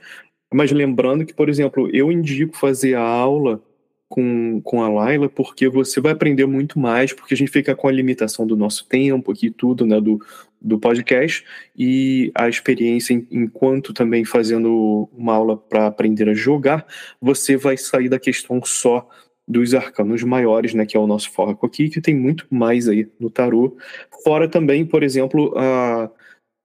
Mas 0.53 0.71
lembrando 0.71 1.25
que, 1.25 1.33
por 1.33 1.49
exemplo, 1.49 1.89
eu 1.93 2.11
indico 2.11 2.55
fazer 2.55 2.95
a 2.95 3.01
aula 3.01 3.61
com, 4.09 4.61
com 4.61 4.81
a 4.81 4.89
Laila, 4.89 5.29
porque 5.29 5.67
você 5.67 5.99
vai 5.99 6.13
aprender 6.13 6.45
muito 6.45 6.79
mais, 6.79 7.13
porque 7.13 7.33
a 7.33 7.37
gente 7.37 7.51
fica 7.51 7.75
com 7.75 7.87
a 7.87 7.91
limitação 7.91 8.47
do 8.47 8.55
nosso 8.55 8.87
tempo 8.87 9.31
aqui, 9.31 9.49
tudo, 9.49 9.85
né, 9.85 9.99
do, 9.99 10.19
do 10.61 10.79
podcast, 10.79 11.43
e 11.75 12.31
a 12.33 12.47
experiência 12.47 13.13
enquanto 13.29 13.93
também 13.93 14.23
fazendo 14.23 15.09
uma 15.13 15.33
aula 15.33 15.57
para 15.57 15.87
aprender 15.87 16.29
a 16.29 16.33
jogar, 16.33 16.85
você 17.21 17.57
vai 17.57 17.77
sair 17.77 18.09
da 18.09 18.19
questão 18.19 18.61
só 18.63 19.07
dos 19.47 19.73
arcanos 19.73 20.23
maiores, 20.23 20.73
né, 20.73 20.85
que 20.85 20.97
é 20.97 20.99
o 20.99 21.07
nosso 21.07 21.31
foco 21.31 21.65
aqui, 21.65 21.89
que 21.89 22.01
tem 22.01 22.15
muito 22.15 22.45
mais 22.49 22.87
aí 22.87 23.09
no 23.19 23.29
tarô. 23.29 23.77
Fora 24.23 24.47
também, 24.47 24.85
por 24.85 25.03
exemplo, 25.03 25.53
a, 25.57 26.09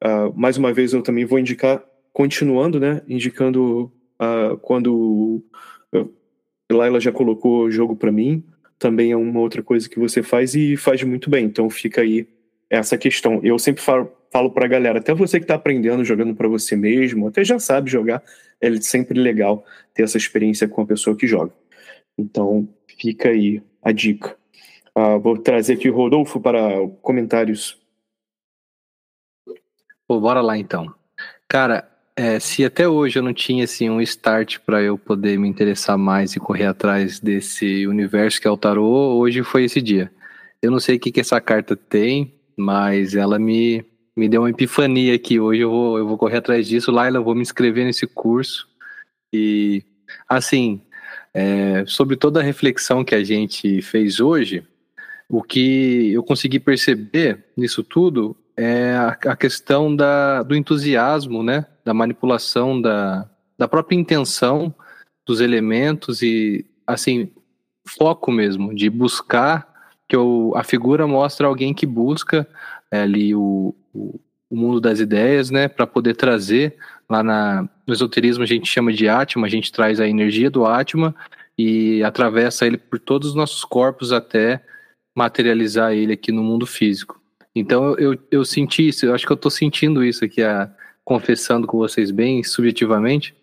a, 0.00 0.30
mais 0.30 0.56
uma 0.56 0.72
vez 0.72 0.92
eu 0.92 1.02
também 1.02 1.24
vou 1.24 1.38
indicar, 1.38 1.82
continuando, 2.12 2.80
né, 2.80 3.02
indicando 3.08 3.92
a, 4.18 4.56
quando 4.60 5.44
Laila 6.72 7.00
já 7.00 7.12
colocou 7.12 7.70
jogo 7.70 7.96
para 7.96 8.12
mim, 8.12 8.44
também 8.78 9.12
é 9.12 9.16
uma 9.16 9.40
outra 9.40 9.62
coisa 9.62 9.88
que 9.88 9.98
você 9.98 10.22
faz 10.22 10.54
e 10.54 10.76
faz 10.76 11.02
muito 11.02 11.30
bem. 11.30 11.44
Então 11.44 11.70
fica 11.70 12.00
aí 12.00 12.26
essa 12.68 12.98
questão. 12.98 13.40
Eu 13.44 13.58
sempre 13.58 13.82
falo, 13.82 14.10
falo 14.30 14.50
pra 14.50 14.66
galera, 14.66 14.98
até 14.98 15.14
você 15.14 15.38
que 15.38 15.44
está 15.44 15.54
aprendendo 15.54 16.04
jogando 16.04 16.34
para 16.34 16.48
você 16.48 16.74
mesmo, 16.74 17.28
até 17.28 17.44
já 17.44 17.58
sabe 17.58 17.90
jogar, 17.90 18.22
é 18.60 18.74
sempre 18.80 19.20
legal 19.20 19.64
ter 19.94 20.02
essa 20.02 20.16
experiência 20.16 20.66
com 20.66 20.82
a 20.82 20.86
pessoa 20.86 21.16
que 21.16 21.26
joga. 21.26 21.52
Então 22.18 22.68
fica 22.98 23.28
aí 23.28 23.62
a 23.82 23.92
dica. 23.92 24.36
Uh, 24.96 25.18
vou 25.20 25.38
trazer 25.38 25.74
aqui 25.74 25.88
o 25.88 25.94
Rodolfo 25.94 26.40
para 26.40 26.86
comentários. 27.00 27.80
Pô, 30.06 30.20
bora 30.20 30.40
lá 30.40 30.58
então. 30.58 30.92
Cara, 31.48 31.91
é, 32.16 32.38
se 32.38 32.64
até 32.64 32.86
hoje 32.86 33.18
eu 33.18 33.22
não 33.22 33.32
tinha 33.32 33.64
assim 33.64 33.88
um 33.88 34.00
start 34.00 34.58
para 34.66 34.82
eu 34.82 34.98
poder 34.98 35.38
me 35.38 35.48
interessar 35.48 35.96
mais 35.96 36.34
e 36.34 36.40
correr 36.40 36.66
atrás 36.66 37.18
desse 37.18 37.86
universo 37.86 38.40
que 38.40 38.46
é 38.46 38.50
o 38.50 38.56
tarô, 38.56 39.16
hoje 39.16 39.42
foi 39.42 39.64
esse 39.64 39.80
dia. 39.80 40.12
Eu 40.60 40.70
não 40.70 40.78
sei 40.78 40.96
o 40.96 41.00
que, 41.00 41.10
que 41.10 41.20
essa 41.20 41.40
carta 41.40 41.74
tem, 41.74 42.34
mas 42.56 43.14
ela 43.14 43.38
me, 43.38 43.84
me 44.16 44.28
deu 44.28 44.42
uma 44.42 44.50
epifania 44.50 45.14
aqui. 45.14 45.40
Hoje 45.40 45.62
eu 45.62 45.70
vou, 45.70 45.98
eu 45.98 46.06
vou 46.06 46.18
correr 46.18 46.36
atrás 46.36 46.68
disso. 46.68 46.92
Laila, 46.92 47.18
eu 47.18 47.24
vou 47.24 47.34
me 47.34 47.42
inscrever 47.42 47.84
nesse 47.84 48.06
curso. 48.06 48.68
E, 49.32 49.82
assim, 50.28 50.82
é, 51.34 51.84
sobre 51.86 52.16
toda 52.16 52.40
a 52.40 52.42
reflexão 52.42 53.04
que 53.04 53.14
a 53.14 53.24
gente 53.24 53.80
fez 53.82 54.20
hoje, 54.20 54.62
o 55.28 55.42
que 55.42 56.12
eu 56.12 56.22
consegui 56.22 56.60
perceber 56.60 57.46
nisso 57.56 57.82
tudo 57.82 58.36
é 58.56 58.94
a, 58.96 59.36
questão 59.36 59.94
da, 59.94 60.42
do 60.42 60.54
entusiasmo, 60.54 61.42
né? 61.42 61.66
Da 61.84 61.94
manipulação 61.94 62.80
da, 62.80 63.28
da 63.58 63.66
própria 63.66 63.96
intenção 63.96 64.74
dos 65.26 65.40
elementos 65.40 66.22
e, 66.22 66.66
assim, 66.86 67.30
foco 67.86 68.30
mesmo, 68.30 68.74
de 68.74 68.90
buscar 68.90 69.72
que 70.08 70.16
eu, 70.16 70.52
a 70.54 70.62
figura 70.62 71.06
mostra 71.06 71.46
alguém 71.46 71.72
que 71.72 71.86
busca 71.86 72.46
é, 72.90 73.02
ali 73.02 73.34
o, 73.34 73.74
o, 73.94 74.20
o, 74.50 74.56
mundo 74.56 74.80
das 74.80 75.00
ideias, 75.00 75.50
né, 75.50 75.68
para 75.68 75.86
poder 75.86 76.14
trazer 76.14 76.76
lá 77.08 77.22
na, 77.22 77.68
no 77.86 77.94
esoterismo 77.94 78.42
a 78.42 78.46
gente 78.46 78.68
chama 78.68 78.92
de 78.92 79.08
Atma, 79.08 79.46
a 79.46 79.50
gente 79.50 79.72
traz 79.72 80.00
a 80.00 80.08
energia 80.08 80.50
do 80.50 80.66
Atma 80.66 81.14
e 81.56 82.02
atravessa 82.02 82.66
ele 82.66 82.76
por 82.76 82.98
todos 82.98 83.30
os 83.30 83.34
nossos 83.34 83.64
corpos 83.64 84.12
até 84.12 84.62
materializar 85.16 85.92
ele 85.92 86.12
aqui 86.12 86.32
no 86.32 86.42
mundo 86.42 86.66
físico. 86.66 87.21
Então 87.54 87.94
eu, 87.98 88.18
eu 88.30 88.44
senti 88.44 88.88
isso, 88.88 89.04
eu 89.04 89.14
acho 89.14 89.26
que 89.26 89.32
eu 89.32 89.36
estou 89.36 89.50
sentindo 89.50 90.02
isso 90.02 90.24
aqui, 90.24 90.42
a, 90.42 90.74
confessando 91.04 91.66
com 91.66 91.78
vocês 91.78 92.10
bem 92.10 92.42
subjetivamente, 92.42 93.34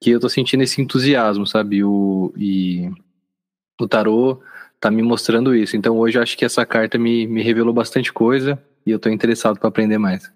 que 0.00 0.10
eu 0.10 0.16
estou 0.16 0.28
sentindo 0.28 0.62
esse 0.62 0.80
entusiasmo, 0.80 1.46
sabe? 1.46 1.82
O, 1.82 2.32
e 2.36 2.90
o 3.80 3.88
tarô 3.88 4.42
tá 4.78 4.90
me 4.90 5.02
mostrando 5.02 5.54
isso. 5.54 5.76
Então 5.76 5.96
hoje 5.98 6.18
eu 6.18 6.22
acho 6.22 6.36
que 6.36 6.44
essa 6.44 6.66
carta 6.66 6.98
me, 6.98 7.26
me 7.26 7.42
revelou 7.42 7.72
bastante 7.72 8.12
coisa 8.12 8.62
e 8.84 8.90
eu 8.90 8.96
estou 8.96 9.10
interessado 9.10 9.58
para 9.58 9.68
aprender 9.68 9.98
mais. 9.98 10.30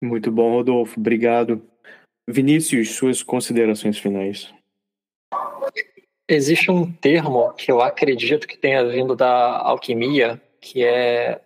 Muito 0.00 0.30
bom, 0.30 0.52
Rodolfo. 0.52 1.00
Obrigado. 1.00 1.60
Vinícius, 2.28 2.90
suas 2.90 3.22
considerações 3.22 3.98
finais. 3.98 4.52
Existe 6.28 6.70
um 6.70 6.92
termo 6.92 7.52
que 7.54 7.72
eu 7.72 7.80
acredito 7.80 8.46
que 8.46 8.56
tenha 8.56 8.86
vindo 8.86 9.16
da 9.16 9.58
alquimia, 9.58 10.40
que 10.60 10.84
é 10.84 11.40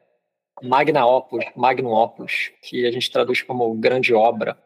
magna 0.63 1.07
opus, 1.07 1.45
magnum 1.57 1.93
opus, 1.93 2.53
que 2.63 2.87
a 2.87 2.91
gente 2.91 3.11
traduz 3.11 3.43
como 3.43 3.75
grande 3.75 4.15
obra. 4.15 4.57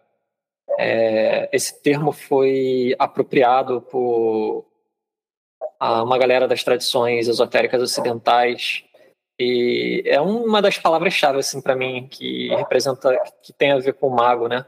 É, 0.78 1.48
esse 1.52 1.82
termo 1.82 2.12
foi 2.12 2.94
apropriado 2.98 3.80
por 3.80 4.66
uma 5.80 6.18
galera 6.18 6.48
das 6.48 6.62
tradições 6.62 7.28
esotéricas 7.28 7.82
ocidentais 7.82 8.84
e 9.38 10.02
é 10.06 10.20
uma 10.20 10.62
das 10.62 10.78
palavras-chave 10.78 11.38
assim 11.38 11.60
para 11.60 11.76
mim 11.76 12.08
que 12.08 12.48
representa 12.54 13.16
que 13.42 13.52
tem 13.52 13.72
a 13.72 13.78
ver 13.78 13.94
com 13.94 14.08
o 14.08 14.14
mago, 14.14 14.48
né? 14.48 14.64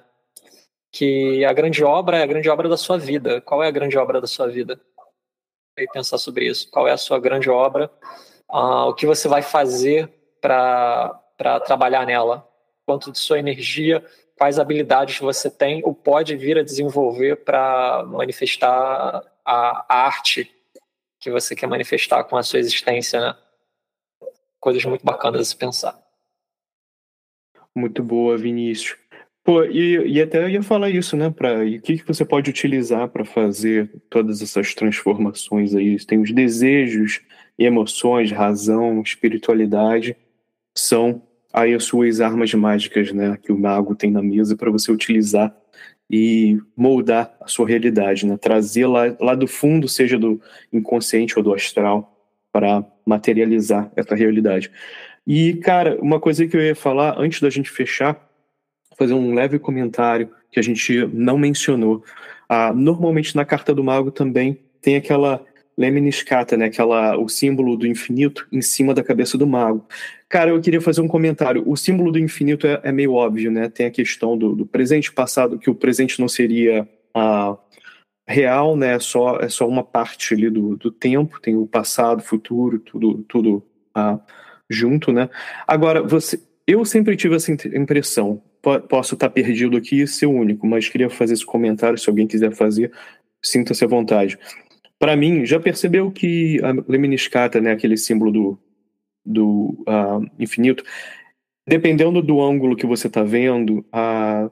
Que 0.92 1.44
a 1.44 1.52
grande 1.52 1.82
obra 1.82 2.18
é 2.18 2.22
a 2.22 2.26
grande 2.26 2.48
obra 2.48 2.68
da 2.68 2.76
sua 2.76 2.98
vida. 2.98 3.40
Qual 3.40 3.62
é 3.62 3.68
a 3.68 3.70
grande 3.70 3.96
obra 3.96 4.20
da 4.20 4.26
sua 4.26 4.48
vida? 4.48 4.80
E 5.78 5.86
pensar 5.88 6.18
sobre 6.18 6.46
isso. 6.46 6.70
Qual 6.70 6.86
é 6.86 6.92
a 6.92 6.98
sua 6.98 7.18
grande 7.18 7.48
obra? 7.48 7.90
Uh, 8.50 8.88
o 8.88 8.94
que 8.94 9.06
você 9.06 9.28
vai 9.28 9.42
fazer 9.42 10.12
para 10.40 11.60
trabalhar 11.66 12.06
nela, 12.06 12.48
quanto 12.84 13.12
de 13.12 13.18
sua 13.18 13.38
energia, 13.38 14.04
quais 14.38 14.58
habilidades 14.58 15.18
você 15.18 15.50
tem 15.50 15.82
ou 15.84 15.92
pode 15.92 16.36
vir 16.36 16.56
a 16.56 16.62
desenvolver 16.62 17.36
para 17.44 18.04
manifestar 18.06 19.22
a, 19.44 19.84
a, 19.88 20.06
arte 20.06 20.50
que 21.20 21.30
você 21.30 21.54
quer 21.56 21.66
manifestar 21.66 22.22
com 22.24 22.36
a 22.36 22.42
sua 22.42 22.60
existência, 22.60 23.20
né? 23.20 23.36
Coisas 24.60 24.84
muito 24.84 25.04
bacanas 25.04 25.40
a 25.40 25.44
se 25.44 25.56
pensar. 25.56 26.00
Muito 27.74 28.02
boa, 28.02 28.36
Vinícius. 28.36 28.96
Pô, 29.44 29.64
e, 29.64 29.96
e 30.06 30.22
até 30.22 30.42
eu 30.42 30.48
ia 30.48 30.62
falar 30.62 30.90
isso, 30.90 31.16
né? 31.16 31.30
Pra, 31.30 31.64
e 31.64 31.78
o 31.78 31.82
que, 31.82 31.98
que 31.98 32.06
você 32.06 32.24
pode 32.24 32.50
utilizar 32.50 33.08
para 33.08 33.24
fazer 33.24 33.90
todas 34.08 34.42
essas 34.42 34.74
transformações 34.74 35.74
aí? 35.74 35.96
Tem 36.04 36.20
os 36.20 36.32
desejos, 36.32 37.20
emoções, 37.58 38.30
razão, 38.30 39.00
espiritualidade 39.02 40.16
são 40.78 41.22
aí 41.52 41.74
as 41.74 41.84
suas 41.84 42.20
armas 42.20 42.52
mágicas, 42.54 43.12
né, 43.12 43.36
que 43.42 43.52
o 43.52 43.58
mago 43.58 43.94
tem 43.94 44.10
na 44.10 44.22
mesa 44.22 44.56
para 44.56 44.70
você 44.70 44.92
utilizar 44.92 45.54
e 46.10 46.58
moldar 46.76 47.36
a 47.40 47.48
sua 47.48 47.66
realidade, 47.66 48.26
né, 48.26 48.36
trazer 48.36 48.86
lá, 48.86 49.14
lá 49.20 49.34
do 49.34 49.46
fundo, 49.46 49.88
seja 49.88 50.18
do 50.18 50.40
inconsciente 50.72 51.36
ou 51.36 51.42
do 51.42 51.52
astral, 51.52 52.14
para 52.52 52.84
materializar 53.04 53.90
essa 53.96 54.14
realidade. 54.14 54.70
E, 55.26 55.54
cara, 55.54 55.98
uma 56.00 56.18
coisa 56.18 56.46
que 56.46 56.56
eu 56.56 56.62
ia 56.62 56.74
falar 56.74 57.18
antes 57.18 57.40
da 57.40 57.50
gente 57.50 57.70
fechar, 57.70 58.28
fazer 58.96 59.14
um 59.14 59.34
leve 59.34 59.58
comentário 59.58 60.30
que 60.50 60.58
a 60.58 60.62
gente 60.62 61.06
não 61.12 61.36
mencionou. 61.36 62.02
Ah, 62.48 62.72
normalmente 62.72 63.36
na 63.36 63.44
carta 63.44 63.74
do 63.74 63.84
mago 63.84 64.10
também 64.10 64.58
tem 64.80 64.96
aquela 64.96 65.44
Lemniscata, 65.78 66.56
né? 66.56 66.66
Aquela, 66.66 67.16
o 67.16 67.28
símbolo 67.28 67.76
do 67.76 67.86
infinito 67.86 68.48
em 68.50 68.60
cima 68.60 68.92
da 68.92 69.04
cabeça 69.04 69.38
do 69.38 69.46
mago. 69.46 69.86
Cara, 70.28 70.50
eu 70.50 70.60
queria 70.60 70.80
fazer 70.80 71.00
um 71.00 71.06
comentário. 71.06 71.62
O 71.64 71.76
símbolo 71.76 72.10
do 72.10 72.18
infinito 72.18 72.66
é, 72.66 72.80
é 72.82 72.90
meio 72.90 73.14
óbvio, 73.14 73.48
né? 73.48 73.68
Tem 73.68 73.86
a 73.86 73.90
questão 73.90 74.36
do, 74.36 74.56
do 74.56 74.66
presente 74.66 75.12
passado, 75.12 75.56
que 75.56 75.70
o 75.70 75.74
presente 75.76 76.20
não 76.20 76.26
seria 76.26 76.86
ah, 77.14 77.56
real, 78.26 78.76
né? 78.76 78.96
É 78.96 78.98
só, 78.98 79.38
é 79.38 79.48
só 79.48 79.68
uma 79.68 79.84
parte 79.84 80.34
ali 80.34 80.50
do, 80.50 80.76
do 80.76 80.90
tempo. 80.90 81.40
Tem 81.40 81.54
o 81.56 81.64
passado, 81.64 82.24
futuro, 82.24 82.80
tudo, 82.80 83.24
tudo 83.28 83.64
ah, 83.94 84.18
junto, 84.68 85.12
né? 85.12 85.30
Agora, 85.64 86.02
você, 86.02 86.42
eu 86.66 86.84
sempre 86.84 87.16
tive 87.16 87.36
essa 87.36 87.52
impressão. 87.52 88.42
Posso 88.88 89.14
estar 89.14 89.30
perdido 89.30 89.76
aqui 89.76 90.00
e 90.00 90.08
ser 90.08 90.26
único, 90.26 90.66
mas 90.66 90.88
queria 90.88 91.08
fazer 91.08 91.34
esse 91.34 91.46
comentário. 91.46 91.96
Se 91.96 92.10
alguém 92.10 92.26
quiser 92.26 92.50
fazer, 92.50 92.90
sinta-se 93.40 93.84
à 93.84 93.86
vontade 93.86 94.36
para 94.98 95.16
mim, 95.16 95.46
já 95.46 95.60
percebeu 95.60 96.10
que 96.10 96.60
a 96.62 96.72
lemniscata, 96.90 97.60
né, 97.60 97.72
aquele 97.72 97.96
símbolo 97.96 98.32
do, 98.32 98.58
do 99.24 99.84
uh, 99.86 100.26
infinito, 100.38 100.82
dependendo 101.66 102.20
do 102.20 102.42
ângulo 102.42 102.76
que 102.76 102.86
você 102.86 103.06
está 103.06 103.22
vendo, 103.22 103.84
uh, 103.94 104.50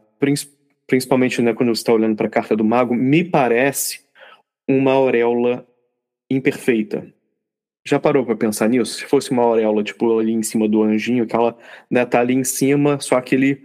principalmente 0.86 1.42
né, 1.42 1.53
quando 1.53 1.74
você 1.74 1.80
está 1.80 1.92
olhando 1.92 2.16
para 2.16 2.26
a 2.26 2.30
carta 2.30 2.55
do 2.55 2.64
mago, 2.64 2.94
me 2.94 3.24
parece 3.24 4.05
uma 4.68 4.92
auréola 4.92 5.66
imperfeita. 6.30 7.12
Já 7.86 8.01
parou 8.01 8.24
para 8.24 8.36
pensar 8.36 8.68
nisso? 8.68 8.99
Se 8.99 9.05
fosse 9.05 9.30
uma 9.30 9.42
auréola, 9.42 9.82
tipo, 9.82 10.18
ali 10.18 10.32
em 10.32 10.42
cima 10.42 10.68
do 10.68 10.82
anjinho, 10.82 11.26
que 11.26 11.36
ela 11.36 11.57
né, 11.90 12.05
tá 12.05 12.20
ali 12.20 12.34
em 12.34 12.42
cima, 12.42 13.01
só 13.01 13.16
aquele 13.16 13.64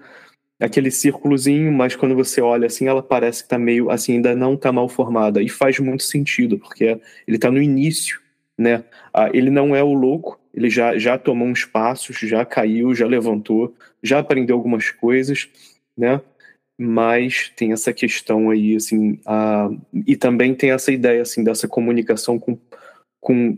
aquele 0.62 0.92
círculozinho, 0.92 1.72
mas 1.72 1.96
quando 1.96 2.16
você 2.16 2.40
olha 2.40 2.68
assim, 2.68 2.88
ela 2.88 3.02
parece 3.02 3.44
que 3.44 3.50
tá 3.50 3.58
meio 3.58 3.90
assim, 3.90 4.14
ainda 4.14 4.36
não 4.36 4.56
tá 4.56 4.72
mal 4.72 4.88
formada. 4.88 5.42
E 5.42 5.50
faz 5.50 5.80
muito 5.80 6.04
sentido, 6.04 6.60
porque 6.60 7.00
ele 7.28 7.40
tá 7.40 7.50
no 7.50 7.62
início, 7.62 8.22
né? 8.58 8.84
Ah, 9.14 9.30
ele 9.34 9.50
não 9.50 9.76
é 9.76 9.84
o 9.84 9.94
louco, 9.94 10.40
ele 10.54 10.70
já, 10.70 10.98
já 10.98 11.18
tomou 11.18 11.48
uns 11.48 11.66
passos, 11.66 12.18
já 12.18 12.46
caiu, 12.46 12.94
já 12.94 13.08
levantou, 13.08 13.74
já 14.04 14.20
aprendeu 14.20 14.56
algumas 14.56 14.92
coisas, 14.92 15.50
né? 15.98 16.22
Mas 16.78 17.52
tem 17.56 17.72
essa 17.74 17.92
questão 17.92 18.50
aí, 18.50 18.76
assim, 18.76 19.20
ah, 19.26 19.70
e 20.06 20.16
também 20.16 20.54
tem 20.54 20.72
essa 20.72 20.92
ideia, 20.92 21.24
assim, 21.24 21.44
dessa 21.44 21.68
comunicação 21.68 22.38
com, 22.40 22.58
com 23.20 23.58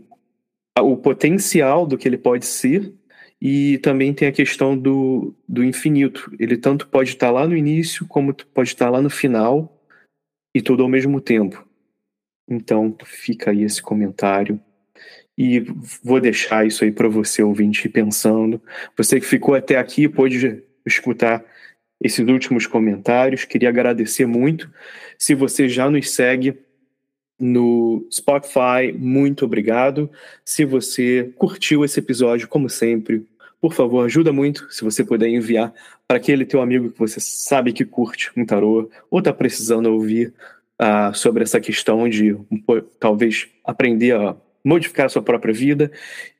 o 0.80 0.96
potencial 0.96 1.86
do 1.86 1.98
que 1.98 2.08
ele 2.08 2.18
pode 2.18 2.46
ser 2.46 2.92
e 3.46 3.76
também 3.76 4.14
tem 4.14 4.26
a 4.26 4.32
questão 4.32 4.74
do, 4.74 5.34
do 5.46 5.62
infinito. 5.62 6.34
Ele 6.38 6.56
tanto 6.56 6.88
pode 6.88 7.10
estar 7.10 7.30
lá 7.30 7.46
no 7.46 7.54
início, 7.54 8.06
como 8.06 8.34
pode 8.34 8.70
estar 8.70 8.88
lá 8.88 9.02
no 9.02 9.10
final, 9.10 9.86
e 10.56 10.62
tudo 10.62 10.82
ao 10.82 10.88
mesmo 10.88 11.20
tempo. 11.20 11.62
Então, 12.48 12.96
fica 13.04 13.50
aí 13.50 13.62
esse 13.62 13.82
comentário. 13.82 14.58
E 15.36 15.60
vou 16.02 16.22
deixar 16.22 16.66
isso 16.66 16.84
aí 16.84 16.90
para 16.90 17.06
você, 17.06 17.42
ouvinte, 17.42 17.86
pensando. 17.86 18.62
Você 18.96 19.20
que 19.20 19.26
ficou 19.26 19.54
até 19.54 19.76
aqui, 19.76 20.08
pôde 20.08 20.62
escutar 20.86 21.44
esses 22.02 22.26
últimos 22.26 22.66
comentários. 22.66 23.44
Queria 23.44 23.68
agradecer 23.68 24.24
muito. 24.24 24.70
Se 25.18 25.34
você 25.34 25.68
já 25.68 25.90
nos 25.90 26.10
segue, 26.12 26.58
no 27.38 28.06
Spotify, 28.10 28.90
muito 28.96 29.44
obrigado. 29.44 30.10
Se 30.42 30.64
você 30.64 31.30
curtiu 31.36 31.84
esse 31.84 31.98
episódio, 31.98 32.48
como 32.48 32.70
sempre, 32.70 33.26
por 33.64 33.72
favor, 33.72 34.04
ajuda 34.04 34.30
muito 34.30 34.70
se 34.70 34.84
você 34.84 35.02
puder 35.02 35.26
enviar 35.26 35.72
para 36.06 36.18
aquele 36.18 36.44
teu 36.44 36.60
amigo 36.60 36.90
que 36.90 36.98
você 36.98 37.18
sabe 37.18 37.72
que 37.72 37.82
curte 37.82 38.30
um 38.36 38.44
tarô 38.44 38.90
ou 39.10 39.20
está 39.20 39.32
precisando 39.32 39.86
ouvir 39.86 40.34
uh, 40.78 41.14
sobre 41.14 41.44
essa 41.44 41.58
questão 41.58 42.06
de 42.06 42.34
um, 42.34 42.62
talvez 43.00 43.48
aprender 43.64 44.16
a 44.16 44.36
modificar 44.62 45.06
a 45.06 45.08
sua 45.08 45.22
própria 45.22 45.54
vida. 45.54 45.90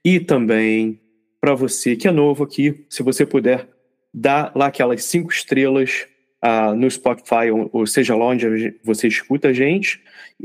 E 0.05 0.21
também 0.21 1.01
para 1.41 1.55
você 1.55 1.97
que 1.97 2.07
é 2.07 2.11
novo 2.11 2.45
aqui, 2.45 2.85
se 2.91 3.03
você 3.03 3.25
puder 3.25 3.71
dar 4.13 4.53
lá 4.55 4.67
aquelas 4.67 5.03
cinco 5.05 5.33
estrelas 5.33 6.07
uh, 6.45 6.75
no 6.75 6.91
Spotify 6.91 7.51
ou, 7.51 7.71
ou 7.73 7.87
seja 7.87 8.15
lá 8.15 8.27
onde 8.27 8.79
você 8.85 9.09
escuta 9.09 9.49
a 9.49 9.53
gente 9.55 9.99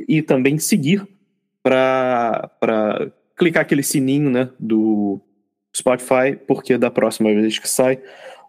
e 0.07 0.21
também 0.21 0.57
seguir 0.57 1.05
para 1.61 2.49
clicar 3.35 3.63
aquele 3.63 3.83
sininho 3.83 4.29
né, 4.29 4.49
do 4.57 5.19
Spotify, 5.79 6.37
porque 6.47 6.77
da 6.77 6.91
próxima 6.91 7.33
vez 7.33 7.57
que 7.57 7.67
sai 7.67 7.99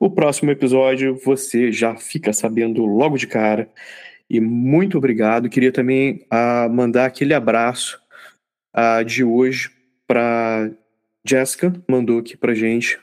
o 0.01 0.09
próximo 0.11 0.51
episódio 0.51 1.15
você 1.23 1.71
já 1.71 1.95
fica 1.95 2.33
sabendo 2.33 2.87
logo 2.87 3.19
de 3.19 3.27
cara. 3.27 3.69
E 4.29 4.41
muito 4.41 4.97
obrigado. 4.97 5.51
Queria 5.51 5.71
também 5.73 6.25
uh, 6.33 6.71
mandar 6.71 7.05
aquele 7.05 7.35
abraço 7.35 8.01
uh, 8.75 9.05
de 9.05 9.23
hoje 9.23 9.71
para 10.07 10.71
Jessica, 11.25 11.73
mandou 11.89 12.19
aqui 12.19 12.37
para 12.37 12.55
gente 12.55 12.99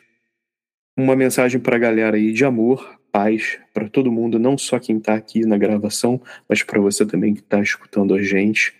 uma 0.98 1.16
mensagem 1.16 1.60
para 1.62 1.76
a 1.76 1.80
galera 1.80 2.18
aí 2.18 2.34
de 2.34 2.44
amor, 2.44 3.00
paz 3.12 3.60
para 3.72 3.88
todo 3.88 4.12
mundo, 4.12 4.40
não 4.40 4.58
só 4.58 4.80
quem 4.80 4.98
está 4.98 5.14
aqui 5.14 5.46
na 5.46 5.58
gravação, 5.58 6.20
mas 6.50 6.64
para 6.64 6.80
você 6.82 7.06
também 7.06 7.36
que 7.36 7.42
está 7.42 7.62
escutando 7.62 8.16
a 8.16 8.22
gente, 8.24 8.74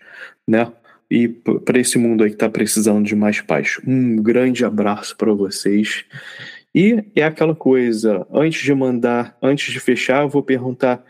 né? 0.46 0.72
E 1.10 1.28
para 1.28 1.78
esse 1.78 1.98
mundo 1.98 2.22
aí 2.22 2.30
que 2.30 2.36
está 2.36 2.48
precisando 2.48 3.04
de 3.04 3.16
mais 3.16 3.40
paz. 3.40 3.80
Um 3.86 4.16
grande 4.16 4.64
abraço 4.64 5.16
para 5.16 5.32
vocês. 5.32 6.04
E 6.74 7.04
é 7.16 7.24
aquela 7.24 7.54
coisa, 7.54 8.26
antes 8.32 8.62
de 8.62 8.74
mandar, 8.74 9.36
antes 9.42 9.72
de 9.72 9.80
fechar, 9.80 10.22
eu 10.22 10.28
vou 10.28 10.42
perguntar 10.42 11.02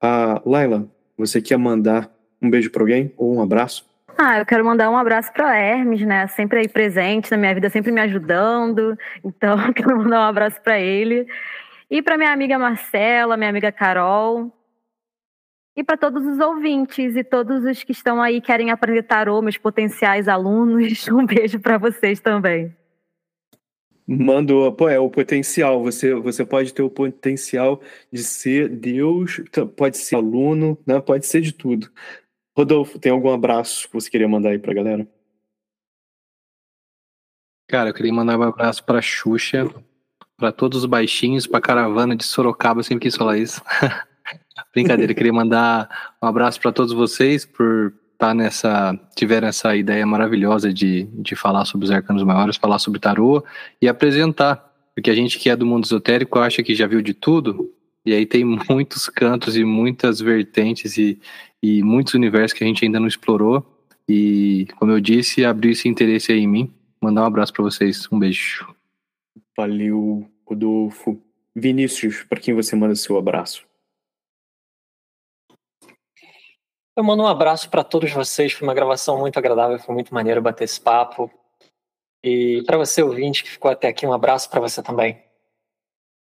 a 0.00 0.40
Laila, 0.46 0.88
você 1.16 1.42
quer 1.42 1.58
mandar 1.58 2.10
um 2.40 2.48
beijo 2.48 2.70
para 2.70 2.82
alguém 2.82 3.12
ou 3.16 3.36
um 3.36 3.42
abraço? 3.42 3.88
Ah, 4.16 4.38
eu 4.38 4.46
quero 4.46 4.64
mandar 4.64 4.90
um 4.90 4.96
abraço 4.96 5.32
para 5.32 5.56
Hermes, 5.56 6.02
né? 6.02 6.26
Sempre 6.28 6.60
aí 6.60 6.68
presente 6.68 7.30
na 7.30 7.36
minha 7.36 7.54
vida, 7.54 7.70
sempre 7.70 7.90
me 7.90 8.00
ajudando. 8.00 8.96
Então, 9.24 9.58
eu 9.66 9.72
quero 9.72 9.96
mandar 9.96 10.20
um 10.20 10.28
abraço 10.28 10.60
para 10.62 10.78
ele. 10.78 11.26
E 11.90 12.00
para 12.00 12.16
minha 12.16 12.32
amiga 12.32 12.58
Marcela, 12.58 13.36
minha 13.36 13.50
amiga 13.50 13.72
Carol, 13.72 14.52
e 15.80 15.84
para 15.84 15.96
todos 15.96 16.26
os 16.26 16.38
ouvintes 16.38 17.16
e 17.16 17.24
todos 17.24 17.64
os 17.64 17.82
que 17.82 17.92
estão 17.92 18.20
aí 18.20 18.38
querem 18.38 18.70
aprender 18.70 19.02
tarô, 19.02 19.40
meus 19.40 19.56
potenciais 19.56 20.28
alunos, 20.28 21.08
um 21.08 21.24
beijo 21.24 21.58
para 21.58 21.78
vocês 21.78 22.20
também. 22.20 22.76
Mandou, 24.06 24.70
pô, 24.72 24.90
é 24.90 24.98
o 24.98 25.08
potencial. 25.08 25.82
Você, 25.82 26.14
você 26.14 26.44
pode 26.44 26.74
ter 26.74 26.82
o 26.82 26.90
potencial 26.90 27.80
de 28.12 28.22
ser 28.22 28.68
Deus, 28.68 29.40
pode 29.74 29.96
ser 29.96 30.16
aluno, 30.16 30.76
né? 30.86 31.00
Pode 31.00 31.26
ser 31.26 31.40
de 31.40 31.52
tudo. 31.52 31.90
Rodolfo, 32.54 32.98
tem 32.98 33.10
algum 33.10 33.32
abraço 33.32 33.88
que 33.88 33.94
você 33.94 34.10
queria 34.10 34.28
mandar 34.28 34.50
aí 34.50 34.58
pra 34.58 34.74
galera? 34.74 35.08
Cara, 37.68 37.88
eu 37.88 37.94
queria 37.94 38.12
mandar 38.12 38.38
um 38.38 38.42
abraço 38.42 38.84
pra 38.84 39.00
Xuxa, 39.00 39.66
para 40.36 40.52
todos 40.52 40.80
os 40.80 40.86
baixinhos, 40.86 41.46
pra 41.46 41.60
caravana 41.60 42.14
de 42.14 42.24
Sorocaba, 42.24 42.82
sempre 42.82 43.04
quis 43.04 43.16
falar 43.16 43.38
isso. 43.38 43.62
Brincadeira, 44.72 45.14
queria 45.14 45.32
mandar 45.32 45.88
um 46.22 46.26
abraço 46.26 46.60
para 46.60 46.72
todos 46.72 46.92
vocês 46.92 47.44
por 47.44 47.92
estar 48.12 48.28
tá 48.28 48.34
nessa, 48.34 49.00
tiveram 49.16 49.48
essa 49.48 49.74
ideia 49.74 50.06
maravilhosa 50.06 50.72
de, 50.72 51.04
de 51.12 51.34
falar 51.34 51.64
sobre 51.64 51.86
os 51.86 51.90
arcanos 51.90 52.22
maiores, 52.22 52.56
falar 52.56 52.78
sobre 52.78 53.00
tarô 53.00 53.44
e 53.80 53.88
apresentar. 53.88 54.68
Porque 54.94 55.10
a 55.10 55.14
gente 55.14 55.38
que 55.38 55.48
é 55.48 55.56
do 55.56 55.66
mundo 55.66 55.84
esotérico 55.84 56.38
acha 56.38 56.62
que 56.62 56.74
já 56.74 56.86
viu 56.86 57.00
de 57.00 57.14
tudo, 57.14 57.72
e 58.04 58.12
aí 58.12 58.26
tem 58.26 58.44
muitos 58.68 59.08
cantos 59.08 59.56
e 59.56 59.64
muitas 59.64 60.20
vertentes 60.20 60.96
e, 60.96 61.18
e 61.62 61.82
muitos 61.82 62.14
universos 62.14 62.56
que 62.56 62.64
a 62.64 62.66
gente 62.66 62.84
ainda 62.84 63.00
não 63.00 63.08
explorou. 63.08 63.66
E, 64.08 64.66
como 64.76 64.90
eu 64.90 65.00
disse, 65.00 65.44
abriu 65.44 65.70
esse 65.70 65.88
interesse 65.88 66.32
aí 66.32 66.40
em 66.40 66.46
mim. 66.46 66.72
Mandar 67.00 67.22
um 67.22 67.26
abraço 67.26 67.52
para 67.52 67.62
vocês. 67.62 68.08
Um 68.10 68.18
beijo. 68.18 68.66
Valeu, 69.56 70.28
Rodolfo. 70.44 71.20
Vinícius, 71.54 72.24
para 72.24 72.40
quem 72.40 72.54
você 72.54 72.74
manda 72.74 72.94
seu 72.94 73.16
abraço? 73.16 73.69
Eu 76.96 77.04
mando 77.04 77.22
um 77.22 77.26
abraço 77.26 77.70
para 77.70 77.84
todos 77.84 78.12
vocês. 78.12 78.52
Foi 78.52 78.66
uma 78.66 78.74
gravação 78.74 79.18
muito 79.18 79.38
agradável, 79.38 79.78
foi 79.78 79.94
muito 79.94 80.12
maneiro 80.12 80.42
bater 80.42 80.64
esse 80.64 80.80
papo. 80.80 81.30
E 82.22 82.62
para 82.66 82.76
você 82.76 83.02
ouvinte 83.02 83.42
que 83.42 83.50
ficou 83.50 83.70
até 83.70 83.88
aqui, 83.88 84.06
um 84.06 84.12
abraço 84.12 84.50
para 84.50 84.60
você 84.60 84.82
também. 84.82 85.18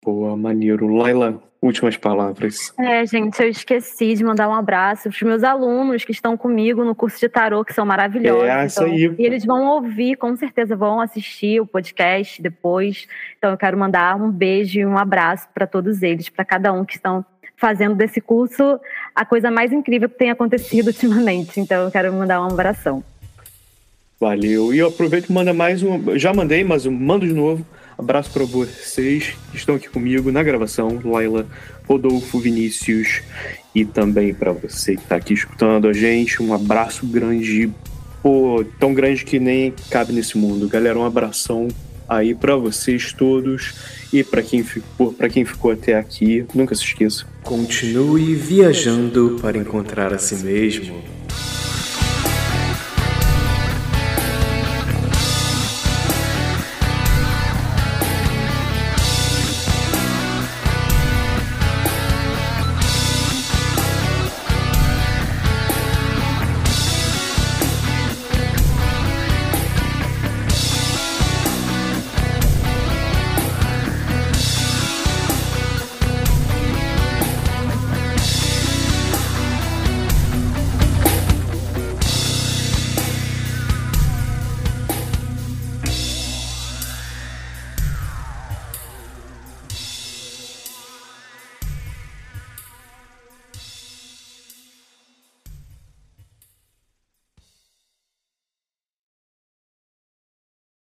Boa, 0.03 0.35
maneiro. 0.35 0.87
Laila, 0.87 1.41
últimas 1.61 1.95
palavras. 1.95 2.73
É, 2.79 3.05
gente, 3.05 3.39
eu 3.39 3.49
esqueci 3.49 4.15
de 4.15 4.23
mandar 4.23 4.49
um 4.49 4.53
abraço 4.53 5.03
para 5.03 5.11
os 5.11 5.21
meus 5.21 5.43
alunos 5.43 6.03
que 6.03 6.11
estão 6.11 6.35
comigo 6.35 6.83
no 6.83 6.95
curso 6.95 7.19
de 7.19 7.29
tarô, 7.29 7.63
que 7.63 7.73
são 7.73 7.85
maravilhosos. 7.85 8.49
É, 8.49 8.65
isso 8.65 8.81
então, 8.81 8.93
aí. 8.93 9.15
E 9.19 9.25
eles 9.25 9.45
vão 9.45 9.67
ouvir, 9.67 10.15
com 10.15 10.35
certeza 10.35 10.75
vão 10.75 10.99
assistir 10.99 11.61
o 11.61 11.67
podcast 11.67 12.41
depois. 12.41 13.07
Então 13.37 13.51
eu 13.51 13.57
quero 13.57 13.77
mandar 13.77 14.15
um 14.15 14.31
beijo 14.31 14.79
e 14.79 14.85
um 14.85 14.97
abraço 14.97 15.47
para 15.53 15.67
todos 15.67 16.01
eles, 16.01 16.29
para 16.29 16.45
cada 16.45 16.73
um 16.73 16.83
que 16.83 16.95
estão 16.95 17.23
fazendo 17.61 17.93
desse 17.93 18.19
curso 18.19 18.79
a 19.15 19.23
coisa 19.23 19.51
mais 19.51 19.71
incrível 19.71 20.09
que 20.09 20.17
tem 20.17 20.31
acontecido 20.31 20.87
ultimamente. 20.91 21.59
Então 21.59 21.83
eu 21.83 21.91
quero 21.91 22.11
mandar 22.11 22.41
um 22.41 22.47
abração. 22.47 23.03
Valeu. 24.19 24.73
E 24.73 24.79
eu 24.79 24.87
aproveito 24.87 25.29
e 25.29 25.31
manda 25.31 25.53
mais 25.53 25.81
um. 25.83 26.17
Já 26.17 26.33
mandei, 26.33 26.63
mas 26.63 26.85
eu 26.85 26.91
mando 26.91 27.27
de 27.27 27.33
novo. 27.33 27.65
Abraço 27.97 28.31
para 28.31 28.43
vocês 28.45 29.35
que 29.51 29.57
estão 29.57 29.75
aqui 29.75 29.87
comigo 29.87 30.31
na 30.31 30.41
gravação, 30.41 30.99
Laila, 31.03 31.45
Rodolfo, 31.87 32.39
Vinícius 32.39 33.21
e 33.75 33.85
também 33.85 34.33
para 34.33 34.51
você 34.51 34.95
que 34.95 35.03
está 35.03 35.17
aqui 35.17 35.33
escutando 35.33 35.87
a 35.87 35.93
gente. 35.93 36.41
Um 36.41 36.53
abraço 36.53 37.05
grande, 37.05 37.71
pô, 38.23 38.65
tão 38.79 38.93
grande 38.93 39.23
que 39.23 39.39
nem 39.39 39.73
cabe 39.91 40.13
nesse 40.13 40.37
mundo. 40.37 40.67
Galera, 40.67 40.97
um 40.97 41.05
abração 41.05 41.67
aí 42.11 42.35
para 42.35 42.55
vocês 42.57 43.13
todos 43.13 43.73
e 44.11 44.21
para 44.23 44.43
quem 44.43 44.63
ficou, 44.63 45.13
quem 45.31 45.45
ficou 45.45 45.71
até 45.71 45.97
aqui, 45.97 46.45
nunca 46.53 46.75
se 46.75 46.83
esqueça. 46.83 47.25
Continue 47.41 48.35
viajando 48.35 49.39
para 49.41 49.57
encontrar 49.57 50.13
a 50.13 50.17
si 50.17 50.35
mesmo. 50.35 51.01